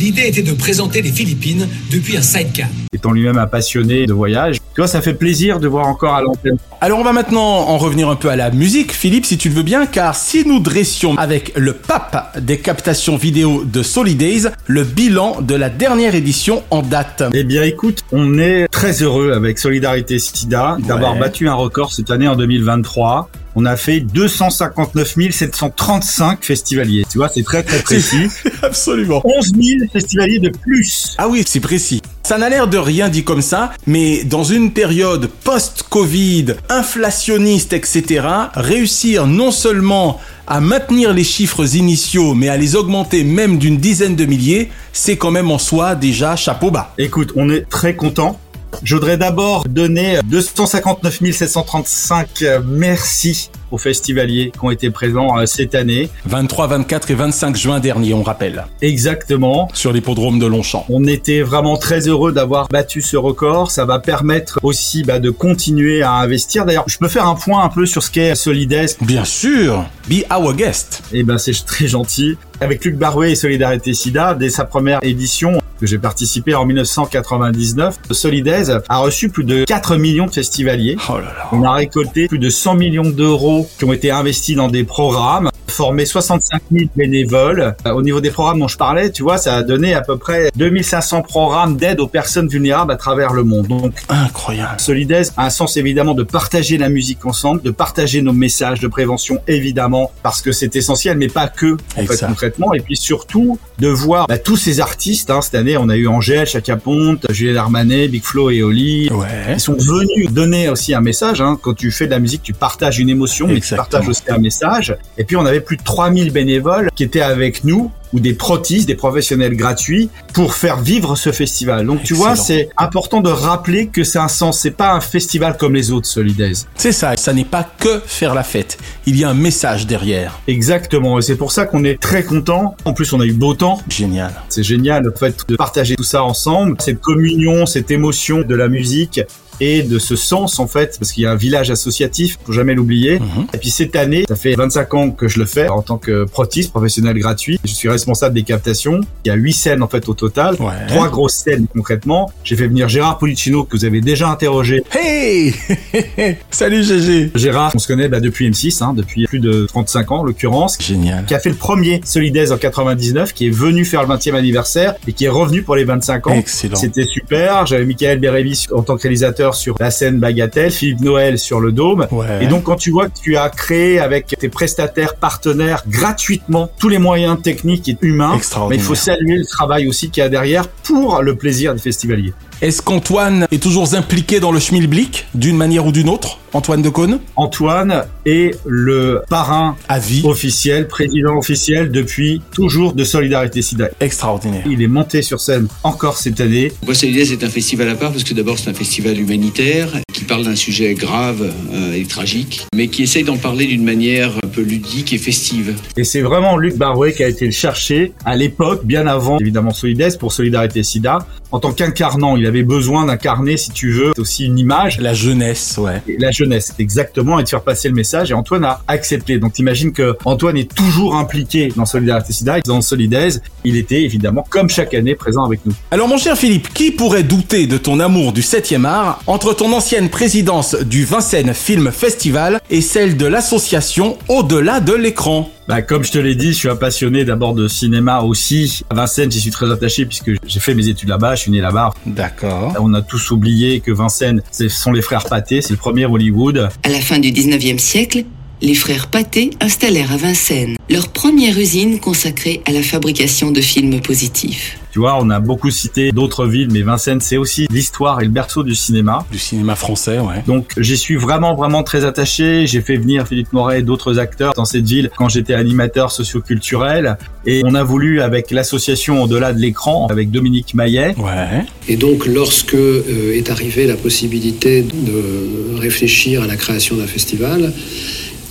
L'idée 0.00 0.28
était 0.28 0.40
de 0.40 0.52
présenter 0.54 1.02
les 1.02 1.12
Philippines 1.12 1.68
depuis 1.92 2.16
un 2.16 2.22
sidecar. 2.22 2.68
Étant 2.94 3.12
lui-même 3.12 3.36
un 3.36 3.46
passionné 3.46 4.06
de 4.06 4.14
voyage, 4.14 4.56
tu 4.74 4.80
vois, 4.80 4.86
ça 4.88 5.02
fait 5.02 5.12
plaisir 5.12 5.60
de 5.60 5.68
voir 5.68 5.86
encore 5.86 6.14
à 6.14 6.22
l'antenne. 6.22 6.56
Alors 6.80 6.98
on 7.00 7.04
va 7.04 7.12
maintenant 7.12 7.42
en 7.42 7.76
revenir 7.76 8.08
un 8.08 8.16
peu 8.16 8.30
à 8.30 8.36
la 8.36 8.50
musique, 8.50 8.92
Philippe, 8.92 9.26
si 9.26 9.36
tu 9.36 9.50
le 9.50 9.56
veux 9.56 9.62
bien, 9.62 9.84
car 9.84 10.14
si 10.16 10.46
nous 10.48 10.58
dressions 10.58 11.18
avec 11.18 11.52
le 11.54 11.74
pape 11.74 12.38
des 12.40 12.56
captations 12.56 13.18
vidéo 13.18 13.64
de 13.64 13.82
Solidays 13.82 14.48
le 14.66 14.84
bilan 14.84 15.42
de 15.42 15.54
la 15.54 15.68
dernière 15.68 16.14
édition 16.14 16.62
en 16.70 16.80
date. 16.80 17.22
Eh 17.34 17.44
bien, 17.44 17.62
écoute, 17.64 18.02
on 18.10 18.38
est 18.38 18.68
très 18.68 19.02
heureux 19.02 19.32
avec 19.32 19.58
Solidarité 19.58 20.18
SIDA 20.18 20.78
d'avoir 20.80 21.12
Ouais. 21.12 21.20
battu 21.20 21.46
un 21.46 21.54
record 21.54 21.92
cette 21.92 22.10
année 22.10 22.26
en 22.26 22.36
2023. 22.36 23.28
On 23.56 23.64
a 23.64 23.76
fait 23.76 24.00
259 24.00 25.16
735 25.30 26.44
festivaliers. 26.44 27.04
Tu 27.10 27.18
vois, 27.18 27.28
c'est 27.28 27.42
très 27.42 27.62
très 27.62 27.80
précis. 27.80 28.28
Absolument. 28.62 29.22
11 29.24 29.52
000 29.60 29.90
festivaliers 29.92 30.38
de 30.38 30.50
plus. 30.50 31.14
Ah 31.18 31.28
oui, 31.28 31.42
c'est 31.46 31.60
précis. 31.60 32.00
Ça 32.22 32.38
n'a 32.38 32.48
l'air 32.48 32.68
de 32.68 32.78
rien 32.78 33.08
dit 33.08 33.24
comme 33.24 33.42
ça, 33.42 33.72
mais 33.86 34.22
dans 34.22 34.44
une 34.44 34.72
période 34.72 35.28
post-Covid, 35.42 36.54
inflationniste, 36.68 37.72
etc., 37.72 38.24
réussir 38.54 39.26
non 39.26 39.50
seulement 39.50 40.20
à 40.46 40.60
maintenir 40.60 41.12
les 41.12 41.24
chiffres 41.24 41.74
initiaux, 41.74 42.34
mais 42.34 42.48
à 42.48 42.56
les 42.56 42.76
augmenter 42.76 43.24
même 43.24 43.58
d'une 43.58 43.78
dizaine 43.78 44.16
de 44.16 44.26
milliers, 44.26 44.70
c'est 44.92 45.16
quand 45.16 45.30
même 45.30 45.50
en 45.50 45.58
soi 45.58 45.94
déjà 45.94 46.36
chapeau 46.36 46.70
bas. 46.70 46.94
Écoute, 46.98 47.32
on 47.36 47.50
est 47.50 47.68
très 47.68 47.96
content. 47.96 48.38
Je 48.82 48.94
voudrais 48.94 49.16
d'abord 49.16 49.64
donner 49.68 50.18
259 50.24 51.20
735 51.32 52.44
merci 52.66 53.50
aux 53.70 53.78
festivaliers 53.78 54.52
qui 54.52 54.64
ont 54.64 54.70
été 54.70 54.90
présents 54.90 55.38
euh, 55.38 55.46
cette 55.46 55.74
année. 55.74 56.08
23, 56.26 56.66
24 56.66 57.10
et 57.10 57.14
25 57.14 57.56
juin 57.56 57.80
dernier, 57.80 58.14
on 58.14 58.22
rappelle. 58.22 58.64
Exactement. 58.82 59.68
Sur 59.74 59.92
l'hippodrome 59.92 60.38
de 60.38 60.46
Longchamp. 60.46 60.84
On 60.88 61.06
était 61.06 61.42
vraiment 61.42 61.76
très 61.76 62.08
heureux 62.08 62.32
d'avoir 62.32 62.68
battu 62.68 63.02
ce 63.02 63.16
record. 63.16 63.70
Ça 63.70 63.84
va 63.84 63.98
permettre 63.98 64.58
aussi 64.62 65.02
bah, 65.04 65.18
de 65.18 65.30
continuer 65.30 66.02
à 66.02 66.14
investir. 66.14 66.66
D'ailleurs, 66.66 66.84
je 66.86 66.98
peux 66.98 67.08
faire 67.08 67.26
un 67.26 67.34
point 67.34 67.62
un 67.62 67.68
peu 67.68 67.86
sur 67.86 68.02
ce 68.02 68.10
qu'est 68.10 68.34
Solides. 68.34 68.96
Bien 69.00 69.24
sûr. 69.24 69.84
Be 70.08 70.24
our 70.32 70.54
guest. 70.54 71.02
Eh 71.12 71.22
ben, 71.22 71.38
c'est 71.38 71.52
très 71.64 71.86
gentil. 71.86 72.36
Avec 72.60 72.84
Luc 72.84 72.96
Barouet 72.96 73.32
et 73.32 73.34
Solidarité 73.34 73.94
SIDA, 73.94 74.34
dès 74.34 74.50
sa 74.50 74.64
première 74.64 75.00
édition, 75.02 75.59
que 75.80 75.86
j'ai 75.86 75.98
participé 75.98 76.54
en 76.54 76.66
1999, 76.66 77.98
Solidaise 78.10 78.80
a 78.88 78.98
reçu 78.98 79.30
plus 79.30 79.44
de 79.44 79.64
4 79.64 79.96
millions 79.96 80.26
de 80.26 80.30
festivaliers. 80.30 80.96
Oh 81.08 81.14
là 81.14 81.22
là. 81.22 81.48
On 81.52 81.62
a 81.64 81.72
récolté 81.72 82.28
plus 82.28 82.38
de 82.38 82.50
100 82.50 82.74
millions 82.74 83.08
d'euros 83.08 83.68
qui 83.78 83.84
ont 83.84 83.92
été 83.92 84.10
investis 84.10 84.56
dans 84.56 84.68
des 84.68 84.84
programmes. 84.84 85.50
Formé 85.70 86.04
65 86.04 86.60
000 86.70 86.84
bénévoles. 86.96 87.74
Euh, 87.86 87.92
Au 87.92 88.02
niveau 88.02 88.20
des 88.20 88.30
programmes 88.30 88.60
dont 88.60 88.68
je 88.68 88.76
parlais, 88.76 89.10
tu 89.10 89.22
vois, 89.22 89.38
ça 89.38 89.56
a 89.56 89.62
donné 89.62 89.94
à 89.94 90.02
peu 90.02 90.18
près 90.18 90.50
2500 90.56 91.22
programmes 91.22 91.76
d'aide 91.76 92.00
aux 92.00 92.06
personnes 92.06 92.48
vulnérables 92.48 92.92
à 92.92 92.96
travers 92.96 93.32
le 93.32 93.42
monde. 93.44 93.66
Donc, 93.68 93.94
incroyable. 94.08 94.78
Solidaise 94.80 95.32
a 95.36 95.46
un 95.46 95.50
sens 95.50 95.76
évidemment 95.76 96.14
de 96.14 96.22
partager 96.22 96.76
la 96.78 96.88
musique 96.88 97.24
ensemble, 97.24 97.62
de 97.62 97.70
partager 97.70 98.22
nos 98.22 98.32
messages 98.32 98.80
de 98.80 98.88
prévention 98.88 99.38
évidemment 99.48 100.12
parce 100.22 100.42
que 100.42 100.52
c'est 100.52 100.76
essentiel, 100.76 101.16
mais 101.16 101.28
pas 101.28 101.48
que 101.48 101.76
en 101.96 102.04
fait, 102.04 102.26
concrètement. 102.26 102.74
Et 102.74 102.80
puis 102.80 102.96
surtout 102.96 103.58
de 103.78 103.88
voir 103.88 104.26
bah, 104.26 104.38
tous 104.38 104.56
ces 104.56 104.80
artistes. 104.80 105.30
Hein, 105.30 105.40
cette 105.42 105.54
année, 105.54 105.76
on 105.76 105.88
a 105.88 105.96
eu 105.96 106.06
Angèle, 106.06 106.46
Chaka 106.46 106.76
Ponte, 106.76 107.26
Julien 107.30 107.56
Armanet, 107.56 108.08
Big 108.08 108.22
Flo 108.22 108.50
et 108.50 108.62
Oli. 108.62 109.10
Ils 109.52 109.60
sont 109.60 109.74
venus 109.74 110.30
donner 110.30 110.68
aussi 110.68 110.94
un 110.94 111.00
message. 111.00 111.40
Hein. 111.40 111.58
Quand 111.60 111.74
tu 111.74 111.90
fais 111.90 112.06
de 112.06 112.10
la 112.10 112.18
musique, 112.18 112.42
tu 112.42 112.52
partages 112.52 112.98
une 112.98 113.08
émotion, 113.08 113.46
mais 113.46 113.54
tu 113.54 113.58
Exactement. 113.58 113.88
partages 113.88 114.08
aussi 114.08 114.22
un 114.28 114.38
message. 114.38 114.96
Et 115.18 115.24
puis 115.24 115.36
on 115.36 115.46
avait 115.46 115.60
plus 115.70 115.76
de 115.76 115.84
3000 115.84 116.32
bénévoles 116.32 116.90
qui 116.96 117.04
étaient 117.04 117.20
avec 117.20 117.62
nous 117.62 117.92
ou 118.12 118.18
des 118.18 118.34
protistes, 118.34 118.88
des 118.88 118.96
professionnels 118.96 119.54
gratuits 119.54 120.10
pour 120.34 120.54
faire 120.54 120.80
vivre 120.80 121.14
ce 121.14 121.30
festival. 121.30 121.86
Donc 121.86 122.02
tu 122.02 122.12
vois, 122.12 122.34
c'est 122.34 122.70
important 122.76 123.20
de 123.20 123.30
rappeler 123.30 123.86
que 123.86 124.02
c'est 124.02 124.18
un 124.18 124.26
sens, 124.26 124.58
c'est 124.58 124.72
pas 124.72 124.92
un 124.94 125.00
festival 125.00 125.56
comme 125.56 125.76
les 125.76 125.92
autres 125.92 126.08
Solidaise. 126.08 126.66
C'est 126.74 126.90
ça, 126.90 127.16
ça 127.16 127.32
n'est 127.32 127.44
pas 127.44 127.62
que 127.78 128.02
faire 128.04 128.34
la 128.34 128.42
fête. 128.42 128.78
Il 129.06 129.16
y 129.16 129.22
a 129.22 129.30
un 129.30 129.34
message 129.34 129.86
derrière. 129.86 130.40
Exactement, 130.48 131.20
et 131.20 131.22
c'est 131.22 131.36
pour 131.36 131.52
ça 131.52 131.66
qu'on 131.66 131.84
est 131.84 132.00
très 132.00 132.24
content. 132.24 132.74
En 132.84 132.92
plus, 132.92 133.12
on 133.12 133.20
a 133.20 133.24
eu 133.24 133.32
beau 133.32 133.54
temps. 133.54 133.80
Génial. 133.88 134.32
C'est 134.48 134.64
génial 134.64 135.04
le 135.04 135.14
fait 135.16 135.36
de 135.48 135.54
partager 135.54 135.94
tout 135.94 136.02
ça 136.02 136.24
ensemble, 136.24 136.78
cette 136.80 137.00
communion, 137.00 137.64
cette 137.64 137.92
émotion 137.92 138.40
de 138.40 138.54
la 138.56 138.66
musique 138.66 139.20
et 139.60 139.82
de 139.82 139.98
ce 139.98 140.16
sens 140.16 140.58
en 140.58 140.66
fait, 140.66 140.96
parce 140.98 141.12
qu'il 141.12 141.22
y 141.22 141.26
a 141.26 141.32
un 141.32 141.36
village 141.36 141.70
associatif, 141.70 142.38
faut 142.44 142.52
jamais 142.52 142.74
l'oublier. 142.74 143.20
Mhm. 143.20 143.46
Et 143.54 143.58
puis 143.58 143.70
cette 143.70 143.96
année, 143.96 144.24
ça 144.28 144.36
fait 144.36 144.54
25 144.54 144.94
ans 144.94 145.10
que 145.10 145.28
je 145.28 145.38
le 145.38 145.46
fais 145.46 145.68
en 145.68 145.82
tant 145.82 145.98
que 145.98 146.24
protiste 146.24 146.70
professionnel 146.70 147.18
gratuit. 147.18 147.60
Je 147.64 147.72
suis 147.72 147.88
responsable 147.88 148.34
des 148.34 148.42
captations. 148.42 149.00
Il 149.24 149.28
y 149.28 149.30
a 149.30 149.34
huit 149.34 149.52
scènes 149.52 149.82
en 149.82 149.88
fait 149.88 150.08
au 150.08 150.14
total, 150.14 150.56
trois 150.88 151.08
grosses 151.08 151.34
scènes 151.34 151.66
concrètement. 151.72 152.32
J'ai 152.44 152.56
fait 152.56 152.66
venir 152.66 152.88
Gérard 152.88 153.18
Policino 153.18 153.64
que 153.64 153.76
vous 153.76 153.84
avez 153.84 154.00
déjà 154.00 154.28
interrogé. 154.28 154.82
Hey 154.92 155.54
Salut 156.50 156.82
GG 156.82 157.32
Gérard, 157.34 157.72
on 157.74 157.78
se 157.78 157.86
connaît 157.86 158.08
bah, 158.08 158.20
depuis 158.20 158.48
M6, 158.50 158.82
hein, 158.82 158.94
depuis 158.94 159.26
plus 159.26 159.40
de 159.40 159.66
35 159.66 160.12
ans 160.12 160.18
en 160.20 160.24
l'occurrence. 160.24 160.78
Génial. 160.80 161.24
Qui 161.26 161.34
a 161.34 161.38
fait 161.38 161.50
le 161.50 161.56
premier 161.56 162.00
Solidaise 162.04 162.52
en 162.52 162.58
99, 162.58 163.32
qui 163.32 163.46
est 163.46 163.50
venu 163.50 163.84
faire 163.84 164.02
le 164.02 164.14
20e 164.14 164.34
anniversaire 164.34 164.94
et 165.06 165.12
qui 165.12 165.24
est 165.24 165.28
revenu 165.30 165.62
pour 165.62 165.76
les 165.76 165.84
25 165.84 166.26
ans. 166.26 166.34
Excellent. 166.34 166.76
C'était 166.76 167.04
super. 167.04 167.66
J'avais 167.66 167.84
Michael 167.84 168.18
Bérévis 168.18 168.66
en 168.72 168.82
tant 168.82 168.96
que 168.96 169.02
réalisateur 169.02 169.49
sur 169.54 169.76
la 169.80 169.90
scène 169.90 170.18
Bagatelle, 170.18 170.70
Philippe 170.70 171.00
Noël 171.00 171.38
sur 171.38 171.60
le 171.60 171.72
Dôme. 171.72 172.06
Ouais. 172.10 172.44
Et 172.44 172.46
donc 172.46 172.64
quand 172.64 172.76
tu 172.76 172.90
vois 172.90 173.08
que 173.08 173.18
tu 173.20 173.36
as 173.36 173.48
créé 173.48 173.98
avec 173.98 174.26
tes 174.38 174.48
prestataires, 174.48 175.16
partenaires, 175.16 175.84
gratuitement 175.88 176.70
tous 176.78 176.88
les 176.88 176.98
moyens 176.98 177.40
techniques 177.40 177.88
et 177.88 177.96
humains, 178.02 178.38
mais 178.68 178.76
il 178.76 178.82
faut 178.82 178.94
saluer 178.94 179.36
le 179.36 179.46
travail 179.46 179.86
aussi 179.88 180.10
qu'il 180.10 180.22
y 180.22 180.26
a 180.26 180.28
derrière 180.28 180.68
pour 180.68 181.22
le 181.22 181.34
plaisir 181.34 181.74
des 181.74 181.80
festivaliers. 181.80 182.34
Est-ce 182.62 182.82
qu'Antoine 182.82 183.46
est 183.50 183.62
toujours 183.62 183.94
impliqué 183.94 184.38
dans 184.38 184.52
le 184.52 184.60
schmilblick, 184.60 185.26
d'une 185.34 185.56
manière 185.56 185.86
ou 185.86 185.92
d'une 185.92 186.10
autre 186.10 186.38
Antoine 186.52 186.82
de 186.82 186.90
Caunes? 186.90 187.18
Antoine 187.36 188.04
est 188.26 188.54
le 188.66 189.22
parrain 189.30 189.76
à 189.88 189.98
vie 189.98 190.20
officiel, 190.24 190.86
président 190.86 191.38
officiel 191.38 191.90
depuis 191.90 192.42
toujours 192.52 192.92
de 192.92 193.02
Solidarité 193.02 193.62
SIDA. 193.62 193.88
Extraordinaire. 194.00 194.64
Il 194.68 194.82
est 194.82 194.88
monté 194.88 195.22
sur 195.22 195.40
scène 195.40 195.68
encore 195.84 196.18
cette 196.18 196.38
année. 196.42 196.70
Moi, 196.84 196.94
Solidaire, 196.94 197.24
c'est 197.26 197.42
un 197.44 197.48
festival 197.48 197.88
à 197.88 197.94
part 197.94 198.10
parce 198.10 198.24
que 198.24 198.34
d'abord, 198.34 198.58
c'est 198.58 198.68
un 198.68 198.74
festival 198.74 199.18
humanitaire 199.18 199.88
qui 200.12 200.24
parle 200.24 200.44
d'un 200.44 200.56
sujet 200.56 200.92
grave 200.92 201.50
euh, 201.72 201.94
et 201.94 202.04
tragique, 202.04 202.66
mais 202.74 202.88
qui 202.88 203.04
essaye 203.04 203.24
d'en 203.24 203.38
parler 203.38 203.64
d'une 203.64 203.84
manière 203.84 204.32
un 204.44 204.48
peu 204.48 204.60
ludique 204.60 205.14
et 205.14 205.18
festive. 205.18 205.76
Et 205.96 206.04
c'est 206.04 206.20
vraiment 206.20 206.58
Luc 206.58 206.76
Barouet 206.76 207.14
qui 207.14 207.24
a 207.24 207.28
été 207.28 207.46
le 207.46 207.52
chercher 207.52 208.12
à 208.26 208.36
l'époque, 208.36 208.84
bien 208.84 209.06
avant 209.06 209.38
évidemment 209.38 209.72
Solidaire 209.72 210.10
pour 210.18 210.34
Solidarité 210.34 210.82
SIDA. 210.82 211.20
En 211.52 211.58
tant 211.58 211.72
qu'incarnant, 211.72 212.36
il 212.36 212.46
avait 212.46 212.62
besoin 212.62 213.06
d'incarner, 213.06 213.56
si 213.56 213.70
tu 213.70 213.90
veux, 213.90 214.12
aussi 214.18 214.46
une 214.46 214.58
image. 214.58 215.00
La 215.00 215.14
jeunesse, 215.14 215.78
ouais. 215.78 216.00
Et 216.06 216.16
la 216.16 216.30
jeunesse, 216.30 216.74
exactement, 216.78 217.40
et 217.40 217.42
de 217.42 217.48
faire 217.48 217.62
passer 217.62 217.88
le 217.88 217.94
message. 217.94 218.30
Et 218.30 218.34
Antoine 218.34 218.64
a 218.64 218.82
accepté. 218.86 219.38
Donc 219.38 219.54
t'imagines 219.54 219.92
que 219.92 220.16
Antoine 220.24 220.56
est 220.56 220.72
toujours 220.72 221.16
impliqué 221.16 221.72
dans 221.74 221.86
Solidarité 221.86 222.32
SIDA 222.32 222.60
dans 222.60 222.80
Solidaise. 222.80 223.42
Il 223.64 223.76
était 223.76 224.02
évidemment, 224.02 224.46
comme 224.48 224.68
chaque 224.68 224.94
année, 224.94 225.14
présent 225.14 225.44
avec 225.44 225.66
nous. 225.66 225.72
Alors 225.90 226.06
mon 226.06 226.18
cher 226.18 226.36
Philippe, 226.36 226.72
qui 226.72 226.92
pourrait 226.92 227.24
douter 227.24 227.66
de 227.66 227.78
ton 227.78 227.98
amour 227.98 228.32
du 228.32 228.42
7e 228.42 228.84
art 228.84 229.20
entre 229.26 229.52
ton 229.52 229.72
ancienne 229.72 230.08
présidence 230.08 230.74
du 230.74 231.04
Vincennes 231.04 231.54
Film 231.54 231.90
Festival 231.90 232.60
et 232.70 232.80
celle 232.80 233.16
de 233.16 233.26
l'association 233.26 234.18
Au-delà 234.28 234.80
de 234.80 234.92
l'écran? 234.92 235.50
Bah, 235.70 235.82
comme 235.82 236.02
je 236.02 236.10
te 236.10 236.18
l'ai 236.18 236.34
dit, 236.34 236.48
je 236.48 236.58
suis 236.58 236.68
un 236.68 236.74
passionné 236.74 237.24
d'abord 237.24 237.54
de 237.54 237.68
cinéma 237.68 238.22
aussi. 238.22 238.82
À 238.90 238.94
Vincennes, 238.96 239.30
j'y 239.30 239.38
suis 239.38 239.52
très 239.52 239.70
attaché 239.70 240.04
puisque 240.04 240.32
j'ai 240.44 240.58
fait 240.58 240.74
mes 240.74 240.88
études 240.88 241.10
là-bas, 241.10 241.36
je 241.36 241.42
suis 241.42 241.52
né 241.52 241.60
là-bas. 241.60 241.94
D'accord. 242.06 242.74
On 242.80 242.92
a 242.92 243.02
tous 243.02 243.30
oublié 243.30 243.78
que 243.78 243.92
Vincennes, 243.92 244.42
ce 244.50 244.68
sont 244.68 244.90
les 244.90 245.00
frères 245.00 245.26
Pathé, 245.26 245.62
c'est 245.62 245.70
le 245.70 245.76
premier 245.76 246.06
Hollywood. 246.06 246.70
À 246.82 246.88
la 246.88 247.00
fin 247.00 247.20
du 247.20 247.30
19e 247.30 247.78
siècle, 247.78 248.24
les 248.62 248.74
frères 248.74 249.08
Pathé 249.08 249.50
installèrent 249.60 250.12
à 250.12 250.16
Vincennes 250.16 250.76
leur 250.90 251.08
première 251.08 251.58
usine 251.58 252.00
consacrée 252.00 252.62
à 252.66 252.72
la 252.72 252.82
fabrication 252.82 253.52
de 253.52 253.60
films 253.60 254.00
positifs. 254.00 254.76
Tu 254.92 254.98
vois, 254.98 255.18
on 255.20 255.30
a 255.30 255.38
beaucoup 255.38 255.70
cité 255.70 256.10
d'autres 256.10 256.46
villes, 256.46 256.68
mais 256.72 256.82
Vincennes, 256.82 257.20
c'est 257.20 257.36
aussi 257.36 257.68
l'histoire 257.70 258.20
et 258.20 258.24
le 258.24 258.30
berceau 258.30 258.64
du 258.64 258.74
cinéma. 258.74 259.24
Du 259.30 259.38
cinéma 259.38 259.76
français, 259.76 260.18
ouais. 260.18 260.42
Donc, 260.48 260.72
j'y 260.76 260.96
suis 260.96 261.14
vraiment, 261.14 261.54
vraiment 261.54 261.84
très 261.84 262.04
attaché. 262.04 262.66
J'ai 262.66 262.80
fait 262.80 262.96
venir 262.96 263.28
Philippe 263.28 263.52
Moret 263.52 263.78
et 263.78 263.82
d'autres 263.82 264.18
acteurs 264.18 264.52
dans 264.54 264.64
cette 264.64 264.84
ville 264.84 265.08
quand 265.16 265.28
j'étais 265.28 265.54
animateur 265.54 266.10
socioculturel. 266.10 267.18
Et 267.46 267.62
on 267.64 267.76
a 267.76 267.84
voulu, 267.84 268.20
avec 268.20 268.50
l'association 268.50 269.22
Au-delà 269.22 269.52
de 269.52 269.60
l'écran, 269.60 270.08
avec 270.10 270.32
Dominique 270.32 270.74
Maillet. 270.74 271.14
Ouais. 271.18 271.64
Et 271.88 271.96
donc, 271.96 272.26
lorsque 272.26 272.74
euh, 272.74 273.36
est 273.36 273.48
arrivée 273.48 273.86
la 273.86 273.96
possibilité 273.96 274.82
de 274.82 275.78
réfléchir 275.78 276.42
à 276.42 276.48
la 276.48 276.56
création 276.56 276.96
d'un 276.96 277.06
festival, 277.06 277.72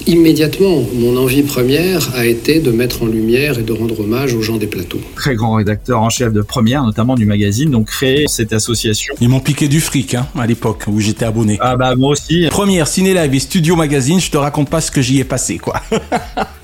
immédiatement, 0.08 0.82
mon 0.94 1.18
envie 1.18 1.44
première 1.44 2.16
a 2.16 2.26
été 2.26 2.60
de 2.60 2.72
mettre 2.72 3.04
en 3.04 3.06
lumière 3.06 3.60
et 3.60 3.64
de 3.64 3.74
rendre 3.74 4.00
hommage 4.00 4.34
aux 4.34 4.42
gens 4.42 4.58
des 4.58 4.68
plateaux. 4.68 5.00
Très 5.16 5.36
grand 5.36 5.54
rédacteur 5.54 6.02
en 6.02 6.10
chef 6.10 6.34
de 6.34 6.42
première, 6.42 6.84
notamment 6.84 7.16
du 7.16 7.26
magazine, 7.26 7.70
donc 7.72 7.88
créé 7.88 8.26
cette 8.28 8.54
association. 8.54 9.16
Ils 9.22 9.30
m'ont 9.30 9.40
piqué 9.40 9.68
du 9.68 9.80
fric, 9.80 10.16
hein, 10.16 10.28
à 10.38 10.48
l'époque 10.48 10.86
où 10.88 11.00
j'étais 11.00 11.26
abonné. 11.26 11.58
Ah 11.62 11.76
bah 11.76 11.96
moi 11.96 12.12
aussi. 12.12 12.48
Première 12.50 12.88
Ciné 12.88 13.14
Live 13.14 13.34
et 13.34 13.40
Studio 13.40 13.76
Magazine, 13.76 14.20
je 14.20 14.32
te 14.32 14.38
raconte 14.38 14.70
pas 14.70 14.82
ce 14.82 14.92
que 14.92 15.02
j'y 15.02 15.20
ai 15.20 15.24
passé, 15.24 15.58
quoi. 15.58 15.82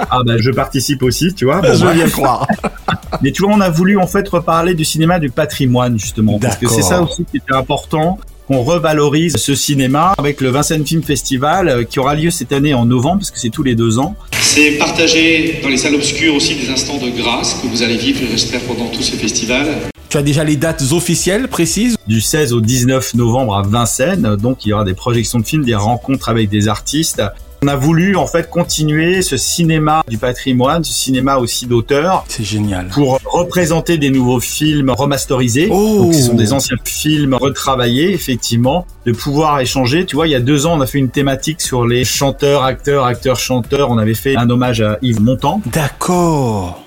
Ah 0.08 0.22
bah 0.26 0.36
je 0.38 0.52
participe 0.52 1.04
aussi, 1.04 1.34
tu 1.34 1.46
vois. 1.46 1.62
Je 1.64 1.72
veux 1.72 1.86
bref. 1.86 1.96
bien 1.96 2.10
croire. 2.10 2.48
Mais 3.22 3.32
tu 3.32 3.42
vois, 3.42 3.54
on 3.54 3.62
a 3.62 3.70
voulu 3.70 3.98
en 3.98 4.08
fait 4.08 4.28
reparler 4.28 4.74
du 4.74 4.86
cinéma 4.86 5.20
du 5.20 5.30
patrimoine 5.30 5.98
justement, 5.98 6.38
parce 6.38 6.58
que 6.58 6.68
c'est 6.68 6.82
ça 6.82 7.02
aussi 7.02 7.26
qui 7.26 7.38
était 7.38 7.56
important 7.56 8.20
qu'on 8.48 8.62
revalorise 8.62 9.38
ce 9.38 9.56
cinéma 9.56 10.14
avec 10.18 10.42
le 10.42 10.50
Vincennes 10.50 10.86
Film 10.86 11.04
Festival 11.04 11.68
euh, 11.68 11.84
qui 11.84 12.00
aura 12.00 12.16
lieu 12.16 12.32
cette 12.32 12.52
année 12.52 12.74
en 12.74 12.86
novembre 12.86 13.20
parce 13.20 13.32
que 13.32 13.40
c'est 13.40 13.50
tous 13.50 13.64
les 13.64 13.76
deux 13.76 13.98
ans. 14.00 14.16
C'est 14.42 14.74
partager 14.74 15.60
dans 15.64 15.70
les 15.70 15.78
salles 15.78 15.96
obscures 15.96 16.36
aussi 16.36 16.56
des 16.56 16.70
instants 16.70 16.98
de 16.98 17.10
grâce 17.10 17.56
que 17.56 17.68
vous 17.68 17.82
allez 17.82 17.98
vivre, 17.98 18.20
j'espère, 18.30 18.62
pendant 18.62 18.88
tout 18.88 19.02
ce 19.02 19.16
festival. 19.16 19.68
Tu 20.10 20.18
as 20.18 20.22
déjà 20.22 20.44
les 20.44 20.56
dates 20.56 20.84
officielles 20.92 21.48
précises? 21.48 21.98
Du 22.08 22.22
16 22.22 22.54
au 22.54 22.62
19 22.62 23.16
novembre 23.16 23.56
à 23.58 23.64
Vincennes, 23.64 24.36
donc 24.38 24.66
il 24.66 24.70
y 24.70 24.74
aura 24.74 24.86
des 24.86 24.94
projections 24.94 25.40
de 25.40 25.46
films, 25.46 25.66
des 25.66 25.76
rencontres 25.76 26.30
avec 26.30 26.50
des 26.50 26.68
artistes. 26.68 27.22
On 27.66 27.68
a 27.68 27.76
voulu 27.76 28.16
en 28.16 28.28
fait 28.28 28.48
continuer 28.48 29.24
ce 29.24 29.38
cinéma 29.38 30.04
du 30.08 30.20
patrimoine, 30.20 30.84
ce 30.84 30.94
cinéma 30.94 31.38
aussi 31.38 31.66
d'auteur. 31.66 32.24
C'est 32.28 32.44
génial. 32.44 32.90
Pour 32.90 33.20
représenter 33.26 33.98
des 33.98 34.12
nouveaux 34.12 34.40
films 34.40 34.92
remasterisés. 34.92 35.70
Oh. 35.72 36.04
Donc 36.04 36.14
ce 36.14 36.22
sont 36.22 36.36
des 36.36 36.54
anciens 36.54 36.78
films 36.86 37.34
retravaillés, 37.34 38.14
effectivement, 38.14 38.86
de 39.08 39.14
pouvoir 39.14 39.62
échanger. 39.62 40.06
Tu 40.06 40.16
vois, 40.16 40.28
il 40.28 40.32
y 40.32 40.36
a 40.36 40.42
deux 40.42 40.68
ans, 40.68 40.78
on 40.78 40.82
a 40.82 40.86
fait 40.86 41.00
une 41.00 41.10
thématique 41.10 41.60
sur 41.60 41.88
les 41.88 42.04
chanteurs, 42.04 42.62
acteurs, 42.62 43.06
acteurs, 43.06 43.40
chanteurs. 43.40 43.90
On 43.90 43.98
avait 43.98 44.14
fait 44.14 44.36
un 44.36 44.48
hommage 44.48 44.82
à 44.82 45.00
Yves 45.02 45.24
Montand. 45.24 45.60
D'accord. 45.66 46.84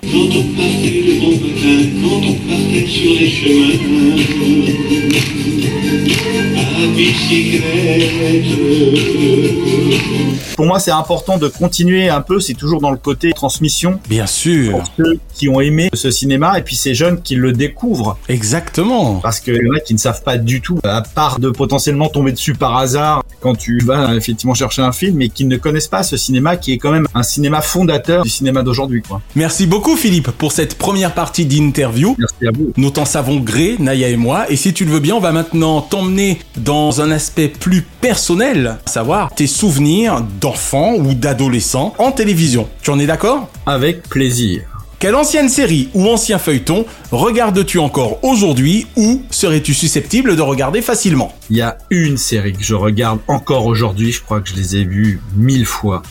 Pour 10.57 10.67
moi, 10.67 10.81
c'est 10.81 10.91
important 10.91 11.39
de 11.39 11.47
continuer 11.47 12.09
un 12.09 12.21
peu. 12.21 12.41
C'est 12.41 12.55
toujours 12.55 12.81
dans 12.81 12.91
le 12.91 12.97
côté 12.97 13.33
transmission. 13.33 14.01
Bien 14.09 14.27
sûr. 14.27 14.73
Pour 14.73 14.85
ceux 14.97 15.21
qui 15.35 15.49
ont 15.49 15.61
aimé 15.61 15.89
ce 15.95 16.11
cinéma 16.11 16.59
et 16.59 16.63
puis 16.63 16.75
ces 16.75 16.95
jeunes 16.95 17.23
qui 17.23 17.37
le 17.37 17.53
découvrent. 17.53 18.19
Exactement. 18.29 19.21
Parce 19.23 19.39
qu'il 19.41 19.55
y 19.55 19.71
en 19.71 19.77
a 19.77 19.81
qui 19.81 19.95
ne 19.95 19.99
savent 19.99 20.23
pas 20.23 20.37
du 20.37 20.61
tout, 20.61 20.79
à 20.83 21.03
part 21.03 21.39
de 21.39 21.51
potentiellement 21.51 22.09
tomber 22.09 22.33
dessus 22.33 22.55
par 22.55 22.77
hasard 22.77 23.23
quand 23.41 23.55
tu 23.55 23.79
vas 23.79 24.15
effectivement 24.17 24.55
chercher 24.55 24.83
un 24.83 24.93
film, 24.93 25.17
mais 25.17 25.29
qui 25.29 25.45
ne 25.45 25.57
connaissent 25.57 25.89
pas 25.89 26.03
ce 26.03 26.17
cinéma 26.17 26.57
qui 26.57 26.73
est 26.73 26.79
quand 26.79 26.91
même 26.91 27.07
un 27.15 27.23
cinéma 27.23 27.61
fondateur 27.61 28.25
du 28.25 28.31
cinéma 28.31 28.63
d'aujourd'hui, 28.63 29.03
quoi. 29.03 29.21
Merci 29.37 29.67
beaucoup 29.67 29.97
Philippe 29.97 30.31
pour 30.33 30.53
cette 30.53 30.77
première 30.77 31.15
partie 31.15 31.47
d'interview. 31.47 32.17
Merci 32.19 32.47
à 32.47 32.51
vous. 32.53 32.73
Nous 32.77 32.91
t'en 32.91 33.05
savons 33.05 33.39
gré, 33.39 33.77
Naya 33.79 34.09
et 34.09 34.17
moi. 34.17 34.51
Et 34.51 34.57
si 34.57 34.75
tu 34.75 34.85
le 34.85 34.91
veux 34.91 35.01
bien, 35.01 35.15
on 35.15 35.21
va 35.21 35.33
maintenant 35.33 35.81
t'emmener 35.81 36.41
dans 36.57 36.68
un 36.69 37.11
aspect 37.11 37.49
plus 37.49 37.81
personnel, 37.81 38.77
à 38.87 38.91
savoir 38.91 39.35
tes 39.35 39.47
souvenirs 39.47 40.23
d'enfant 40.39 40.97
ou 40.97 41.15
d'adolescent 41.15 41.95
en 41.99 42.13
télévision. 42.13 42.69
Tu 42.83 42.91
en 42.91 42.99
es 42.99 43.07
d'accord? 43.07 43.49
Avec 43.65 44.03
plaisir. 44.03 44.63
Quelle 44.99 45.15
ancienne 45.15 45.49
série 45.49 45.89
ou 45.95 46.09
ancien 46.09 46.39
feuilleton 46.39 46.85
regardes-tu 47.11 47.79
encore 47.79 48.23
aujourd'hui 48.23 48.87
ou 48.97 49.23
serais-tu 49.31 49.73
susceptible 49.73 50.37
de 50.37 50.43
regarder 50.43 50.83
facilement? 50.83 51.33
Il 51.49 51.57
y 51.57 51.63
a 51.63 51.79
une 51.89 52.19
série 52.19 52.53
que 52.53 52.65
je 52.65 52.75
regarde 52.75 53.21
encore 53.29 53.65
aujourd'hui, 53.65 54.13
je 54.13 54.21
crois 54.21 54.41
que 54.41 54.51
je 54.51 54.57
les 54.57 54.77
ai 54.77 54.85
vues 54.85 55.23
mille 55.37 55.67
fois. 55.67 56.03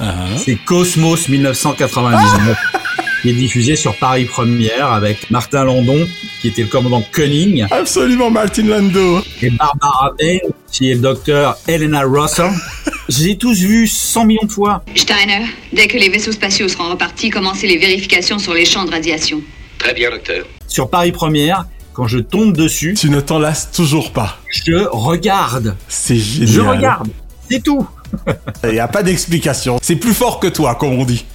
C'est 0.44 0.56
Cosmos 0.56 1.30
1999. 1.30 2.58
qui 3.22 3.30
est 3.30 3.34
diffusé 3.34 3.76
sur 3.76 3.96
Paris 3.96 4.26
Première 4.26 4.92
avec 4.92 5.30
Martin 5.32 5.64
Landon, 5.66 6.08
qui 6.42 6.50
était 6.50 6.62
le 6.64 6.68
commandant 6.68 7.04
Cunning. 7.12 7.66
Absolument 7.72 8.30
Martin 8.30 8.64
Landon. 8.64 9.24
Et 9.42 9.50
Barbara 9.50 10.12
Bain, 10.20 10.38
qui 10.72 10.92
est 10.92 10.96
le 10.96 11.02
docteur 11.02 11.58
Elena 11.68 12.04
Russell. 12.06 12.52
Je 13.10 13.20
les 13.20 13.30
ai 13.30 13.38
tous 13.38 13.58
vus 13.60 13.88
100 13.88 14.26
millions 14.26 14.46
de 14.46 14.52
fois. 14.52 14.84
Steiner, 14.96 15.46
dès 15.72 15.88
que 15.88 15.98
les 15.98 16.10
vaisseaux 16.10 16.34
spatiaux 16.34 16.68
seront 16.68 16.90
repartis, 16.90 17.30
commencez 17.30 17.66
les 17.68 17.78
vérifications 17.78 18.38
sur 18.38 18.54
les 18.54 18.66
champs 18.66 18.84
de 18.86 18.92
radiation. 18.92 19.42
Très 19.80 19.94
bien, 19.94 20.10
docteur. 20.10 20.46
Sur 20.68 20.90
Paris 20.90 21.12
Première, 21.14 21.66
quand 21.94 22.08
je 22.08 22.20
tombe 22.20 22.56
dessus, 22.56 22.96
Tu 23.00 23.10
ne 23.10 23.22
t'en 23.22 23.40
lasses 23.40 23.72
toujours 23.72 24.12
pas. 24.12 24.38
je 24.66 24.74
regarde. 24.92 25.76
C'est 25.88 26.18
génial. 26.18 26.48
Je 26.50 26.62
regarde. 26.62 27.08
C'est 27.50 27.64
tout. 27.64 27.88
Il 28.66 28.72
n'y 28.72 28.80
a 28.80 28.88
pas 28.88 29.04
d'explication. 29.04 29.80
C'est 29.82 29.96
plus 29.96 30.14
fort 30.14 30.40
que 30.40 30.48
toi, 30.48 30.76
comme 30.76 30.94
on 30.94 31.06
dit. 31.06 31.26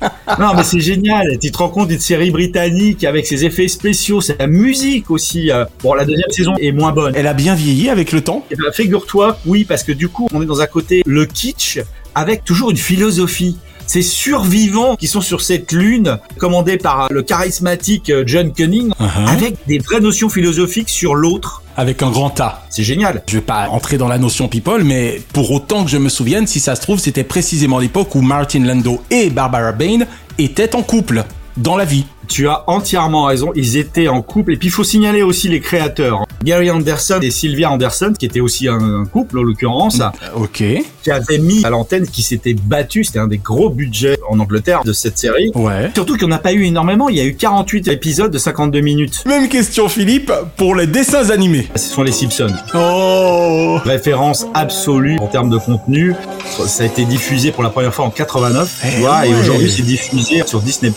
Non, 0.38 0.52
mais 0.56 0.64
c'est 0.64 0.80
génial. 0.80 1.38
Tu 1.40 1.50
te 1.50 1.58
rends 1.58 1.68
compte 1.68 1.88
d'une 1.88 2.00
série 2.00 2.30
britannique 2.30 3.04
avec 3.04 3.26
ses 3.26 3.44
effets 3.44 3.68
spéciaux, 3.68 4.20
sa 4.20 4.46
musique 4.46 5.10
aussi. 5.10 5.50
euh, 5.50 5.64
Bon, 5.82 5.92
la 5.94 6.04
deuxième 6.04 6.30
saison 6.30 6.52
est 6.58 6.72
moins 6.72 6.92
bonne. 6.92 7.12
Elle 7.14 7.26
a 7.26 7.34
bien 7.34 7.54
vieilli 7.54 7.90
avec 7.90 8.12
le 8.12 8.22
temps 8.22 8.44
Eh 8.50 8.56
ben, 8.56 8.72
figure-toi, 8.72 9.38
oui, 9.46 9.64
parce 9.64 9.82
que 9.84 9.92
du 9.92 10.08
coup, 10.08 10.28
on 10.32 10.40
est 10.42 10.46
dans 10.46 10.60
un 10.60 10.66
côté 10.66 11.02
le 11.06 11.26
kitsch 11.26 11.80
avec 12.14 12.44
toujours 12.44 12.70
une 12.70 12.76
philosophie. 12.78 13.58
Ces 13.86 14.02
survivants 14.02 14.96
qui 14.96 15.06
sont 15.06 15.20
sur 15.20 15.42
cette 15.42 15.72
lune, 15.72 16.18
commandés 16.38 16.78
par 16.78 17.08
le 17.10 17.22
charismatique 17.22 18.08
euh, 18.10 18.22
John 18.26 18.52
Cunning, 18.52 18.92
avec 19.26 19.56
des 19.66 19.78
vraies 19.78 20.00
notions 20.00 20.30
philosophiques 20.30 20.88
sur 20.88 21.14
l'autre. 21.14 21.61
Avec 21.76 22.02
un 22.02 22.10
grand 22.10 22.38
A. 22.40 22.62
C'est 22.68 22.82
génial. 22.82 23.22
Je 23.26 23.38
vais 23.38 23.42
pas 23.42 23.68
entrer 23.68 23.96
dans 23.98 24.08
la 24.08 24.18
notion 24.18 24.48
people, 24.48 24.84
mais 24.84 25.20
pour 25.32 25.50
autant 25.50 25.84
que 25.84 25.90
je 25.90 25.98
me 25.98 26.08
souvienne, 26.08 26.46
si 26.46 26.60
ça 26.60 26.76
se 26.76 26.82
trouve, 26.82 26.98
c'était 26.98 27.24
précisément 27.24 27.78
l'époque 27.78 28.14
où 28.14 28.20
Martin 28.20 28.60
Lando 28.60 29.02
et 29.10 29.30
Barbara 29.30 29.72
Bain 29.72 30.00
étaient 30.38 30.74
en 30.74 30.82
couple 30.82 31.24
dans 31.56 31.76
la 31.76 31.84
vie. 31.84 32.04
Tu 32.28 32.48
as 32.48 32.64
entièrement 32.68 33.24
raison, 33.24 33.52
ils 33.54 33.76
étaient 33.76 34.08
en 34.08 34.22
couple. 34.22 34.52
Et 34.54 34.56
puis 34.56 34.68
il 34.68 34.72
faut 34.72 34.84
signaler 34.84 35.22
aussi 35.22 35.48
les 35.48 35.60
créateurs. 35.60 36.24
Gary 36.44 36.70
Anderson 36.70 37.18
et 37.22 37.30
Sylvia 37.30 37.70
Anderson, 37.70 38.12
qui 38.18 38.26
étaient 38.26 38.40
aussi 38.40 38.66
un, 38.68 39.04
couple 39.04 39.38
en 39.38 39.42
l'occurrence, 39.42 40.00
Ok. 40.34 40.62
qui 41.02 41.10
avaient 41.10 41.38
mis 41.38 41.64
à 41.64 41.70
l'antenne, 41.70 42.06
qui 42.06 42.22
s'était 42.22 42.54
battu, 42.54 43.04
c'était 43.04 43.20
un 43.20 43.28
des 43.28 43.38
gros 43.38 43.70
budgets 43.70 44.18
en 44.28 44.40
Angleterre 44.40 44.82
de 44.84 44.92
cette 44.92 45.18
série. 45.18 45.52
Ouais. 45.54 45.90
Surtout 45.94 46.16
qu'il 46.16 46.26
n'y 46.26 46.32
en 46.32 46.36
a 46.36 46.40
pas 46.40 46.52
eu 46.52 46.64
énormément, 46.64 47.08
il 47.08 47.16
y 47.16 47.20
a 47.20 47.24
eu 47.24 47.34
48 47.36 47.86
épisodes 47.88 48.30
de 48.32 48.38
52 48.38 48.80
minutes. 48.80 49.22
Même 49.26 49.48
question, 49.48 49.88
Philippe, 49.88 50.32
pour 50.56 50.74
les 50.74 50.86
dessins 50.88 51.30
animés. 51.30 51.68
Ce 51.76 51.90
sont 51.90 52.02
les 52.02 52.12
Simpsons. 52.12 52.54
Oh 52.74 53.78
Référence 53.84 54.46
absolue 54.54 55.18
en 55.20 55.26
termes 55.28 55.50
de 55.50 55.58
contenu. 55.58 56.14
Ça 56.66 56.82
a 56.82 56.86
été 56.86 57.04
diffusé 57.04 57.52
pour 57.52 57.62
la 57.62 57.70
première 57.70 57.94
fois 57.94 58.04
en 58.06 58.10
89, 58.10 58.80
tu 58.82 58.88
Eh 58.96 59.00
vois, 59.00 59.26
et 59.26 59.30
ouais. 59.32 59.40
aujourd'hui 59.40 59.70
c'est 59.70 59.82
diffusé 59.82 60.42
sur 60.46 60.60
Disney+. 60.60 60.92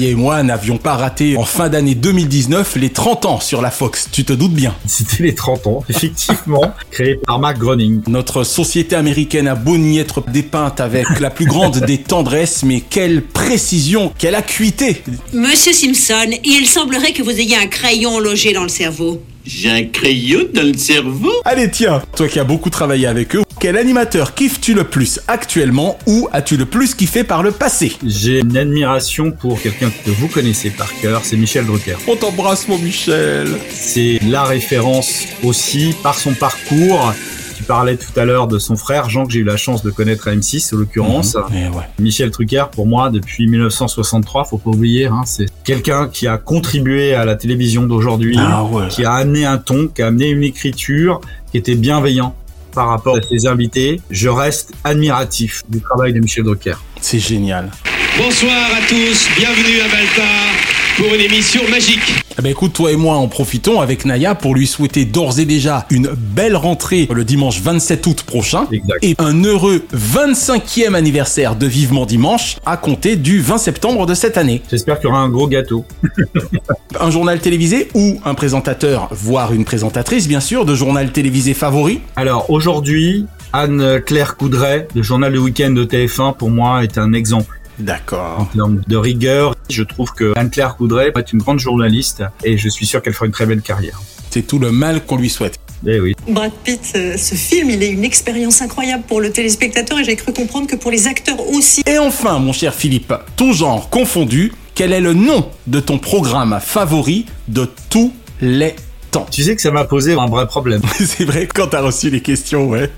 Et 0.00 0.14
moi 0.14 0.42
n'avions 0.60 0.76
pas 0.76 0.94
raté 0.94 1.38
en 1.38 1.46
fin 1.46 1.70
d'année 1.70 1.94
2019 1.94 2.76
les 2.76 2.90
30 2.90 3.24
ans 3.24 3.40
sur 3.40 3.62
la 3.62 3.70
Fox, 3.70 4.10
tu 4.12 4.24
te 4.24 4.34
doutes 4.34 4.52
bien. 4.52 4.74
C'était 4.86 5.22
les 5.22 5.34
30 5.34 5.66
ans, 5.66 5.84
effectivement, 5.88 6.74
créé 6.90 7.14
par 7.14 7.38
Mark 7.38 7.56
Groening. 7.56 8.02
Notre 8.08 8.44
société 8.44 8.94
américaine 8.94 9.48
a 9.48 9.54
beau 9.54 9.78
n'y 9.78 9.98
être 9.98 10.20
dépeinte 10.30 10.80
avec 10.80 11.18
la 11.18 11.30
plus 11.30 11.46
grande 11.46 11.78
des 11.78 11.96
tendresses, 11.96 12.62
mais 12.62 12.82
quelle 12.82 13.22
précision, 13.22 14.12
quelle 14.18 14.34
acuité 14.34 15.02
Monsieur 15.32 15.72
Simpson, 15.72 16.30
il 16.44 16.66
semblerait 16.66 17.14
que 17.14 17.22
vous 17.22 17.30
ayez 17.30 17.56
un 17.56 17.66
crayon 17.66 18.18
logé 18.18 18.52
dans 18.52 18.64
le 18.64 18.68
cerveau. 18.68 19.22
J'ai 19.46 19.70
un 19.70 19.84
crayon 19.84 20.40
dans 20.54 20.66
le 20.66 20.76
cerveau. 20.76 21.32
Allez 21.44 21.70
tiens, 21.70 22.02
toi 22.14 22.28
qui 22.28 22.38
as 22.38 22.44
beaucoup 22.44 22.68
travaillé 22.68 23.06
avec 23.06 23.34
eux, 23.34 23.42
quel 23.58 23.76
animateur 23.76 24.34
kiffes-tu 24.34 24.74
le 24.74 24.84
plus 24.84 25.20
actuellement 25.28 25.98
ou 26.06 26.28
as-tu 26.32 26.56
le 26.56 26.66
plus 26.66 26.94
kiffé 26.94 27.24
par 27.24 27.42
le 27.42 27.50
passé? 27.50 27.92
J'ai 28.04 28.40
une 28.40 28.56
admiration 28.56 29.30
pour 29.30 29.60
quelqu'un 29.60 29.90
que 30.04 30.10
vous 30.10 30.28
connaissez 30.28 30.70
par 30.70 30.92
cœur, 31.00 31.22
c'est 31.24 31.36
Michel 31.36 31.64
Drucker. 31.64 31.96
On 32.06 32.16
t'embrasse 32.16 32.68
mon 32.68 32.78
Michel 32.78 33.48
C'est 33.70 34.18
la 34.26 34.44
référence 34.44 35.24
aussi 35.42 35.94
par 36.02 36.18
son 36.18 36.34
parcours. 36.34 37.14
Tu 37.60 37.64
parlais 37.66 37.98
tout 37.98 38.18
à 38.18 38.24
l'heure 38.24 38.46
de 38.48 38.58
son 38.58 38.74
frère 38.74 39.10
Jean 39.10 39.26
que 39.26 39.32
j'ai 39.34 39.40
eu 39.40 39.44
la 39.44 39.58
chance 39.58 39.82
de 39.82 39.90
connaître 39.90 40.28
à 40.28 40.34
M6 40.34 40.74
en 40.74 40.78
l'occurrence. 40.78 41.34
Mhm. 41.34 41.42
Eh 41.52 41.68
ouais. 41.76 41.82
Michel 41.98 42.30
Drucker 42.30 42.64
pour 42.72 42.86
moi 42.86 43.10
depuis 43.10 43.46
1963, 43.48 44.44
faut 44.46 44.56
pas 44.56 44.70
oublier, 44.70 45.08
hein, 45.08 45.24
c'est 45.26 45.44
quelqu'un 45.62 46.08
qui 46.08 46.26
a 46.26 46.38
contribué 46.38 47.12
à 47.12 47.26
la 47.26 47.34
télévision 47.36 47.82
d'aujourd'hui, 47.82 48.34
Ah 48.38 48.64
ouais. 48.64 48.88
qui 48.88 49.04
a 49.04 49.12
amené 49.12 49.44
un 49.44 49.58
ton, 49.58 49.88
qui 49.88 50.00
a 50.00 50.06
amené 50.06 50.30
une 50.30 50.42
écriture, 50.42 51.20
qui 51.50 51.58
était 51.58 51.74
bienveillant 51.74 52.34
par 52.72 52.88
rapport 52.88 53.16
à 53.16 53.20
ses 53.20 53.46
invités. 53.46 54.00
Je 54.10 54.30
reste 54.30 54.72
admiratif 54.82 55.62
du 55.68 55.82
travail 55.82 56.14
de 56.14 56.20
Michel 56.20 56.44
Drucker. 56.44 56.76
C'est 57.02 57.18
génial. 57.18 57.70
Bonsoir 58.16 58.70
à 58.72 58.80
tous, 58.88 59.28
bienvenue 59.36 59.80
à 59.80 59.88
Baltar 59.88 60.59
pour 61.00 61.14
une 61.14 61.20
émission 61.20 61.62
magique. 61.70 62.24
Eh 62.38 62.42
ben 62.42 62.50
écoute, 62.50 62.74
toi 62.74 62.92
et 62.92 62.96
moi 62.96 63.16
en 63.16 63.26
profitons 63.26 63.80
avec 63.80 64.04
Naya 64.04 64.34
pour 64.34 64.54
lui 64.54 64.66
souhaiter 64.66 65.06
d'ores 65.06 65.38
et 65.38 65.46
déjà 65.46 65.86
une 65.90 66.10
belle 66.14 66.56
rentrée 66.56 67.08
le 67.10 67.24
dimanche 67.24 67.60
27 67.62 68.06
août 68.06 68.22
prochain 68.22 68.66
et 69.00 69.14
un 69.18 69.42
heureux 69.42 69.82
25e 69.94 70.94
anniversaire 70.94 71.56
de 71.56 71.66
Vivement 71.66 72.04
Dimanche 72.04 72.58
à 72.66 72.76
compter 72.76 73.16
du 73.16 73.40
20 73.40 73.56
septembre 73.56 74.04
de 74.04 74.12
cette 74.12 74.36
année. 74.36 74.60
J'espère 74.70 74.98
qu'il 74.98 75.08
y 75.08 75.12
aura 75.12 75.20
un 75.20 75.30
gros 75.30 75.48
gâteau. 75.48 75.84
Un 77.00 77.10
journal 77.10 77.38
télévisé 77.40 77.88
ou 77.94 78.20
un 78.24 78.34
présentateur, 78.34 79.08
voire 79.12 79.52
une 79.52 79.64
présentatrice 79.64 80.26
bien 80.26 80.40
sûr, 80.40 80.64
de 80.64 80.74
journal 80.74 81.12
télévisé 81.12 81.54
favori? 81.54 82.00
Alors 82.16 82.50
aujourd'hui, 82.50 83.26
Anne-Claire 83.52 84.36
Coudray, 84.36 84.88
le 84.94 85.02
journal 85.02 85.32
de 85.32 85.38
week-end 85.38 85.70
de 85.70 85.84
TF1, 85.84 86.36
pour 86.36 86.50
moi, 86.50 86.82
est 86.82 86.98
un 86.98 87.12
exemple. 87.12 87.59
En 87.80 87.84
D'accord. 87.84 88.48
termes 88.54 88.82
de 88.86 88.96
rigueur, 88.96 89.54
je 89.70 89.82
trouve 89.82 90.12
que 90.12 90.32
Anne-Claire 90.36 90.76
Coudray 90.76 91.12
est 91.16 91.32
une 91.32 91.38
grande 91.38 91.58
journaliste 91.58 92.22
et 92.44 92.58
je 92.58 92.68
suis 92.68 92.86
sûr 92.86 93.02
qu'elle 93.02 93.14
fera 93.14 93.26
une 93.26 93.32
très 93.32 93.46
belle 93.46 93.62
carrière. 93.62 94.00
C'est 94.30 94.46
tout 94.46 94.58
le 94.58 94.70
mal 94.70 95.04
qu'on 95.04 95.16
lui 95.16 95.30
souhaite. 95.30 95.58
Eh 95.86 95.98
oui. 95.98 96.14
Brad 96.28 96.52
Pitt, 96.62 96.84
ce 96.84 97.34
film, 97.34 97.70
il 97.70 97.82
est 97.82 97.88
une 97.88 98.04
expérience 98.04 98.60
incroyable 98.60 99.04
pour 99.08 99.20
le 99.20 99.30
téléspectateur 99.30 99.98
et 99.98 100.04
j'ai 100.04 100.16
cru 100.16 100.32
comprendre 100.32 100.66
que 100.66 100.76
pour 100.76 100.90
les 100.90 101.06
acteurs 101.06 101.40
aussi. 101.48 101.82
Et 101.86 101.98
enfin, 101.98 102.38
mon 102.38 102.52
cher 102.52 102.74
Philippe, 102.74 103.14
tout 103.36 103.54
genre 103.54 103.88
confondu, 103.88 104.52
quel 104.74 104.92
est 104.92 105.00
le 105.00 105.14
nom 105.14 105.48
de 105.66 105.80
ton 105.80 105.98
programme 105.98 106.58
favori 106.62 107.24
de 107.48 107.68
tous 107.88 108.12
les 108.42 108.74
temps 109.10 109.26
Tu 109.30 109.42
sais 109.42 109.56
que 109.56 109.62
ça 109.62 109.70
m'a 109.70 109.84
posé 109.84 110.14
un 110.14 110.26
vrai 110.26 110.46
problème. 110.46 110.82
C'est 110.98 111.24
vrai 111.24 111.46
quand 111.46 111.68
t'as 111.68 111.82
reçu 111.82 112.10
les 112.10 112.20
questions, 112.22 112.68
ouais. 112.68 112.90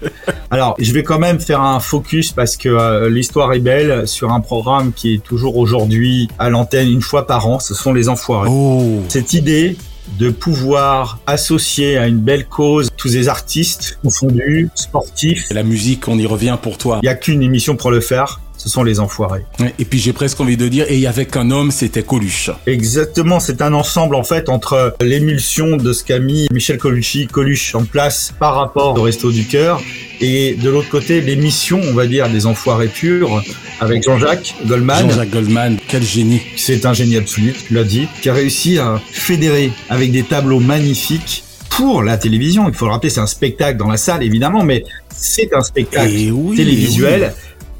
Alors, 0.51 0.75
je 0.79 0.93
vais 0.93 1.03
quand 1.03 1.19
même 1.19 1.41
faire 1.41 1.61
un 1.61 1.81
focus 1.81 2.33
parce 2.33 2.57
que 2.57 2.69
euh, 2.69 3.09
l'histoire 3.09 3.53
est 3.53 3.61
belle 3.61 4.07
sur 4.07 4.33
un 4.33 4.41
programme 4.41 4.93
qui 4.93 5.15
est 5.15 5.23
toujours 5.23 5.57
aujourd'hui 5.57 6.29
à 6.39 6.51
l'antenne 6.51 6.89
une 6.89 7.03
fois 7.03 7.27
par 7.27 7.47
an. 7.49 7.59
Ce 7.59 7.75
sont 7.75 7.93
les 7.93 8.09
Enfoirés. 8.09 8.49
Oh. 8.51 9.01
Cette 9.09 9.33
idée 9.33 9.77
de 10.19 10.31
pouvoir 10.31 11.21
associer 11.27 11.97
à 11.97 12.07
une 12.07 12.19
belle 12.19 12.47
cause 12.47 12.91
tous 12.97 13.09
ces 13.09 13.29
artistes 13.29 13.99
confondus, 14.03 14.69
sportifs. 14.75 15.47
La 15.51 15.63
musique, 15.63 16.09
on 16.09 16.19
y 16.19 16.27
revient 16.27 16.59
pour 16.61 16.79
toi. 16.79 16.99
Il 17.03 17.07
n'y 17.07 17.11
a 17.11 17.15
qu'une 17.15 17.43
émission 17.43 17.77
pour 17.77 17.91
le 17.91 18.01
faire. 18.01 18.41
Ce 18.63 18.69
sont 18.69 18.85
les 18.85 19.01
enfoirés. 19.01 19.45
Et 19.81 19.85
puis 19.85 19.99
j'ai 19.99 20.13
presque 20.13 20.41
envie 20.41 20.57
de 20.57 20.69
dire, 20.69 20.87
et 20.89 20.95
il 20.95 21.01
y 21.01 21.09
avait 21.09 21.27
qu'un 21.27 21.51
homme, 21.51 21.73
c'était 21.73 22.05
Coluche. 22.05 22.49
Exactement, 22.69 23.41
c'est 23.41 23.61
un 23.61 23.73
ensemble 23.73 24.15
en 24.15 24.23
fait 24.23 24.49
entre 24.49 24.95
l'émulsion 25.01 25.77
de 25.77 25.93
ce 25.93 26.05
qu'a 26.05 26.21
mis 26.21 26.47
Michel 26.53 26.79
Colucci, 26.79 27.27
Coluche 27.27 27.75
en 27.75 27.83
place 27.83 28.33
par 28.39 28.55
rapport 28.55 28.97
au 28.97 29.03
Resto 29.03 29.33
du 29.33 29.47
Cœur 29.47 29.83
et 30.21 30.55
de 30.55 30.71
l'autre 30.71 30.89
côté 30.91 31.21
l'émission, 31.21 31.81
on 31.83 31.93
va 31.93 32.07
dire, 32.07 32.31
des 32.31 32.47
enfoirés 32.47 32.87
purs 32.87 33.43
avec 33.81 34.05
Jean-Jacques 34.05 34.55
Goldman. 34.65 35.11
Jean-Jacques 35.11 35.31
Goldman, 35.31 35.79
quel 35.89 36.05
génie. 36.05 36.41
C'est 36.57 36.87
un 36.87 36.93
génie 36.93 37.17
absolu, 37.17 37.55
tu 37.67 37.75
l'as 37.75 37.83
dit, 37.83 38.07
qui 38.21 38.29
a 38.29 38.33
réussi 38.33 38.79
à 38.79 39.01
fédérer 39.11 39.73
avec 39.91 40.13
des 40.13 40.23
tableaux 40.23 40.61
magnifiques 40.61 41.43
pour 41.69 42.05
la 42.05 42.17
télévision. 42.17 42.69
Il 42.69 42.75
faut 42.75 42.87
le 42.87 42.93
rappeler, 42.93 43.11
c'est 43.11 43.19
un 43.19 43.27
spectacle 43.27 43.77
dans 43.77 43.89
la 43.89 43.97
salle 43.97 44.23
évidemment, 44.23 44.63
mais 44.63 44.85
c'est 45.15 45.55
un 45.55 45.63
spectacle 45.63 46.13
Eh 46.15 46.31
oui, 46.31 46.57
télévisuel. 46.57 47.35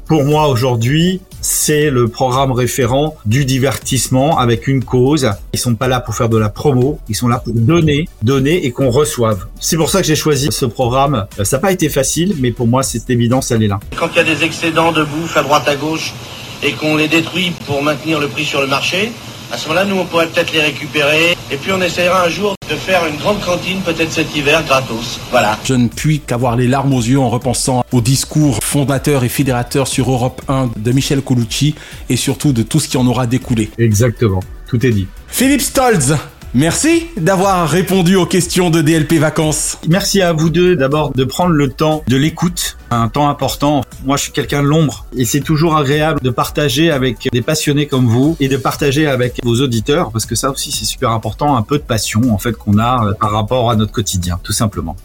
Pour 0.05 0.25
moi 0.25 0.47
aujourd'hui, 0.49 1.21
c'est 1.39 1.89
le 1.89 2.07
programme 2.09 2.51
référent 2.51 3.15
du 3.25 3.45
divertissement 3.45 4.37
avec 4.37 4.67
une 4.67 4.83
cause. 4.83 5.29
Ils 5.53 5.59
sont 5.59 5.75
pas 5.75 5.87
là 5.87 6.01
pour 6.01 6.13
faire 6.13 6.27
de 6.29 6.37
la 6.37 6.49
promo, 6.49 6.99
ils 7.07 7.15
sont 7.15 7.27
là 7.29 7.39
pour 7.39 7.53
donner, 7.53 8.07
donner 8.21 8.65
et 8.65 8.71
qu'on 8.71 8.89
reçoive. 8.89 9.45
C'est 9.61 9.77
pour 9.77 9.89
ça 9.89 10.01
que 10.01 10.07
j'ai 10.07 10.15
choisi 10.15 10.49
ce 10.51 10.65
programme. 10.65 11.25
Euh, 11.39 11.43
Ça 11.45 11.57
n'a 11.57 11.61
pas 11.61 11.71
été 11.71 11.87
facile, 11.89 12.35
mais 12.39 12.51
pour 12.51 12.67
moi 12.67 12.83
c'est 12.83 13.09
évident, 13.09 13.41
ça 13.41 13.57
l'est 13.57 13.67
là. 13.67 13.79
Quand 13.97 14.09
il 14.13 14.17
y 14.17 14.19
a 14.19 14.23
des 14.23 14.43
excédents 14.43 14.91
de 14.91 15.03
bouffe 15.03 15.37
à 15.37 15.43
droite 15.43 15.67
à 15.67 15.75
gauche 15.75 16.13
et 16.61 16.73
qu'on 16.73 16.97
les 16.97 17.07
détruit 17.07 17.53
pour 17.65 17.81
maintenir 17.81 18.19
le 18.19 18.27
prix 18.27 18.45
sur 18.45 18.59
le 18.61 18.67
marché, 18.67 19.11
À 19.53 19.57
ce 19.57 19.67
moment-là, 19.67 19.85
nous, 19.85 19.97
on 19.97 20.05
pourrait 20.05 20.25
peut-être 20.25 20.51
les 20.51 20.61
récupérer. 20.61 21.37
Et 21.51 21.57
puis, 21.57 21.71
on 21.71 21.79
essaiera 21.79 22.25
un 22.25 22.29
jour 22.29 22.55
de 22.67 22.73
faire 22.73 23.05
une 23.05 23.17
grande 23.17 23.39
cantine, 23.39 23.81
peut-être 23.81 24.11
cet 24.11 24.35
hiver, 24.35 24.63
gratos. 24.65 25.19
Voilà. 25.29 25.59
Je 25.63 25.75
ne 25.75 25.89
puis 25.89 26.21
qu'avoir 26.21 26.55
les 26.55 26.67
larmes 26.67 26.91
aux 26.91 27.03
yeux 27.03 27.19
en 27.19 27.29
repensant 27.29 27.85
au 27.91 28.01
discours 28.01 28.57
fondateur 28.63 29.23
et 29.23 29.29
fédérateur 29.29 29.87
sur 29.87 30.09
Europe 30.09 30.41
1 30.47 30.71
de 30.75 30.91
Michel 30.91 31.21
Colucci 31.21 31.75
et 32.09 32.15
surtout 32.15 32.51
de 32.51 32.63
tout 32.63 32.79
ce 32.79 32.87
qui 32.87 32.97
en 32.97 33.05
aura 33.05 33.27
découlé. 33.27 33.69
Exactement. 33.77 34.39
Tout 34.67 34.83
est 34.83 34.89
dit. 34.89 35.05
Philippe 35.27 35.61
Stolz, 35.61 36.17
Merci 36.55 37.07
d'avoir 37.17 37.67
répondu 37.67 38.15
aux 38.15 38.27
questions 38.27 38.69
de 38.69 38.81
DLP 38.81 39.13
Vacances. 39.13 39.79
Merci 39.87 40.21
à 40.21 40.33
vous 40.33 40.51
deux 40.51 40.75
d'abord 40.75 41.11
de 41.11 41.23
prendre 41.23 41.51
le 41.51 41.69
temps 41.69 42.03
de 42.07 42.15
l'écoute, 42.15 42.77
un 42.91 43.07
temps 43.07 43.27
important. 43.27 43.83
Moi, 44.05 44.17
je 44.17 44.23
suis 44.23 44.31
quelqu'un 44.31 44.61
de 44.61 44.67
l'ombre 44.67 45.07
et 45.17 45.25
c'est 45.25 45.39
toujours 45.39 45.75
agréable 45.75 46.19
de 46.21 46.29
partager 46.29 46.91
avec 46.91 47.27
des 47.31 47.41
passionnés 47.41 47.87
comme 47.87 48.05
vous 48.05 48.37
et 48.39 48.49
de 48.49 48.57
partager 48.57 49.07
avec 49.07 49.39
vos 49.43 49.61
auditeurs 49.61 50.11
parce 50.11 50.27
que 50.27 50.35
ça 50.35 50.51
aussi 50.51 50.71
c'est 50.71 50.85
super 50.85 51.09
important, 51.09 51.57
un 51.57 51.63
peu 51.63 51.79
de 51.79 51.83
passion 51.83 52.21
en 52.31 52.37
fait 52.37 52.53
qu'on 52.53 52.77
a 52.77 53.03
euh, 53.03 53.13
par 53.19 53.31
rapport 53.31 53.71
à 53.71 53.75
notre 53.75 53.91
quotidien, 53.91 54.39
tout 54.43 54.53
simplement. 54.53 54.95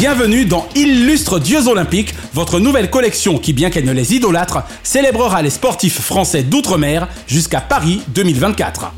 Bienvenue 0.00 0.46
dans 0.46 0.66
Illustre 0.76 1.38
Dieux 1.38 1.68
Olympiques, 1.68 2.14
votre 2.32 2.58
nouvelle 2.58 2.88
collection 2.88 3.36
qui, 3.36 3.52
bien 3.52 3.68
qu'elle 3.68 3.84
ne 3.84 3.92
les 3.92 4.14
idolâtre, 4.14 4.62
célébrera 4.82 5.42
les 5.42 5.50
sportifs 5.50 6.00
français 6.00 6.42
d'outre-mer 6.42 7.06
jusqu'à 7.26 7.60
Paris 7.60 8.00
2024. 8.14 8.94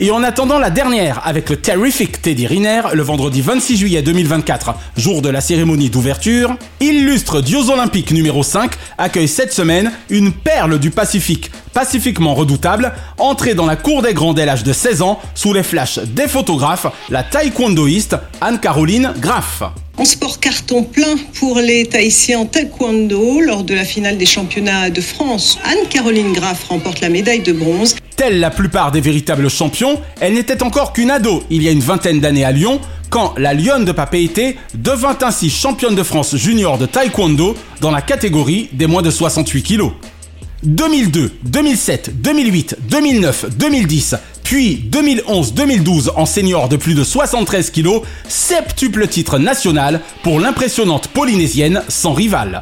Et 0.00 0.10
en 0.10 0.22
attendant 0.22 0.58
la 0.58 0.70
dernière 0.70 1.20
avec 1.26 1.50
le 1.50 1.56
Terrific 1.56 2.22
Teddy 2.22 2.46
Riner 2.46 2.80
le 2.94 3.02
vendredi 3.02 3.42
26 3.42 3.76
juillet 3.76 4.00
2024, 4.00 4.76
jour 4.96 5.20
de 5.20 5.28
la 5.28 5.42
cérémonie 5.42 5.90
d'ouverture, 5.90 6.56
Illustre 6.80 7.42
Dieux 7.42 7.68
Olympiques 7.68 8.10
numéro 8.10 8.42
5 8.42 8.70
accueille 8.96 9.28
cette 9.28 9.52
semaine 9.52 9.92
une 10.08 10.32
perle 10.32 10.78
du 10.78 10.90
Pacifique, 10.90 11.50
pacifiquement 11.74 12.32
redoutable, 12.32 12.94
entrée 13.18 13.52
dans 13.52 13.66
la 13.66 13.76
cour 13.76 14.00
des 14.00 14.14
grands 14.14 14.32
dès 14.32 14.46
l'âge 14.46 14.64
de 14.64 14.72
16 14.72 15.02
ans 15.02 15.20
sous 15.34 15.52
les 15.52 15.62
flashs 15.62 15.98
des 15.98 16.28
photographes, 16.28 16.86
la 17.10 17.24
taekwondoïste 17.24 18.16
Anne-Caroline 18.40 19.12
Graff. 19.18 19.64
En 19.96 20.04
sport 20.04 20.40
carton 20.40 20.82
plein 20.82 21.16
pour 21.34 21.58
les 21.58 21.84
Tahitiens 21.86 22.40
en 22.40 22.46
taekwondo 22.46 23.40
lors 23.40 23.64
de 23.64 23.74
la 23.74 23.84
finale 23.84 24.16
des 24.16 24.26
championnats 24.26 24.88
de 24.88 25.00
France. 25.00 25.58
Anne-Caroline 25.64 26.32
Graff 26.32 26.64
remporte 26.68 27.00
la 27.00 27.10
médaille 27.10 27.40
de 27.42 27.52
bronze. 27.52 27.96
Telle 28.16 28.40
la 28.40 28.50
plupart 28.50 28.92
des 28.92 29.00
véritables 29.00 29.50
champions, 29.50 30.00
elle 30.20 30.34
n'était 30.34 30.62
encore 30.62 30.92
qu'une 30.92 31.10
ado 31.10 31.42
il 31.50 31.62
y 31.62 31.68
a 31.68 31.70
une 31.70 31.80
vingtaine 31.80 32.20
d'années 32.20 32.44
à 32.44 32.52
Lyon, 32.52 32.80
quand 33.10 33.34
la 33.36 33.52
Lionne 33.52 33.84
de 33.84 33.92
Papeete 33.92 34.56
devint 34.74 35.18
ainsi 35.22 35.50
championne 35.50 35.94
de 35.94 36.02
France 36.02 36.36
junior 36.36 36.78
de 36.78 36.86
taekwondo 36.86 37.56
dans 37.80 37.90
la 37.90 38.00
catégorie 38.00 38.68
des 38.72 38.86
moins 38.86 39.02
de 39.02 39.10
68 39.10 39.62
kilos. 39.62 39.92
2002, 40.62 41.32
2007, 41.42 42.20
2008, 42.20 42.76
2009, 42.88 43.46
2010, 43.56 44.16
puis 44.50 44.82
2011-2012 44.90 46.10
en 46.16 46.26
senior 46.26 46.68
de 46.68 46.76
plus 46.76 46.94
de 46.94 47.04
73 47.04 47.70
kilos, 47.70 48.02
septuple 48.28 49.06
titre 49.06 49.38
national 49.38 50.00
pour 50.24 50.40
l'impressionnante 50.40 51.06
polynésienne 51.06 51.84
sans 51.86 52.14
rival. 52.14 52.60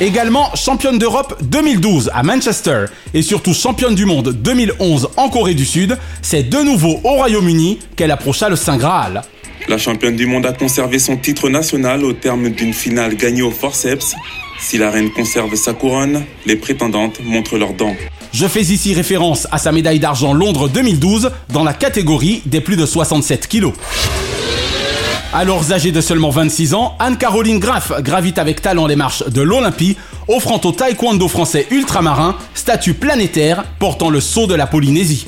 Également 0.00 0.54
championne 0.54 0.96
d'Europe 0.96 1.42
2012 1.42 2.12
à 2.14 2.22
Manchester 2.22 2.84
et 3.14 3.22
surtout 3.22 3.52
championne 3.52 3.96
du 3.96 4.04
monde 4.04 4.28
2011 4.28 5.08
en 5.16 5.28
Corée 5.28 5.54
du 5.54 5.64
Sud, 5.64 5.98
c'est 6.22 6.48
de 6.48 6.58
nouveau 6.58 7.00
au 7.02 7.14
Royaume-Uni 7.14 7.80
qu'elle 7.96 8.12
approcha 8.12 8.48
le 8.48 8.54
Saint 8.54 8.76
Graal. 8.76 9.22
La 9.66 9.76
championne 9.76 10.14
du 10.14 10.26
monde 10.26 10.46
a 10.46 10.52
conservé 10.52 11.00
son 11.00 11.16
titre 11.16 11.48
national 11.48 12.04
au 12.04 12.12
terme 12.12 12.50
d'une 12.50 12.74
finale 12.74 13.16
gagnée 13.16 13.42
au 13.42 13.50
forceps. 13.50 14.14
Si 14.60 14.78
la 14.78 14.88
reine 14.92 15.10
conserve 15.10 15.56
sa 15.56 15.72
couronne, 15.72 16.22
les 16.46 16.54
prétendantes 16.54 17.18
montrent 17.24 17.58
leurs 17.58 17.74
dents. 17.74 17.96
Je 18.32 18.46
fais 18.46 18.62
ici 18.62 18.94
référence 18.94 19.46
à 19.50 19.58
sa 19.58 19.72
médaille 19.72 19.98
d'argent 19.98 20.32
Londres 20.32 20.66
2012 20.66 21.30
dans 21.50 21.64
la 21.64 21.74
catégorie 21.74 22.40
des 22.46 22.62
plus 22.62 22.76
de 22.76 22.86
67 22.86 23.46
kilos. 23.46 23.74
Alors 25.34 25.70
âgée 25.70 25.92
de 25.92 26.00
seulement 26.00 26.30
26 26.30 26.72
ans, 26.72 26.96
Anne-Caroline 26.98 27.58
Graff 27.58 27.92
gravite 28.00 28.38
avec 28.38 28.62
talent 28.62 28.86
les 28.86 28.96
marches 28.96 29.22
de 29.28 29.42
l'Olympie, 29.42 29.98
offrant 30.28 30.60
au 30.64 30.72
taekwondo 30.72 31.28
français 31.28 31.66
ultramarin 31.70 32.36
statut 32.54 32.94
planétaire 32.94 33.64
portant 33.78 34.08
le 34.08 34.20
sceau 34.20 34.46
de 34.46 34.54
la 34.54 34.66
Polynésie. 34.66 35.26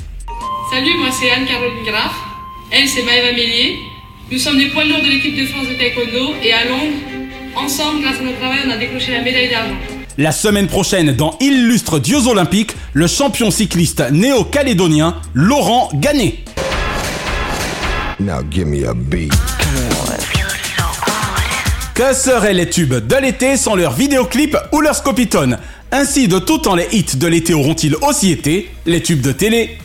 Salut, 0.72 0.96
moi 0.98 1.08
c'est 1.10 1.30
Anne-Caroline 1.30 1.84
Graff. 1.84 2.12
Elle, 2.70 2.88
c'est 2.88 3.02
Maëva 3.02 3.32
Mélier. 3.32 3.76
Nous 4.32 4.38
sommes 4.38 4.56
des 4.56 4.66
poids 4.66 4.84
lourds 4.84 5.02
de 5.02 5.10
l'équipe 5.10 5.36
de 5.36 5.44
France 5.44 5.68
de 5.68 5.74
taekwondo 5.74 6.34
et 6.42 6.54
à 6.54 6.64
Londres, 6.64 6.96
ensemble, 7.54 8.00
grâce 8.00 8.18
à 8.18 8.22
notre 8.22 8.38
travail, 8.38 8.60
on 8.66 8.70
a 8.70 8.78
décroché 8.78 9.12
la 9.12 9.20
médaille 9.20 9.50
d'argent. 9.50 10.03
La 10.16 10.30
semaine 10.30 10.68
prochaine, 10.68 11.16
dans 11.16 11.36
Illustre 11.40 11.98
Dieux 11.98 12.28
Olympiques, 12.28 12.76
le 12.92 13.08
champion 13.08 13.50
cycliste 13.50 14.12
néo-calédonien 14.12 15.16
Laurent 15.34 15.90
Gannet. 15.94 16.44
Now 18.20 18.42
give 18.48 18.66
me 18.66 18.86
a 18.88 18.94
beat. 18.94 19.32
Que 21.94 22.14
seraient 22.14 22.54
les 22.54 22.70
tubes 22.70 22.94
de 22.94 23.16
l'été 23.16 23.56
sans 23.56 23.74
leurs 23.74 23.94
vidéoclips 23.94 24.56
ou 24.70 24.80
leurs 24.80 24.94
scopitones? 24.94 25.58
Ainsi, 25.90 26.28
de 26.28 26.38
tout 26.38 26.58
temps, 26.58 26.76
les 26.76 26.86
hits 26.92 27.16
de 27.16 27.26
l'été 27.26 27.52
auront-ils 27.52 27.96
aussi 27.96 28.30
été 28.30 28.70
les 28.86 29.02
tubes 29.02 29.20
de 29.20 29.32
télé? 29.32 29.78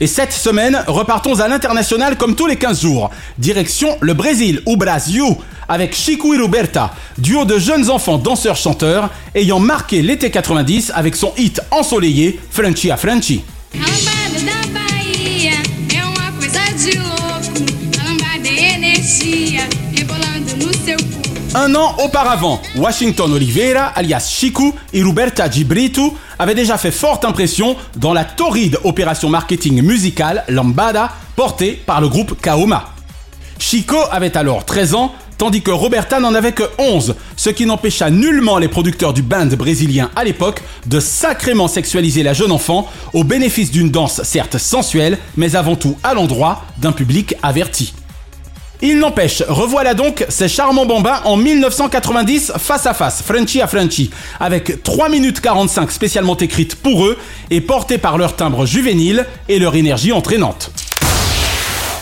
Et 0.00 0.06
cette 0.06 0.32
semaine, 0.32 0.82
repartons 0.86 1.40
à 1.40 1.48
l'international 1.48 2.16
comme 2.16 2.34
tous 2.34 2.46
les 2.46 2.56
15 2.56 2.80
jours. 2.80 3.10
Direction 3.36 3.98
le 4.00 4.14
Brésil 4.14 4.62
ou 4.64 4.76
Brasil 4.76 5.36
avec 5.68 5.94
Chico 5.94 6.34
et 6.34 6.38
Roberta, 6.38 6.94
duo 7.18 7.44
de 7.44 7.58
jeunes 7.58 7.90
enfants 7.90 8.18
danseurs-chanteurs 8.18 9.10
ayant 9.34 9.60
marqué 9.60 10.02
l'été 10.02 10.30
90 10.30 10.92
avec 10.94 11.16
son 11.16 11.32
hit 11.36 11.60
ensoleillé 11.70 12.38
Frenchy 12.50 12.90
à 12.90 12.96
Frenchy. 12.96 13.42
Un 21.58 21.74
an 21.74 21.96
auparavant, 22.04 22.60
Washington 22.76 23.32
Oliveira, 23.32 23.86
alias 23.94 24.28
Chico, 24.30 24.74
et 24.92 25.02
Roberta 25.02 25.50
Gibritu 25.50 26.10
avaient 26.38 26.54
déjà 26.54 26.76
fait 26.76 26.90
forte 26.90 27.24
impression 27.24 27.76
dans 27.96 28.12
la 28.12 28.24
torride 28.24 28.78
opération 28.84 29.30
marketing 29.30 29.80
musicale 29.80 30.44
Lambada 30.48 31.12
portée 31.34 31.72
par 31.72 32.02
le 32.02 32.10
groupe 32.10 32.38
Kaoma. 32.42 32.90
Chico 33.58 33.96
avait 34.10 34.36
alors 34.36 34.66
13 34.66 34.94
ans, 34.94 35.14
tandis 35.38 35.62
que 35.62 35.70
Roberta 35.70 36.20
n'en 36.20 36.34
avait 36.34 36.52
que 36.52 36.64
11, 36.78 37.14
ce 37.36 37.50
qui 37.50 37.66
n'empêcha 37.66 38.10
nullement 38.10 38.58
les 38.58 38.68
producteurs 38.68 39.12
du 39.12 39.22
band 39.22 39.46
brésilien 39.46 40.10
à 40.16 40.24
l'époque 40.24 40.62
de 40.86 41.00
sacrément 41.00 41.68
sexualiser 41.68 42.22
la 42.22 42.32
jeune 42.32 42.52
enfant 42.52 42.88
au 43.12 43.24
bénéfice 43.24 43.70
d'une 43.70 43.90
danse 43.90 44.22
certes 44.22 44.58
sensuelle, 44.58 45.18
mais 45.36 45.56
avant 45.56 45.76
tout 45.76 45.96
à 46.02 46.14
l'endroit 46.14 46.64
d'un 46.78 46.92
public 46.92 47.34
averti. 47.42 47.92
Il 48.82 48.98
n'empêche, 48.98 49.42
revoilà 49.48 49.94
donc 49.94 50.26
ces 50.28 50.48
charmants 50.48 50.84
bambins 50.84 51.22
en 51.24 51.36
1990 51.36 52.52
face 52.58 52.86
à 52.86 52.92
face, 52.92 53.22
Frenchy 53.22 53.62
à 53.62 53.66
Frenchy, 53.66 54.10
avec 54.38 54.82
3 54.82 55.08
minutes 55.08 55.40
45 55.40 55.90
spécialement 55.90 56.36
écrites 56.36 56.74
pour 56.74 57.06
eux 57.06 57.16
et 57.50 57.62
portées 57.62 57.98
par 57.98 58.18
leur 58.18 58.36
timbre 58.36 58.66
juvénile 58.66 59.24
et 59.48 59.58
leur 59.58 59.76
énergie 59.76 60.12
entraînante. 60.12 60.70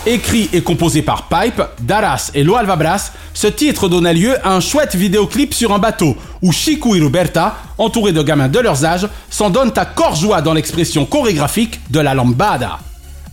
Écrit 0.06 0.50
et 0.52 0.60
composé 0.60 1.00
par 1.00 1.28
Pipe, 1.28 1.62
Daras 1.80 2.30
et 2.34 2.42
Loal 2.44 2.66
Vabras, 2.66 3.12
ce 3.32 3.46
titre 3.46 3.88
donna 3.88 4.12
lieu 4.12 4.36
à 4.46 4.52
un 4.54 4.60
chouette 4.60 4.94
vidéoclip 4.94 5.54
sur 5.54 5.72
un 5.72 5.78
bateau 5.78 6.14
où 6.42 6.52
Chico 6.52 6.94
et 6.94 7.00
Roberta, 7.00 7.56
entourés 7.78 8.12
de 8.12 8.22
gamins 8.22 8.48
de 8.48 8.58
leurs 8.58 8.84
âges, 8.84 9.08
s'en 9.30 9.48
donnent 9.48 9.72
à 9.76 9.86
corps 9.86 10.14
joie 10.14 10.42
dans 10.42 10.52
l'expression 10.52 11.06
chorégraphique 11.06 11.80
de 11.90 12.00
la 12.00 12.12
lambada. 12.12 12.80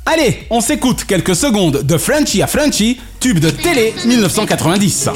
Allez, 0.05 0.47
on 0.49 0.61
s'écoute 0.61 1.03
quelques 1.03 1.36
secondes 1.36 1.84
de 1.84 1.97
Frenchy 1.97 2.41
à 2.41 2.47
Frenchy, 2.47 2.97
tube 3.19 3.39
de 3.39 3.49
télé 3.49 3.93
1990. 4.05 5.09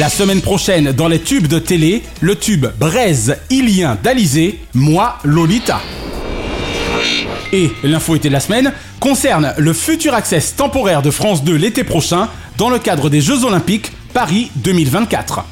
La 0.00 0.08
semaine 0.08 0.40
prochaine, 0.40 0.92
dans 0.92 1.08
les 1.08 1.18
tubes 1.18 1.46
de 1.46 1.58
télé, 1.58 2.02
le 2.22 2.34
tube 2.34 2.64
Braise 2.78 3.36
Ilien 3.50 3.98
d'Alizé, 4.02 4.58
Moi 4.72 5.18
Lolita. 5.24 5.78
Et 7.52 7.70
l'info 7.84 8.16
été 8.16 8.28
de 8.28 8.32
la 8.32 8.40
semaine 8.40 8.72
concerne 8.98 9.52
le 9.58 9.74
futur 9.74 10.14
access 10.14 10.56
temporaire 10.56 11.02
de 11.02 11.10
France 11.10 11.44
2 11.44 11.54
l'été 11.54 11.84
prochain 11.84 12.28
dans 12.56 12.70
le 12.70 12.78
cadre 12.78 13.10
des 13.10 13.20
Jeux 13.20 13.44
Olympiques 13.44 13.92
Paris 14.14 14.50
2024. 14.56 15.44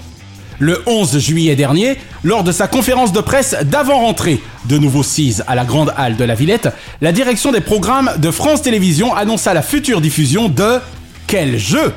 Le 0.61 0.82
11 0.86 1.18
juillet 1.18 1.55
dernier, 1.55 1.99
lors 2.24 2.42
de 2.42 2.51
sa 2.51 2.68
conférence 2.68 3.12
de 3.12 3.20
presse 3.20 3.55
d'avant-rentrée, 3.64 4.40
de 4.64 4.78
nouveau 4.78 5.03
6 5.03 5.42
à 5.46 5.57
la 5.57 5.66
Grande 5.66 5.92
Halle 5.94 6.16
de 6.16 6.24
la 6.24 6.34
Villette, 6.34 6.70
la 7.03 7.12
direction 7.12 7.53
des 7.53 7.61
programmes 7.61 8.12
de 8.16 8.30
France 8.30 8.62
Télévisions 8.62 9.14
annonça 9.14 9.53
la 9.53 9.61
future 9.61 10.01
diffusion 10.01 10.49
de 10.49 10.78
Quel 11.26 11.59
jeu? 11.59 11.92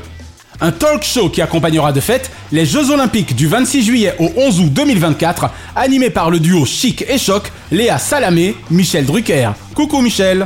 Un 0.63 0.71
talk 0.71 1.03
show 1.03 1.27
qui 1.29 1.41
accompagnera 1.41 1.91
de 1.91 1.99
fait 1.99 2.29
les 2.51 2.67
Jeux 2.67 2.91
Olympiques 2.91 3.35
du 3.35 3.47
26 3.47 3.83
juillet 3.83 4.13
au 4.19 4.29
11 4.37 4.59
août 4.59 4.71
2024, 4.71 5.49
animé 5.75 6.11
par 6.11 6.29
le 6.29 6.39
duo 6.39 6.65
Chic 6.65 7.03
et 7.09 7.17
Choc, 7.17 7.51
Léa 7.71 7.97
Salamé, 7.97 8.55
Michel 8.69 9.07
Drucker. 9.07 9.49
Coucou 9.73 10.01
Michel 10.01 10.45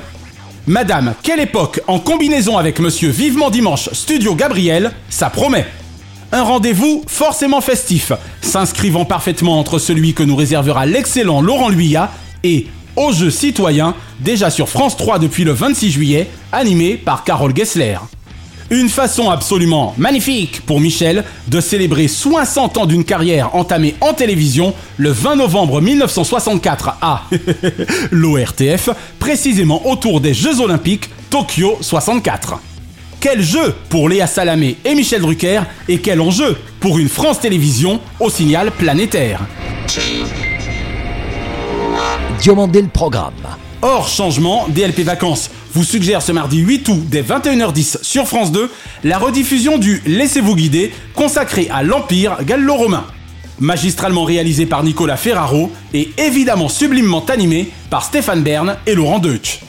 Madame, 0.67 1.15
quelle 1.21 1.41
époque 1.41 1.81
en 1.87 1.99
combinaison 1.99 2.57
avec 2.57 2.79
Monsieur 2.79 3.09
Vivement 3.09 3.49
Dimanche 3.49 3.89
Studio 3.91 4.35
Gabriel, 4.35 4.91
ça 5.09 5.29
promet 5.29 5.65
un 6.31 6.43
rendez-vous 6.43 7.03
forcément 7.07 7.61
festif, 7.61 8.11
s'inscrivant 8.41 9.05
parfaitement 9.05 9.59
entre 9.59 9.79
celui 9.79 10.13
que 10.13 10.23
nous 10.23 10.35
réservera 10.35 10.85
l'excellent 10.85 11.41
Laurent 11.41 11.69
Luyat 11.69 12.11
et 12.43 12.67
Au 12.95 13.11
jeu 13.11 13.29
citoyen, 13.29 13.93
déjà 14.21 14.49
sur 14.49 14.69
France 14.69 14.95
3 14.95 15.19
depuis 15.19 15.43
le 15.43 15.51
26 15.51 15.91
juillet, 15.91 16.29
animé 16.53 16.95
par 16.95 17.25
Carole 17.25 17.55
Gessler. 17.55 17.97
Une 18.71 18.89
façon 18.89 19.29
absolument 19.29 19.93
magnifique 19.97 20.61
pour 20.65 20.79
Michel 20.79 21.23
de 21.47 21.61
célébrer 21.61 22.07
60 22.07 22.79
ans 22.79 22.85
d'une 22.87 23.03
carrière 23.03 23.53
entamée 23.55 23.93
en 24.01 24.13
télévision 24.13 24.73
le 24.97 25.11
20 25.11 25.35
novembre 25.35 25.81
1964 25.81 26.97
à 26.99 27.23
l'ORTF, 28.11 28.89
précisément 29.19 29.87
autour 29.87 30.19
des 30.19 30.33
Jeux 30.33 30.61
Olympiques 30.61 31.09
Tokyo 31.29 31.77
64. 31.81 32.55
Quel 33.19 33.43
jeu 33.43 33.73
pour 33.89 34.09
Léa 34.09 34.25
Salamé 34.25 34.77
et 34.83 34.95
Michel 34.95 35.21
Drucker 35.21 35.61
et 35.87 35.99
quel 35.99 36.19
enjeu 36.19 36.57
pour 36.79 36.97
une 36.97 37.09
France 37.09 37.39
Télévisions 37.41 37.99
au 38.19 38.31
signal 38.31 38.71
planétaire? 38.71 39.41
Le 42.45 42.87
programme. 42.87 43.33
Hors 43.81 44.07
changement, 44.07 44.67
DLP 44.69 45.01
Vacances 45.01 45.49
vous 45.73 45.83
suggère 45.83 46.21
ce 46.21 46.31
mardi 46.31 46.59
8 46.59 46.87
août 46.89 47.03
dès 47.07 47.21
21h10 47.21 48.01
sur 48.01 48.27
France 48.27 48.51
2 48.51 48.71
la 49.03 49.17
rediffusion 49.17 49.77
du 49.77 50.01
Laissez-vous 50.05 50.55
guider 50.55 50.93
consacré 51.15 51.67
à 51.71 51.83
l'Empire 51.83 52.37
gallo-romain. 52.43 53.05
Magistralement 53.59 54.23
réalisé 54.23 54.65
par 54.65 54.83
Nicolas 54.83 55.17
Ferraro 55.17 55.71
et 55.93 56.09
évidemment 56.17 56.69
sublimement 56.69 57.25
animé 57.25 57.69
par 57.89 58.03
Stéphane 58.03 58.41
Bern 58.41 58.77
et 58.87 58.95
Laurent 58.95 59.19
Deutsch. 59.19 59.59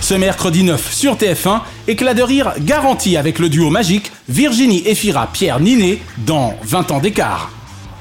Ce 0.00 0.14
mercredi 0.14 0.62
9 0.64 0.92
sur 0.92 1.16
TF1, 1.16 1.60
éclat 1.86 2.14
de 2.14 2.22
rire 2.22 2.52
garanti 2.60 3.16
avec 3.16 3.38
le 3.38 3.48
duo 3.48 3.70
magique 3.70 4.10
Virginie 4.28 4.82
Efira 4.86 5.28
Pierre 5.32 5.60
Ninet 5.60 5.98
dans 6.18 6.54
20 6.62 6.90
ans 6.92 7.00
d'écart. 7.00 7.50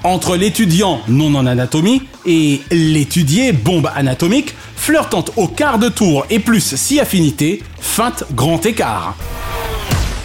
Entre 0.08 0.38
l'étudiant 0.38 1.02
non 1.10 1.36
en 1.36 1.46
anatomie 1.46 2.02
et 2.26 2.62
l'étudié 2.72 3.52
bombe 3.52 3.92
anatomique, 3.94 4.56
flirtant 4.78 5.26
au 5.36 5.50
quart 5.50 5.80
de 5.80 5.90
tour 5.90 6.26
et 6.30 6.40
plus 6.40 6.78
si 6.78 7.02
affinité, 7.02 7.62
feinte 7.82 8.24
grand 8.34 8.66
écart. 8.66 9.18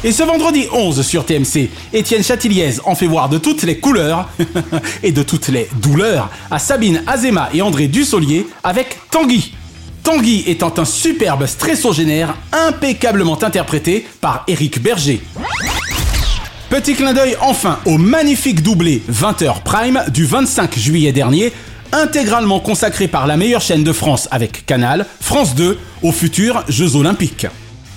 Et 0.05 0.13
ce 0.13 0.23
vendredi 0.23 0.69
11 0.73 1.03
sur 1.03 1.27
TMC, 1.27 1.69
Étienne 1.93 2.23
Chatiliez 2.23 2.75
en 2.85 2.95
fait 2.95 3.09
voir 3.09 3.29
de 3.29 3.39
toutes 3.39 3.65
les 3.65 3.79
couleurs 3.79 4.29
et 5.03 5.11
de 5.11 5.25
toutes 5.25 5.49
les 5.49 5.69
douleurs 5.83 6.31
à 6.49 6.61
Sabine 6.61 7.03
Azema 7.09 7.49
et 7.53 7.61
André 7.61 7.89
Dussolier 7.89 8.47
avec 8.63 8.97
Tanguy. 9.11 9.53
Tanguy 10.05 10.45
étant 10.47 10.73
un 10.79 10.85
superbe 10.85 11.45
stressogénaire 11.47 12.37
impeccablement 12.53 13.43
interprété 13.43 14.07
par 14.21 14.45
Eric 14.47 14.81
Berger. 14.81 15.21
Petit 16.73 16.95
clin 16.95 17.13
d'œil 17.13 17.37
enfin 17.43 17.81
au 17.85 17.99
magnifique 17.99 18.63
doublé 18.63 19.03
20h 19.13 19.63
Prime 19.63 20.03
du 20.09 20.25
25 20.25 20.79
juillet 20.79 21.13
dernier, 21.13 21.53
intégralement 21.93 22.61
consacré 22.61 23.09
par 23.09 23.27
la 23.27 23.37
meilleure 23.37 23.61
chaîne 23.61 23.85
de 23.85 23.93
France 23.93 24.27
avec 24.31 24.65
Canal, 24.65 25.05
France 25.21 25.55
2, 25.55 25.79
aux 26.03 26.13
futurs 26.13 26.65
Jeux 26.69 26.97
Olympiques. 26.97 27.47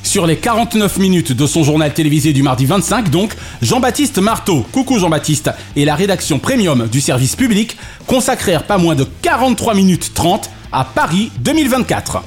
Sur 0.03 0.27
les 0.27 0.35
49 0.35 0.97
minutes 0.97 1.31
de 1.31 1.47
son 1.47 1.63
journal 1.63 1.93
télévisé 1.93 2.33
du 2.33 2.43
mardi 2.43 2.65
25, 2.65 3.09
donc, 3.09 3.33
Jean-Baptiste 3.61 4.17
Marteau, 4.17 4.65
coucou 4.73 4.99
Jean-Baptiste, 4.99 5.51
et 5.77 5.85
la 5.85 5.95
rédaction 5.95 6.37
premium 6.37 6.89
du 6.91 6.99
service 6.99 7.37
public 7.37 7.77
consacrèrent 8.07 8.63
pas 8.63 8.77
moins 8.77 8.95
de 8.95 9.07
43 9.21 9.73
minutes 9.73 10.11
30 10.13 10.49
à 10.73 10.83
Paris 10.83 11.31
2024. 11.39 12.23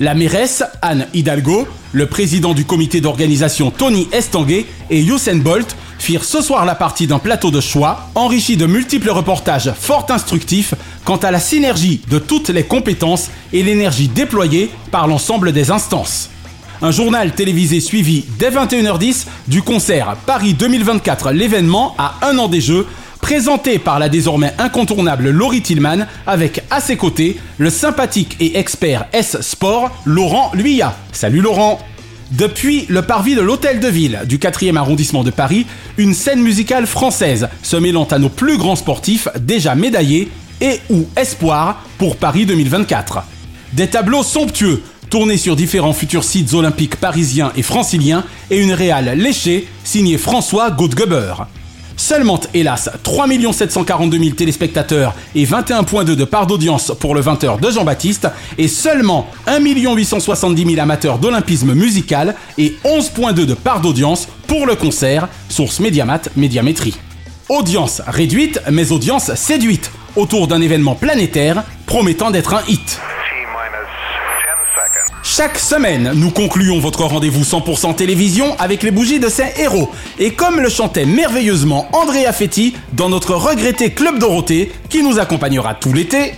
La 0.00 0.14
mairesse 0.14 0.64
Anne 0.82 1.06
Hidalgo, 1.14 1.68
le 1.92 2.06
président 2.06 2.54
du 2.54 2.64
comité 2.64 3.00
d'organisation 3.00 3.70
Tony 3.70 4.08
Estanguet 4.10 4.66
et 4.90 5.00
Usain 5.00 5.36
Bolt 5.36 5.76
firent 6.02 6.24
ce 6.24 6.42
soir 6.42 6.64
la 6.64 6.74
partie 6.74 7.06
d'un 7.06 7.20
plateau 7.20 7.52
de 7.52 7.60
choix 7.60 8.08
enrichi 8.16 8.56
de 8.56 8.66
multiples 8.66 9.10
reportages 9.10 9.72
fort 9.78 10.06
instructifs 10.10 10.74
quant 11.04 11.16
à 11.16 11.30
la 11.30 11.38
synergie 11.38 12.00
de 12.10 12.18
toutes 12.18 12.48
les 12.48 12.64
compétences 12.64 13.30
et 13.52 13.62
l'énergie 13.62 14.08
déployée 14.08 14.70
par 14.90 15.06
l'ensemble 15.06 15.52
des 15.52 15.70
instances. 15.70 16.28
Un 16.82 16.90
journal 16.90 17.30
télévisé 17.30 17.78
suivi 17.78 18.24
dès 18.36 18.50
21h10 18.50 19.26
du 19.46 19.62
concert 19.62 20.16
Paris 20.26 20.54
2024 20.54 21.30
l'événement 21.30 21.94
à 21.98 22.14
un 22.22 22.36
an 22.38 22.48
des 22.48 22.60
Jeux 22.60 22.84
présenté 23.20 23.78
par 23.78 24.00
la 24.00 24.08
désormais 24.08 24.52
incontournable 24.58 25.30
Laurie 25.30 25.62
Tillman 25.62 26.08
avec 26.26 26.64
à 26.70 26.80
ses 26.80 26.96
côtés 26.96 27.38
le 27.58 27.70
sympathique 27.70 28.36
et 28.40 28.58
expert 28.58 29.06
S-Sport 29.12 29.92
Laurent 30.04 30.50
Luyat. 30.52 30.96
Salut 31.12 31.42
Laurent 31.42 31.78
depuis 32.32 32.86
le 32.88 33.02
parvis 33.02 33.34
de 33.34 33.42
l'Hôtel 33.42 33.78
de 33.78 33.88
Ville 33.88 34.22
du 34.26 34.38
4e 34.38 34.76
arrondissement 34.76 35.22
de 35.22 35.30
Paris, 35.30 35.66
une 35.98 36.14
scène 36.14 36.40
musicale 36.40 36.86
française 36.86 37.48
se 37.62 37.76
mêlant 37.76 38.04
à 38.04 38.18
nos 38.18 38.30
plus 38.30 38.56
grands 38.56 38.76
sportifs 38.76 39.28
déjà 39.38 39.74
médaillés 39.74 40.30
et 40.62 40.80
ou 40.88 41.06
espoirs 41.16 41.84
pour 41.98 42.16
Paris 42.16 42.46
2024. 42.46 43.22
Des 43.74 43.88
tableaux 43.88 44.22
somptueux 44.22 44.82
tournés 45.10 45.36
sur 45.36 45.56
différents 45.56 45.92
futurs 45.92 46.24
sites 46.24 46.54
olympiques 46.54 46.96
parisiens 46.96 47.52
et 47.54 47.62
franciliens 47.62 48.24
et 48.50 48.58
une 48.58 48.72
réale 48.72 49.18
léchée 49.18 49.68
signée 49.84 50.16
François 50.16 50.70
Gaudgeber. 50.70 51.34
Seulement, 52.02 52.40
hélas, 52.52 52.90
3 53.04 53.28
742 53.52 54.18
000 54.18 54.30
téléspectateurs 54.34 55.14
et 55.36 55.44
21.2 55.44 56.16
de 56.16 56.24
part 56.24 56.48
d'audience 56.48 56.90
pour 56.98 57.14
le 57.14 57.20
20h 57.20 57.60
de 57.60 57.70
Jean-Baptiste 57.70 58.26
et 58.58 58.66
seulement 58.66 59.28
1 59.46 59.60
870 59.60 60.66
000 60.66 60.80
amateurs 60.80 61.18
d'olympisme 61.18 61.74
musical 61.74 62.34
et 62.58 62.74
11.2 62.84 63.46
de 63.46 63.54
part 63.54 63.80
d'audience 63.80 64.26
pour 64.48 64.66
le 64.66 64.74
concert, 64.74 65.28
source 65.48 65.78
Médiamat 65.78 66.22
Médiamétrie. 66.34 66.96
Audience 67.48 68.02
réduite, 68.08 68.60
mais 68.72 68.90
audience 68.90 69.32
séduite, 69.36 69.92
autour 70.16 70.48
d'un 70.48 70.60
événement 70.60 70.96
planétaire 70.96 71.62
promettant 71.86 72.32
d'être 72.32 72.54
un 72.54 72.62
hit. 72.66 73.00
Chaque 75.34 75.58
semaine, 75.58 76.12
nous 76.14 76.30
concluons 76.30 76.78
votre 76.78 77.04
rendez-vous 77.04 77.42
100% 77.42 77.94
télévision 77.94 78.54
avec 78.58 78.82
les 78.82 78.90
bougies 78.90 79.18
de 79.18 79.30
ces 79.30 79.46
héros. 79.56 79.88
Et 80.18 80.34
comme 80.34 80.60
le 80.60 80.68
chantait 80.68 81.06
merveilleusement 81.06 81.88
Andrea 81.94 82.30
Fetti 82.34 82.74
dans 82.92 83.08
notre 83.08 83.34
regretté 83.34 83.92
Club 83.94 84.18
Dorothée, 84.18 84.70
qui 84.90 85.02
nous 85.02 85.18
accompagnera 85.18 85.74
tout 85.74 85.94
l'été. 85.94 86.34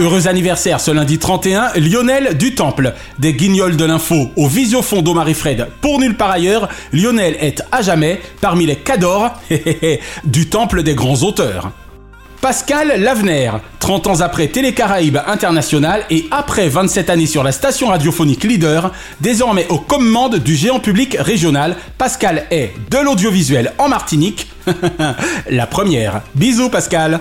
Heureux 0.00 0.28
anniversaire 0.28 0.80
ce 0.80 0.90
lundi 0.90 1.18
31, 1.18 1.72
Lionel 1.76 2.38
du 2.38 2.54
Temple. 2.54 2.94
Des 3.18 3.34
guignols 3.34 3.76
de 3.76 3.84
l'info 3.84 4.30
au 4.34 4.48
visiofond 4.48 5.02
Marie-Fred 5.02 5.66
pour 5.82 6.00
nulle 6.00 6.16
part 6.16 6.30
ailleurs, 6.30 6.70
Lionel 6.94 7.36
est 7.38 7.62
à 7.70 7.82
jamais 7.82 8.18
parmi 8.40 8.64
les 8.64 8.76
cadors 8.76 9.38
du 10.24 10.48
Temple 10.48 10.84
des 10.84 10.94
grands 10.94 11.22
auteurs. 11.22 11.72
Pascal 12.40 12.98
Lavener, 12.98 13.50
30 13.80 14.06
ans 14.06 14.20
après 14.20 14.48
Télécaraïbes 14.48 15.18
International 15.26 16.02
et 16.08 16.24
après 16.30 16.70
27 16.70 17.10
années 17.10 17.26
sur 17.26 17.42
la 17.42 17.52
station 17.52 17.88
radiophonique 17.88 18.44
leader, 18.44 18.92
désormais 19.20 19.66
aux 19.68 19.80
commandes 19.80 20.36
du 20.36 20.56
géant 20.56 20.80
public 20.80 21.14
régional, 21.20 21.76
Pascal 21.98 22.46
est 22.50 22.72
de 22.90 22.96
l'audiovisuel 22.96 23.74
en 23.76 23.88
Martinique, 23.90 24.50
la 25.50 25.66
première. 25.66 26.22
Bisous 26.36 26.70
Pascal 26.70 27.20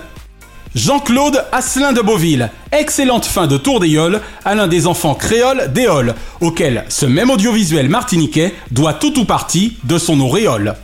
Jean-Claude 0.76 1.44
Asselin 1.52 1.94
de 1.94 2.02
Beauville, 2.02 2.52
excellente 2.72 3.26
fin 3.26 3.48
de 3.48 3.58
tour 3.58 3.80
d'Éole 3.80 4.22
à 4.46 4.54
l'un 4.54 4.68
des 4.68 4.86
enfants 4.86 5.16
créoles 5.16 5.72
d'Éole, 5.74 6.14
auquel 6.42 6.86
ce 6.90 7.08
même 7.08 7.32
audiovisuel 7.32 7.90
martiniquais 7.90 8.54
doit 8.70 8.94
tout 8.94 9.18
ou 9.20 9.26
partie 9.26 9.78
de 9.84 9.98
son 9.98 10.20
auréole. 10.20 10.76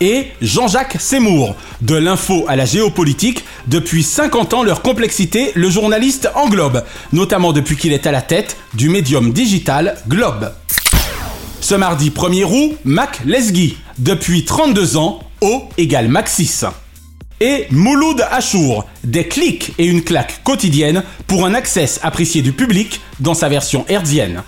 Et 0.00 0.26
Jean-Jacques 0.42 0.96
Seymour, 1.00 1.56
de 1.80 1.94
l'info 1.94 2.44
à 2.48 2.56
la 2.56 2.66
géopolitique, 2.66 3.44
depuis 3.66 4.02
50 4.02 4.52
ans 4.52 4.62
leur 4.62 4.82
complexité, 4.82 5.52
le 5.54 5.70
journaliste 5.70 6.28
englobe, 6.34 6.84
notamment 7.14 7.54
depuis 7.54 7.76
qu'il 7.76 7.94
est 7.94 8.06
à 8.06 8.12
la 8.12 8.20
tête 8.20 8.58
du 8.74 8.90
médium 8.90 9.32
digital 9.32 9.96
Globe. 10.06 10.52
Ce 11.62 11.74
mardi 11.74 12.10
1er 12.10 12.44
août, 12.44 12.76
Mac 12.84 13.22
Lesgui, 13.24 13.78
depuis 13.96 14.44
32 14.44 14.98
ans, 14.98 15.20
O 15.40 15.62
égale 15.78 16.08
Maxis 16.08 16.64
et 17.40 17.66
Mouloud 17.70 18.24
Achour, 18.30 18.86
des 19.02 19.26
clics 19.28 19.72
et 19.78 19.86
une 19.86 20.02
claque 20.02 20.42
quotidienne 20.44 21.02
pour 21.26 21.46
un 21.46 21.54
access 21.54 22.00
apprécié 22.02 22.42
du 22.42 22.52
public 22.52 23.00
dans 23.20 23.34
sa 23.34 23.48
version 23.48 23.84
hertzienne. 23.88 24.42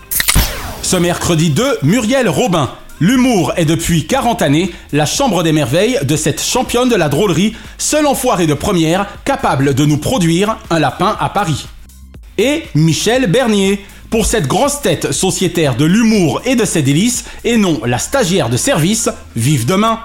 Ce 0.82 0.97
mercredi 0.97 1.51
2, 1.51 1.78
Muriel 1.82 2.28
Robin, 2.28 2.70
L'humour 2.99 3.53
est 3.57 3.66
depuis 3.66 4.07
40 4.07 4.41
années 4.41 4.72
la 4.93 5.05
chambre 5.05 5.43
des 5.43 5.53
merveilles 5.53 5.99
de 6.03 6.16
cette 6.16 6.43
championne 6.43 6.89
de 6.89 6.95
la 6.95 7.11
drôlerie, 7.11 7.55
seul 7.76 8.07
enfoiré 8.07 8.47
de 8.47 8.55
première 8.55 9.07
capable 9.24 9.74
de 9.74 9.84
nous 9.84 9.99
produire 9.99 10.57
un 10.70 10.78
lapin 10.78 11.14
à 11.20 11.28
Paris. 11.28 11.66
Et 12.39 12.62
Michel 12.74 13.30
Bernier, 13.30 13.84
pour 14.11 14.27
cette 14.27 14.47
grosse 14.47 14.81
tête 14.83 15.13
sociétaire 15.13 15.77
de 15.77 15.85
l'humour 15.85 16.41
et 16.45 16.57
de 16.57 16.65
ses 16.65 16.83
délices, 16.83 17.25
et 17.45 17.57
non 17.57 17.81
la 17.85 17.99
stagiaire 17.99 18.49
de 18.49 18.57
service, 18.57 19.09
vive 19.35 19.67
demain. 19.67 20.01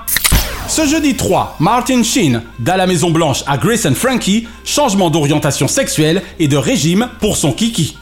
Ce 0.67 0.85
jeudi 0.85 1.15
3, 1.15 1.57
Martin 1.59 2.01
Sheen, 2.01 2.43
d'à 2.59 2.77
la 2.77 2.87
Maison 2.87 3.11
Blanche 3.11 3.43
à 3.45 3.57
Grace 3.57 3.89
Frankie, 3.93 4.47
changement 4.63 5.09
d'orientation 5.09 5.67
sexuelle 5.67 6.21
et 6.39 6.47
de 6.47 6.57
régime 6.57 7.09
pour 7.19 7.35
son 7.35 7.51
kiki. 7.51 7.97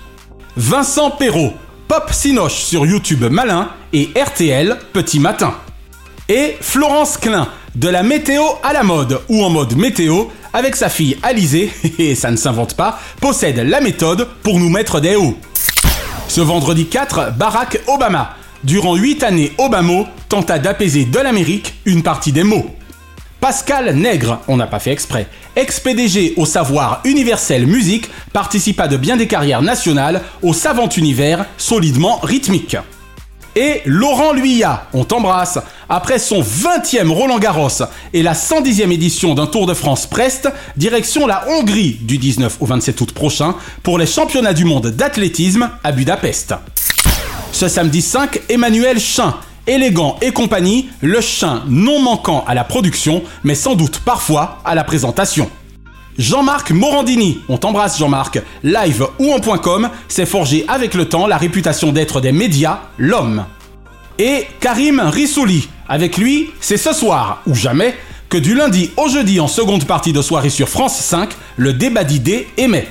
Vincent 0.56 1.12
Perrault, 1.12 1.54
Pop 1.88 2.12
Sinoche 2.12 2.54
sur 2.54 2.86
YouTube 2.86 3.26
Malin 3.32 3.70
et 3.92 4.10
RTL 4.16 4.78
Petit 4.94 5.20
Matin. 5.20 5.56
Et 6.28 6.58
Florence 6.62 7.18
Klein, 7.18 7.48
de 7.76 7.90
la 7.90 8.04
météo 8.04 8.44
à 8.62 8.74
la 8.74 8.84
mode 8.84 9.20
ou 9.30 9.44
en 9.44 9.50
mode 9.50 9.76
météo, 9.76 10.26
avec 10.54 10.76
sa 10.76 10.90
fille 10.90 11.18
Alizée, 11.24 11.72
et 11.98 12.14
ça 12.14 12.30
ne 12.30 12.38
s'invente 12.38 12.76
pas, 12.76 13.00
possède 13.20 13.58
la 13.58 13.82
méthode 13.82 14.28
pour 14.44 14.60
nous 14.60 14.70
mettre 14.70 15.00
des 15.00 15.16
hauts. 15.16 15.38
Ce 16.30 16.42
vendredi 16.42 16.86
4, 16.86 17.34
Barack 17.38 17.82
Obama, 17.88 18.36
durant 18.64 18.96
8 18.96 19.24
années 19.24 19.52
Obama, 19.58 20.06
tenta 20.30 20.60
d'apaiser 20.60 21.06
de 21.06 21.18
l'Amérique 21.18 21.74
une 21.86 22.04
partie 22.04 22.32
des 22.32 22.44
mots. 22.44 22.70
Pascal 23.42 23.96
Nègre, 23.96 24.40
on 24.48 24.56
n'a 24.56 24.68
pas 24.68 24.78
fait 24.78 24.92
exprès, 24.92 25.26
ex-PDG 25.56 26.36
au 26.38 26.46
savoir 26.46 27.02
universel 27.04 27.66
musique, 27.66 28.12
participa 28.32 28.88
de 28.88 28.96
bien 28.96 29.18
des 29.18 29.26
carrières 29.26 29.64
nationales 29.64 30.22
au 30.44 30.54
savant 30.54 30.88
univers 30.90 31.48
solidement 31.58 32.20
rythmique. 32.22 32.78
Et 33.60 33.82
Laurent 33.84 34.32
Luyat, 34.32 34.88
on 34.94 35.04
t'embrasse, 35.04 35.60
après 35.90 36.18
son 36.18 36.40
20e 36.40 37.10
Roland 37.10 37.40
Garros 37.40 37.84
et 38.14 38.24
la 38.24 38.32
110e 38.32 38.90
édition 38.90 39.36
d'un 39.36 39.48
Tour 39.48 39.68
de 39.68 39.74
France 39.74 40.08
Prest, 40.08 40.48
direction 40.78 41.28
la 41.28 41.44
Hongrie 41.50 41.98
du 42.02 42.18
19 42.18 42.56
au 42.62 42.66
27 42.66 43.02
août 43.02 43.12
prochain 43.12 43.56
pour 43.84 43.98
les 43.98 44.06
championnats 44.06 44.54
du 44.54 44.64
monde 44.64 44.88
d'athlétisme 44.92 45.70
à 45.84 45.92
Budapest. 45.92 46.54
Ce 47.52 47.68
samedi 47.68 48.02
5, 48.02 48.44
Emmanuel 48.48 48.98
Chin, 48.98 49.36
élégant 49.68 50.16
et 50.22 50.32
compagnie, 50.32 50.90
le 51.02 51.20
chien 51.20 51.64
non 51.68 52.02
manquant 52.02 52.46
à 52.48 52.54
la 52.54 52.64
production, 52.64 53.24
mais 53.44 53.56
sans 53.56 53.76
doute 53.76 54.00
parfois 54.06 54.60
à 54.64 54.74
la 54.74 54.86
présentation. 54.86 55.52
Jean-Marc 56.20 56.72
Morandini, 56.72 57.40
on 57.48 57.58
t'embrasse 57.58 57.98
Jean-Marc, 57.98 58.42
live 58.62 59.08
ou 59.20 59.32
en 59.32 59.40
.com, 59.40 59.90
s'est 60.10 60.26
forgé 60.26 60.66
avec 60.68 60.94
le 60.94 61.08
temps 61.08 61.28
la 61.28 61.38
réputation 61.38 61.94
d'être 61.94 62.20
des 62.20 62.34
médias, 62.34 62.82
l'homme. 62.98 63.46
Et 64.18 64.46
Karim 64.60 65.00
Rissouli, 65.00 65.70
avec 65.88 66.18
lui, 66.18 66.50
c'est 66.60 66.76
ce 66.76 66.92
soir, 66.92 67.42
ou 67.48 67.56
jamais, 67.56 67.96
que 68.28 68.38
du 68.38 68.54
lundi 68.54 68.92
au 68.98 69.08
jeudi 69.08 69.40
en 69.40 69.48
seconde 69.48 69.86
partie 69.86 70.12
de 70.12 70.22
soirée 70.22 70.50
sur 70.50 70.68
France 70.68 71.00
5, 71.00 71.30
le 71.56 71.72
débat 71.72 72.04
d'idées 72.04 72.50
émet. 72.58 72.90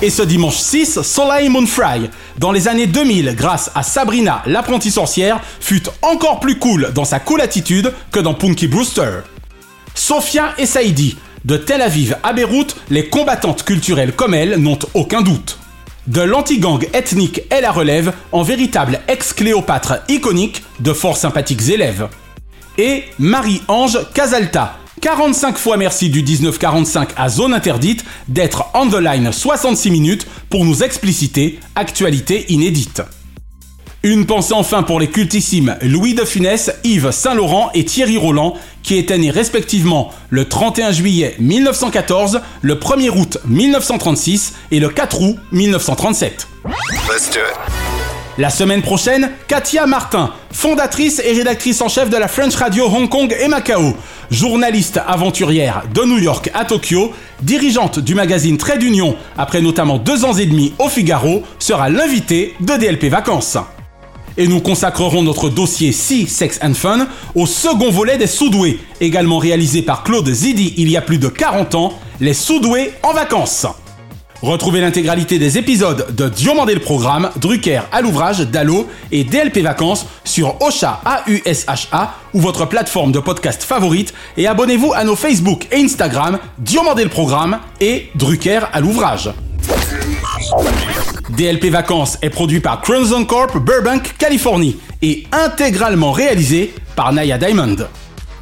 Et 0.00 0.10
ce 0.10 0.22
dimanche 0.22 0.58
6, 0.58 1.02
Soleil 1.02 1.48
Moon 1.48 1.66
Fry, 1.66 2.08
dans 2.38 2.52
les 2.52 2.68
années 2.68 2.86
2000, 2.86 3.34
grâce 3.34 3.72
à 3.74 3.82
Sabrina 3.82 4.44
l'apprentie 4.46 4.92
sorcière, 4.92 5.40
fut 5.58 5.82
encore 6.00 6.38
plus 6.38 6.60
cool 6.60 6.92
dans 6.94 7.04
sa 7.04 7.18
cool 7.18 7.40
attitude 7.40 7.92
que 8.12 8.20
dans 8.20 8.34
Punky 8.34 8.68
Brewster. 8.68 9.22
Sophia 9.96 10.52
et 10.58 10.66
Saïdi, 10.66 11.16
de 11.46 11.56
Tel 11.56 11.80
Aviv 11.80 12.16
à 12.24 12.32
Beyrouth, 12.32 12.76
les 12.90 13.06
combattantes 13.06 13.62
culturelles 13.62 14.12
comme 14.12 14.34
elles 14.34 14.56
n'ont 14.56 14.78
aucun 14.94 15.22
doute. 15.22 15.58
De 16.08 16.20
l'anti-gang 16.20 16.88
ethnique 16.92 17.40
et 17.56 17.60
la 17.60 17.70
relève 17.70 18.12
en 18.32 18.42
véritable 18.42 19.00
ex-Cléopâtre 19.06 20.00
iconique 20.08 20.64
de 20.80 20.92
fort 20.92 21.16
sympathiques 21.16 21.68
élèves. 21.68 22.08
Et 22.78 23.04
Marie-Ange 23.20 23.98
Casalta, 24.12 24.76
45 25.00 25.56
fois 25.56 25.76
merci 25.76 26.10
du 26.10 26.22
1945 26.24 27.10
à 27.16 27.28
Zone 27.28 27.54
Interdite 27.54 28.04
d'être 28.26 28.64
on 28.74 28.88
the 28.88 29.00
line 29.00 29.32
66 29.32 29.92
minutes 29.92 30.26
pour 30.50 30.64
nous 30.64 30.82
expliciter 30.82 31.60
actualité 31.76 32.52
inédite. 32.52 33.02
Une 34.06 34.24
pensée 34.24 34.54
enfin 34.54 34.84
pour 34.84 35.00
les 35.00 35.08
cultissimes 35.08 35.76
Louis 35.82 36.14
de 36.14 36.24
Funès, 36.24 36.70
Yves 36.84 37.10
Saint-Laurent 37.10 37.70
et 37.74 37.84
Thierry 37.84 38.16
Roland, 38.16 38.54
qui 38.84 38.98
étaient 38.98 39.18
nés 39.18 39.32
respectivement 39.32 40.12
le 40.30 40.44
31 40.44 40.92
juillet 40.92 41.34
1914, 41.40 42.40
le 42.62 42.76
1er 42.76 43.10
août 43.10 43.38
1936 43.46 44.54
et 44.70 44.78
le 44.78 44.90
4 44.90 45.22
août 45.22 45.36
1937. 45.50 46.46
La 48.38 48.50
semaine 48.50 48.82
prochaine, 48.82 49.28
Katia 49.48 49.86
Martin, 49.86 50.30
fondatrice 50.52 51.20
et 51.24 51.32
rédactrice 51.32 51.80
en 51.80 51.88
chef 51.88 52.08
de 52.08 52.16
la 52.16 52.28
French 52.28 52.54
Radio 52.54 52.86
Hong 52.86 53.08
Kong 53.08 53.34
et 53.36 53.48
Macao, 53.48 53.96
journaliste 54.30 55.00
aventurière 55.04 55.82
de 55.92 56.04
New 56.04 56.18
York 56.18 56.48
à 56.54 56.64
Tokyo, 56.64 57.10
dirigeante 57.42 57.98
du 57.98 58.14
magazine 58.14 58.56
Trade 58.56 58.84
Union 58.84 59.16
après 59.36 59.62
notamment 59.62 59.98
deux 59.98 60.24
ans 60.24 60.34
et 60.34 60.46
demi 60.46 60.74
au 60.78 60.88
Figaro, 60.88 61.42
sera 61.58 61.88
l'invitée 61.88 62.54
de 62.60 62.76
DLP 62.76 63.06
Vacances. 63.06 63.58
Et 64.38 64.48
nous 64.48 64.60
consacrerons 64.60 65.22
notre 65.22 65.48
dossier 65.48 65.92
Sea, 65.92 66.26
Sex 66.26 66.58
and 66.62 66.74
Fun 66.74 67.08
au 67.34 67.46
second 67.46 67.90
volet 67.90 68.18
des 68.18 68.26
Soudoués, 68.26 68.78
également 69.00 69.38
réalisé 69.38 69.82
par 69.82 70.02
Claude 70.02 70.28
Zidi 70.28 70.74
il 70.76 70.90
y 70.90 70.96
a 70.96 71.02
plus 71.02 71.18
de 71.18 71.28
40 71.28 71.74
ans, 71.74 71.92
les 72.20 72.34
Soudoués 72.34 72.92
en 73.02 73.12
vacances. 73.12 73.66
Retrouvez 74.42 74.80
l'intégralité 74.80 75.38
des 75.38 75.56
épisodes 75.56 76.14
de 76.14 76.28
Diomandé 76.28 76.74
le 76.74 76.80
Programme, 76.80 77.30
Drucker 77.36 77.80
à 77.90 78.02
l'ouvrage, 78.02 78.40
Dallo 78.40 78.86
et 79.10 79.24
DLP 79.24 79.58
Vacances 79.58 80.06
sur 80.24 80.60
Ocha 80.60 81.00
A-U-S-H-A 81.04 82.14
ou 82.34 82.40
votre 82.40 82.66
plateforme 82.66 83.12
de 83.12 83.18
podcast 83.18 83.62
favorite 83.62 84.12
et 84.36 84.46
abonnez-vous 84.46 84.92
à 84.92 85.04
nos 85.04 85.16
Facebook 85.16 85.66
et 85.72 85.80
Instagram 85.82 86.38
Diomandé 86.58 87.04
le 87.04 87.10
Programme 87.10 87.58
et 87.80 88.10
Drucker 88.14 88.60
à 88.72 88.80
l'ouvrage. 88.80 89.30
DLP 91.30 91.66
Vacances 91.66 92.18
est 92.22 92.30
produit 92.30 92.60
par 92.60 92.80
Crimson 92.82 93.24
Corp 93.24 93.58
Burbank, 93.58 94.14
Californie 94.16 94.76
et 95.02 95.26
intégralement 95.32 96.12
réalisé 96.12 96.72
par 96.94 97.12
Naya 97.12 97.36
Diamond. 97.36 97.76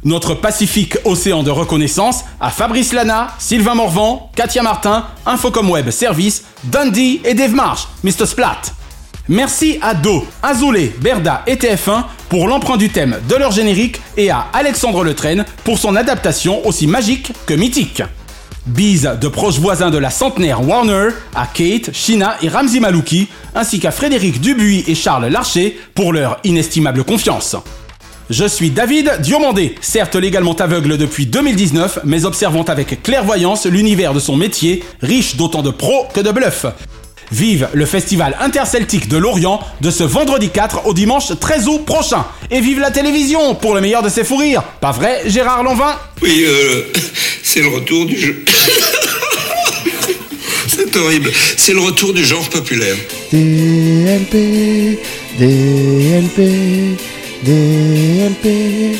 Notre 0.03 0.35
pacifique 0.35 0.97
océan 1.03 1.41
de 1.41 1.49
reconnaissance 1.49 2.25
à 2.39 2.51
Fabrice 2.51 2.93
Lana, 2.93 3.29
Sylvain 3.39 3.73
Morvan, 3.73 4.29
Katia 4.35 4.61
Martin, 4.61 5.05
Infocom 5.25 5.69
Web 5.71 5.89
Service, 5.89 6.43
Dundee 6.65 7.21
et 7.25 7.33
Dave 7.33 7.55
Marsh, 7.55 7.87
Mr. 8.03 8.27
Splat. 8.27 8.61
Merci 9.27 9.79
à 9.81 9.95
Do, 9.95 10.23
Azoulay, 10.43 10.93
Berda 11.01 11.41
et 11.47 11.55
TF1 11.55 12.03
pour 12.29 12.47
l'emprunt 12.47 12.77
du 12.77 12.89
thème 12.89 13.17
de 13.27 13.35
leur 13.35 13.51
générique 13.51 13.99
et 14.15 14.29
à 14.29 14.45
Alexandre 14.53 15.03
Letraine 15.03 15.45
pour 15.63 15.79
son 15.79 15.95
adaptation 15.95 16.65
aussi 16.67 16.85
magique 16.85 17.31
que 17.47 17.55
mythique. 17.55 18.03
Bise 18.65 19.11
de 19.21 19.27
proches 19.27 19.59
voisins 19.59 19.91
de 19.91 19.99
la 19.99 20.09
centenaire 20.09 20.67
Warner 20.67 21.09
à 21.35 21.45
Kate, 21.45 21.91
Shina 21.93 22.35
et 22.41 22.49
Ramzi 22.49 22.79
Malouki, 22.79 23.27
ainsi 23.53 23.79
qu'à 23.79 23.91
Frédéric 23.91 24.41
Dubuis 24.41 24.83
et 24.87 24.95
Charles 24.95 25.27
Larcher 25.27 25.77
pour 25.93 26.11
leur 26.11 26.39
inestimable 26.43 27.03
confiance. 27.03 27.55
Je 28.31 28.45
suis 28.45 28.71
David 28.71 29.19
Diomandé, 29.19 29.75
certes 29.81 30.15
légalement 30.15 30.55
aveugle 30.55 30.97
depuis 30.97 31.27
2019, 31.27 31.99
mais 32.05 32.25
observant 32.25 32.63
avec 32.63 33.03
clairvoyance 33.03 33.67
l'univers 33.67 34.15
de 34.15 34.19
son 34.19 34.35
métier, 34.35 34.83
riche 34.99 35.35
d'autant 35.35 35.61
de 35.61 35.69
pros 35.69 36.07
que 36.11 36.21
de 36.21 36.31
bluffs. 36.31 36.65
Vive 37.31 37.69
le 37.73 37.85
festival 37.85 38.37
interceltique 38.39 39.07
de 39.07 39.17
Lorient 39.17 39.59
de 39.81 39.89
ce 39.89 40.03
vendredi 40.03 40.49
4 40.49 40.85
au 40.85 40.93
dimanche 40.93 41.37
13 41.39 41.67
août 41.67 41.85
prochain. 41.85 42.25
Et 42.51 42.61
vive 42.61 42.79
la 42.79 42.91
télévision 42.91 43.55
pour 43.55 43.73
le 43.73 43.81
meilleur 43.81 44.03
de 44.03 44.09
ses 44.09 44.23
fous 44.23 44.37
rires. 44.37 44.63
Pas 44.81 44.91
vrai, 44.91 45.23
Gérard 45.25 45.63
Lanvin? 45.63 45.95
Oui, 46.21 46.43
euh, 46.47 46.83
c'est 47.43 47.61
le 47.61 47.69
retour 47.69 48.05
du 48.05 48.17
jeu. 48.17 48.43
c'est 50.67 50.95
horrible. 50.97 51.31
C'est 51.57 51.73
le 51.73 51.81
retour 51.81 52.13
du 52.13 52.23
genre 52.23 52.47
populaire. 52.49 52.95
DLP, 53.31 54.99
DLP, 55.39 56.97
DLP, 57.43 58.97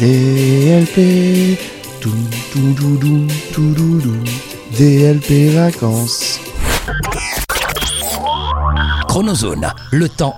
DLP, 0.00 1.58
tout, 2.00 2.10
tout, 2.52 2.74
tout, 2.76 2.98
tout, 3.00 3.26
tout, 3.52 3.74
tout, 3.74 4.00
tout, 4.02 4.78
DLP 4.78 5.54
vacances. 5.54 6.40
Chronozone, 9.12 9.70
le 9.90 10.08
temps 10.08 10.34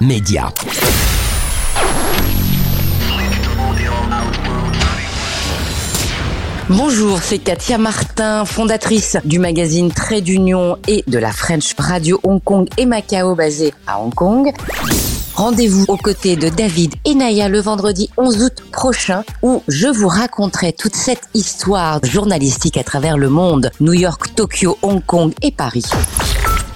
immédiat. 0.00 0.52
Bonjour, 6.68 7.20
c'est 7.22 7.38
Katia 7.38 7.78
Martin, 7.78 8.44
fondatrice 8.44 9.16
du 9.24 9.38
magazine 9.38 9.92
Trade 9.92 10.24
d'Union 10.24 10.76
et 10.88 11.04
de 11.06 11.18
la 11.20 11.30
French 11.30 11.76
Radio 11.78 12.18
Hong 12.24 12.42
Kong 12.42 12.68
et 12.76 12.84
Macao 12.84 13.36
basée 13.36 13.72
à 13.86 14.00
Hong 14.00 14.12
Kong. 14.12 14.52
Rendez-vous 15.36 15.84
aux 15.86 15.96
côtés 15.96 16.34
de 16.34 16.48
David 16.48 16.96
et 17.04 17.14
Naya 17.14 17.48
le 17.48 17.60
vendredi 17.60 18.10
11 18.16 18.42
août 18.42 18.64
prochain 18.72 19.22
où 19.42 19.62
je 19.68 19.86
vous 19.86 20.08
raconterai 20.08 20.72
toute 20.72 20.96
cette 20.96 21.28
histoire 21.34 22.00
journalistique 22.04 22.76
à 22.76 22.82
travers 22.82 23.18
le 23.18 23.28
monde, 23.28 23.70
New 23.78 23.92
York, 23.92 24.34
Tokyo, 24.34 24.78
Hong 24.82 25.00
Kong 25.06 25.32
et 25.42 25.52
Paris. 25.52 25.84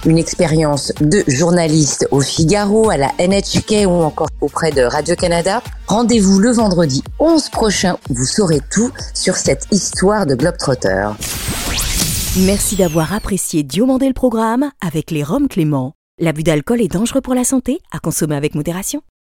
Une 0.05 0.17
expérience 0.17 0.91
de 0.99 1.23
journaliste 1.27 2.07
au 2.09 2.21
Figaro, 2.21 2.89
à 2.89 2.97
la 2.97 3.11
NHK 3.19 3.85
ou 3.85 4.01
encore 4.01 4.29
auprès 4.41 4.71
de 4.71 4.81
Radio-Canada. 4.81 5.61
Rendez-vous 5.87 6.39
le 6.39 6.51
vendredi 6.51 7.03
11 7.19 7.49
prochain. 7.49 7.97
Vous 8.09 8.25
saurez 8.25 8.61
tout 8.71 8.91
sur 9.13 9.35
cette 9.35 9.67
histoire 9.71 10.25
de 10.25 10.33
Globetrotter. 10.33 11.09
Merci 12.37 12.75
d'avoir 12.75 13.13
apprécié 13.13 13.61
Diomandé 13.61 14.07
le 14.07 14.13
programme 14.13 14.71
avec 14.85 15.11
les 15.11 15.23
Roms 15.23 15.47
Clément. 15.47 15.93
L'abus 16.19 16.43
d'alcool 16.43 16.81
est 16.81 16.91
dangereux 16.91 17.21
pour 17.21 17.35
la 17.35 17.43
santé, 17.43 17.79
à 17.91 17.99
consommer 17.99 18.35
avec 18.35 18.55
modération. 18.55 19.01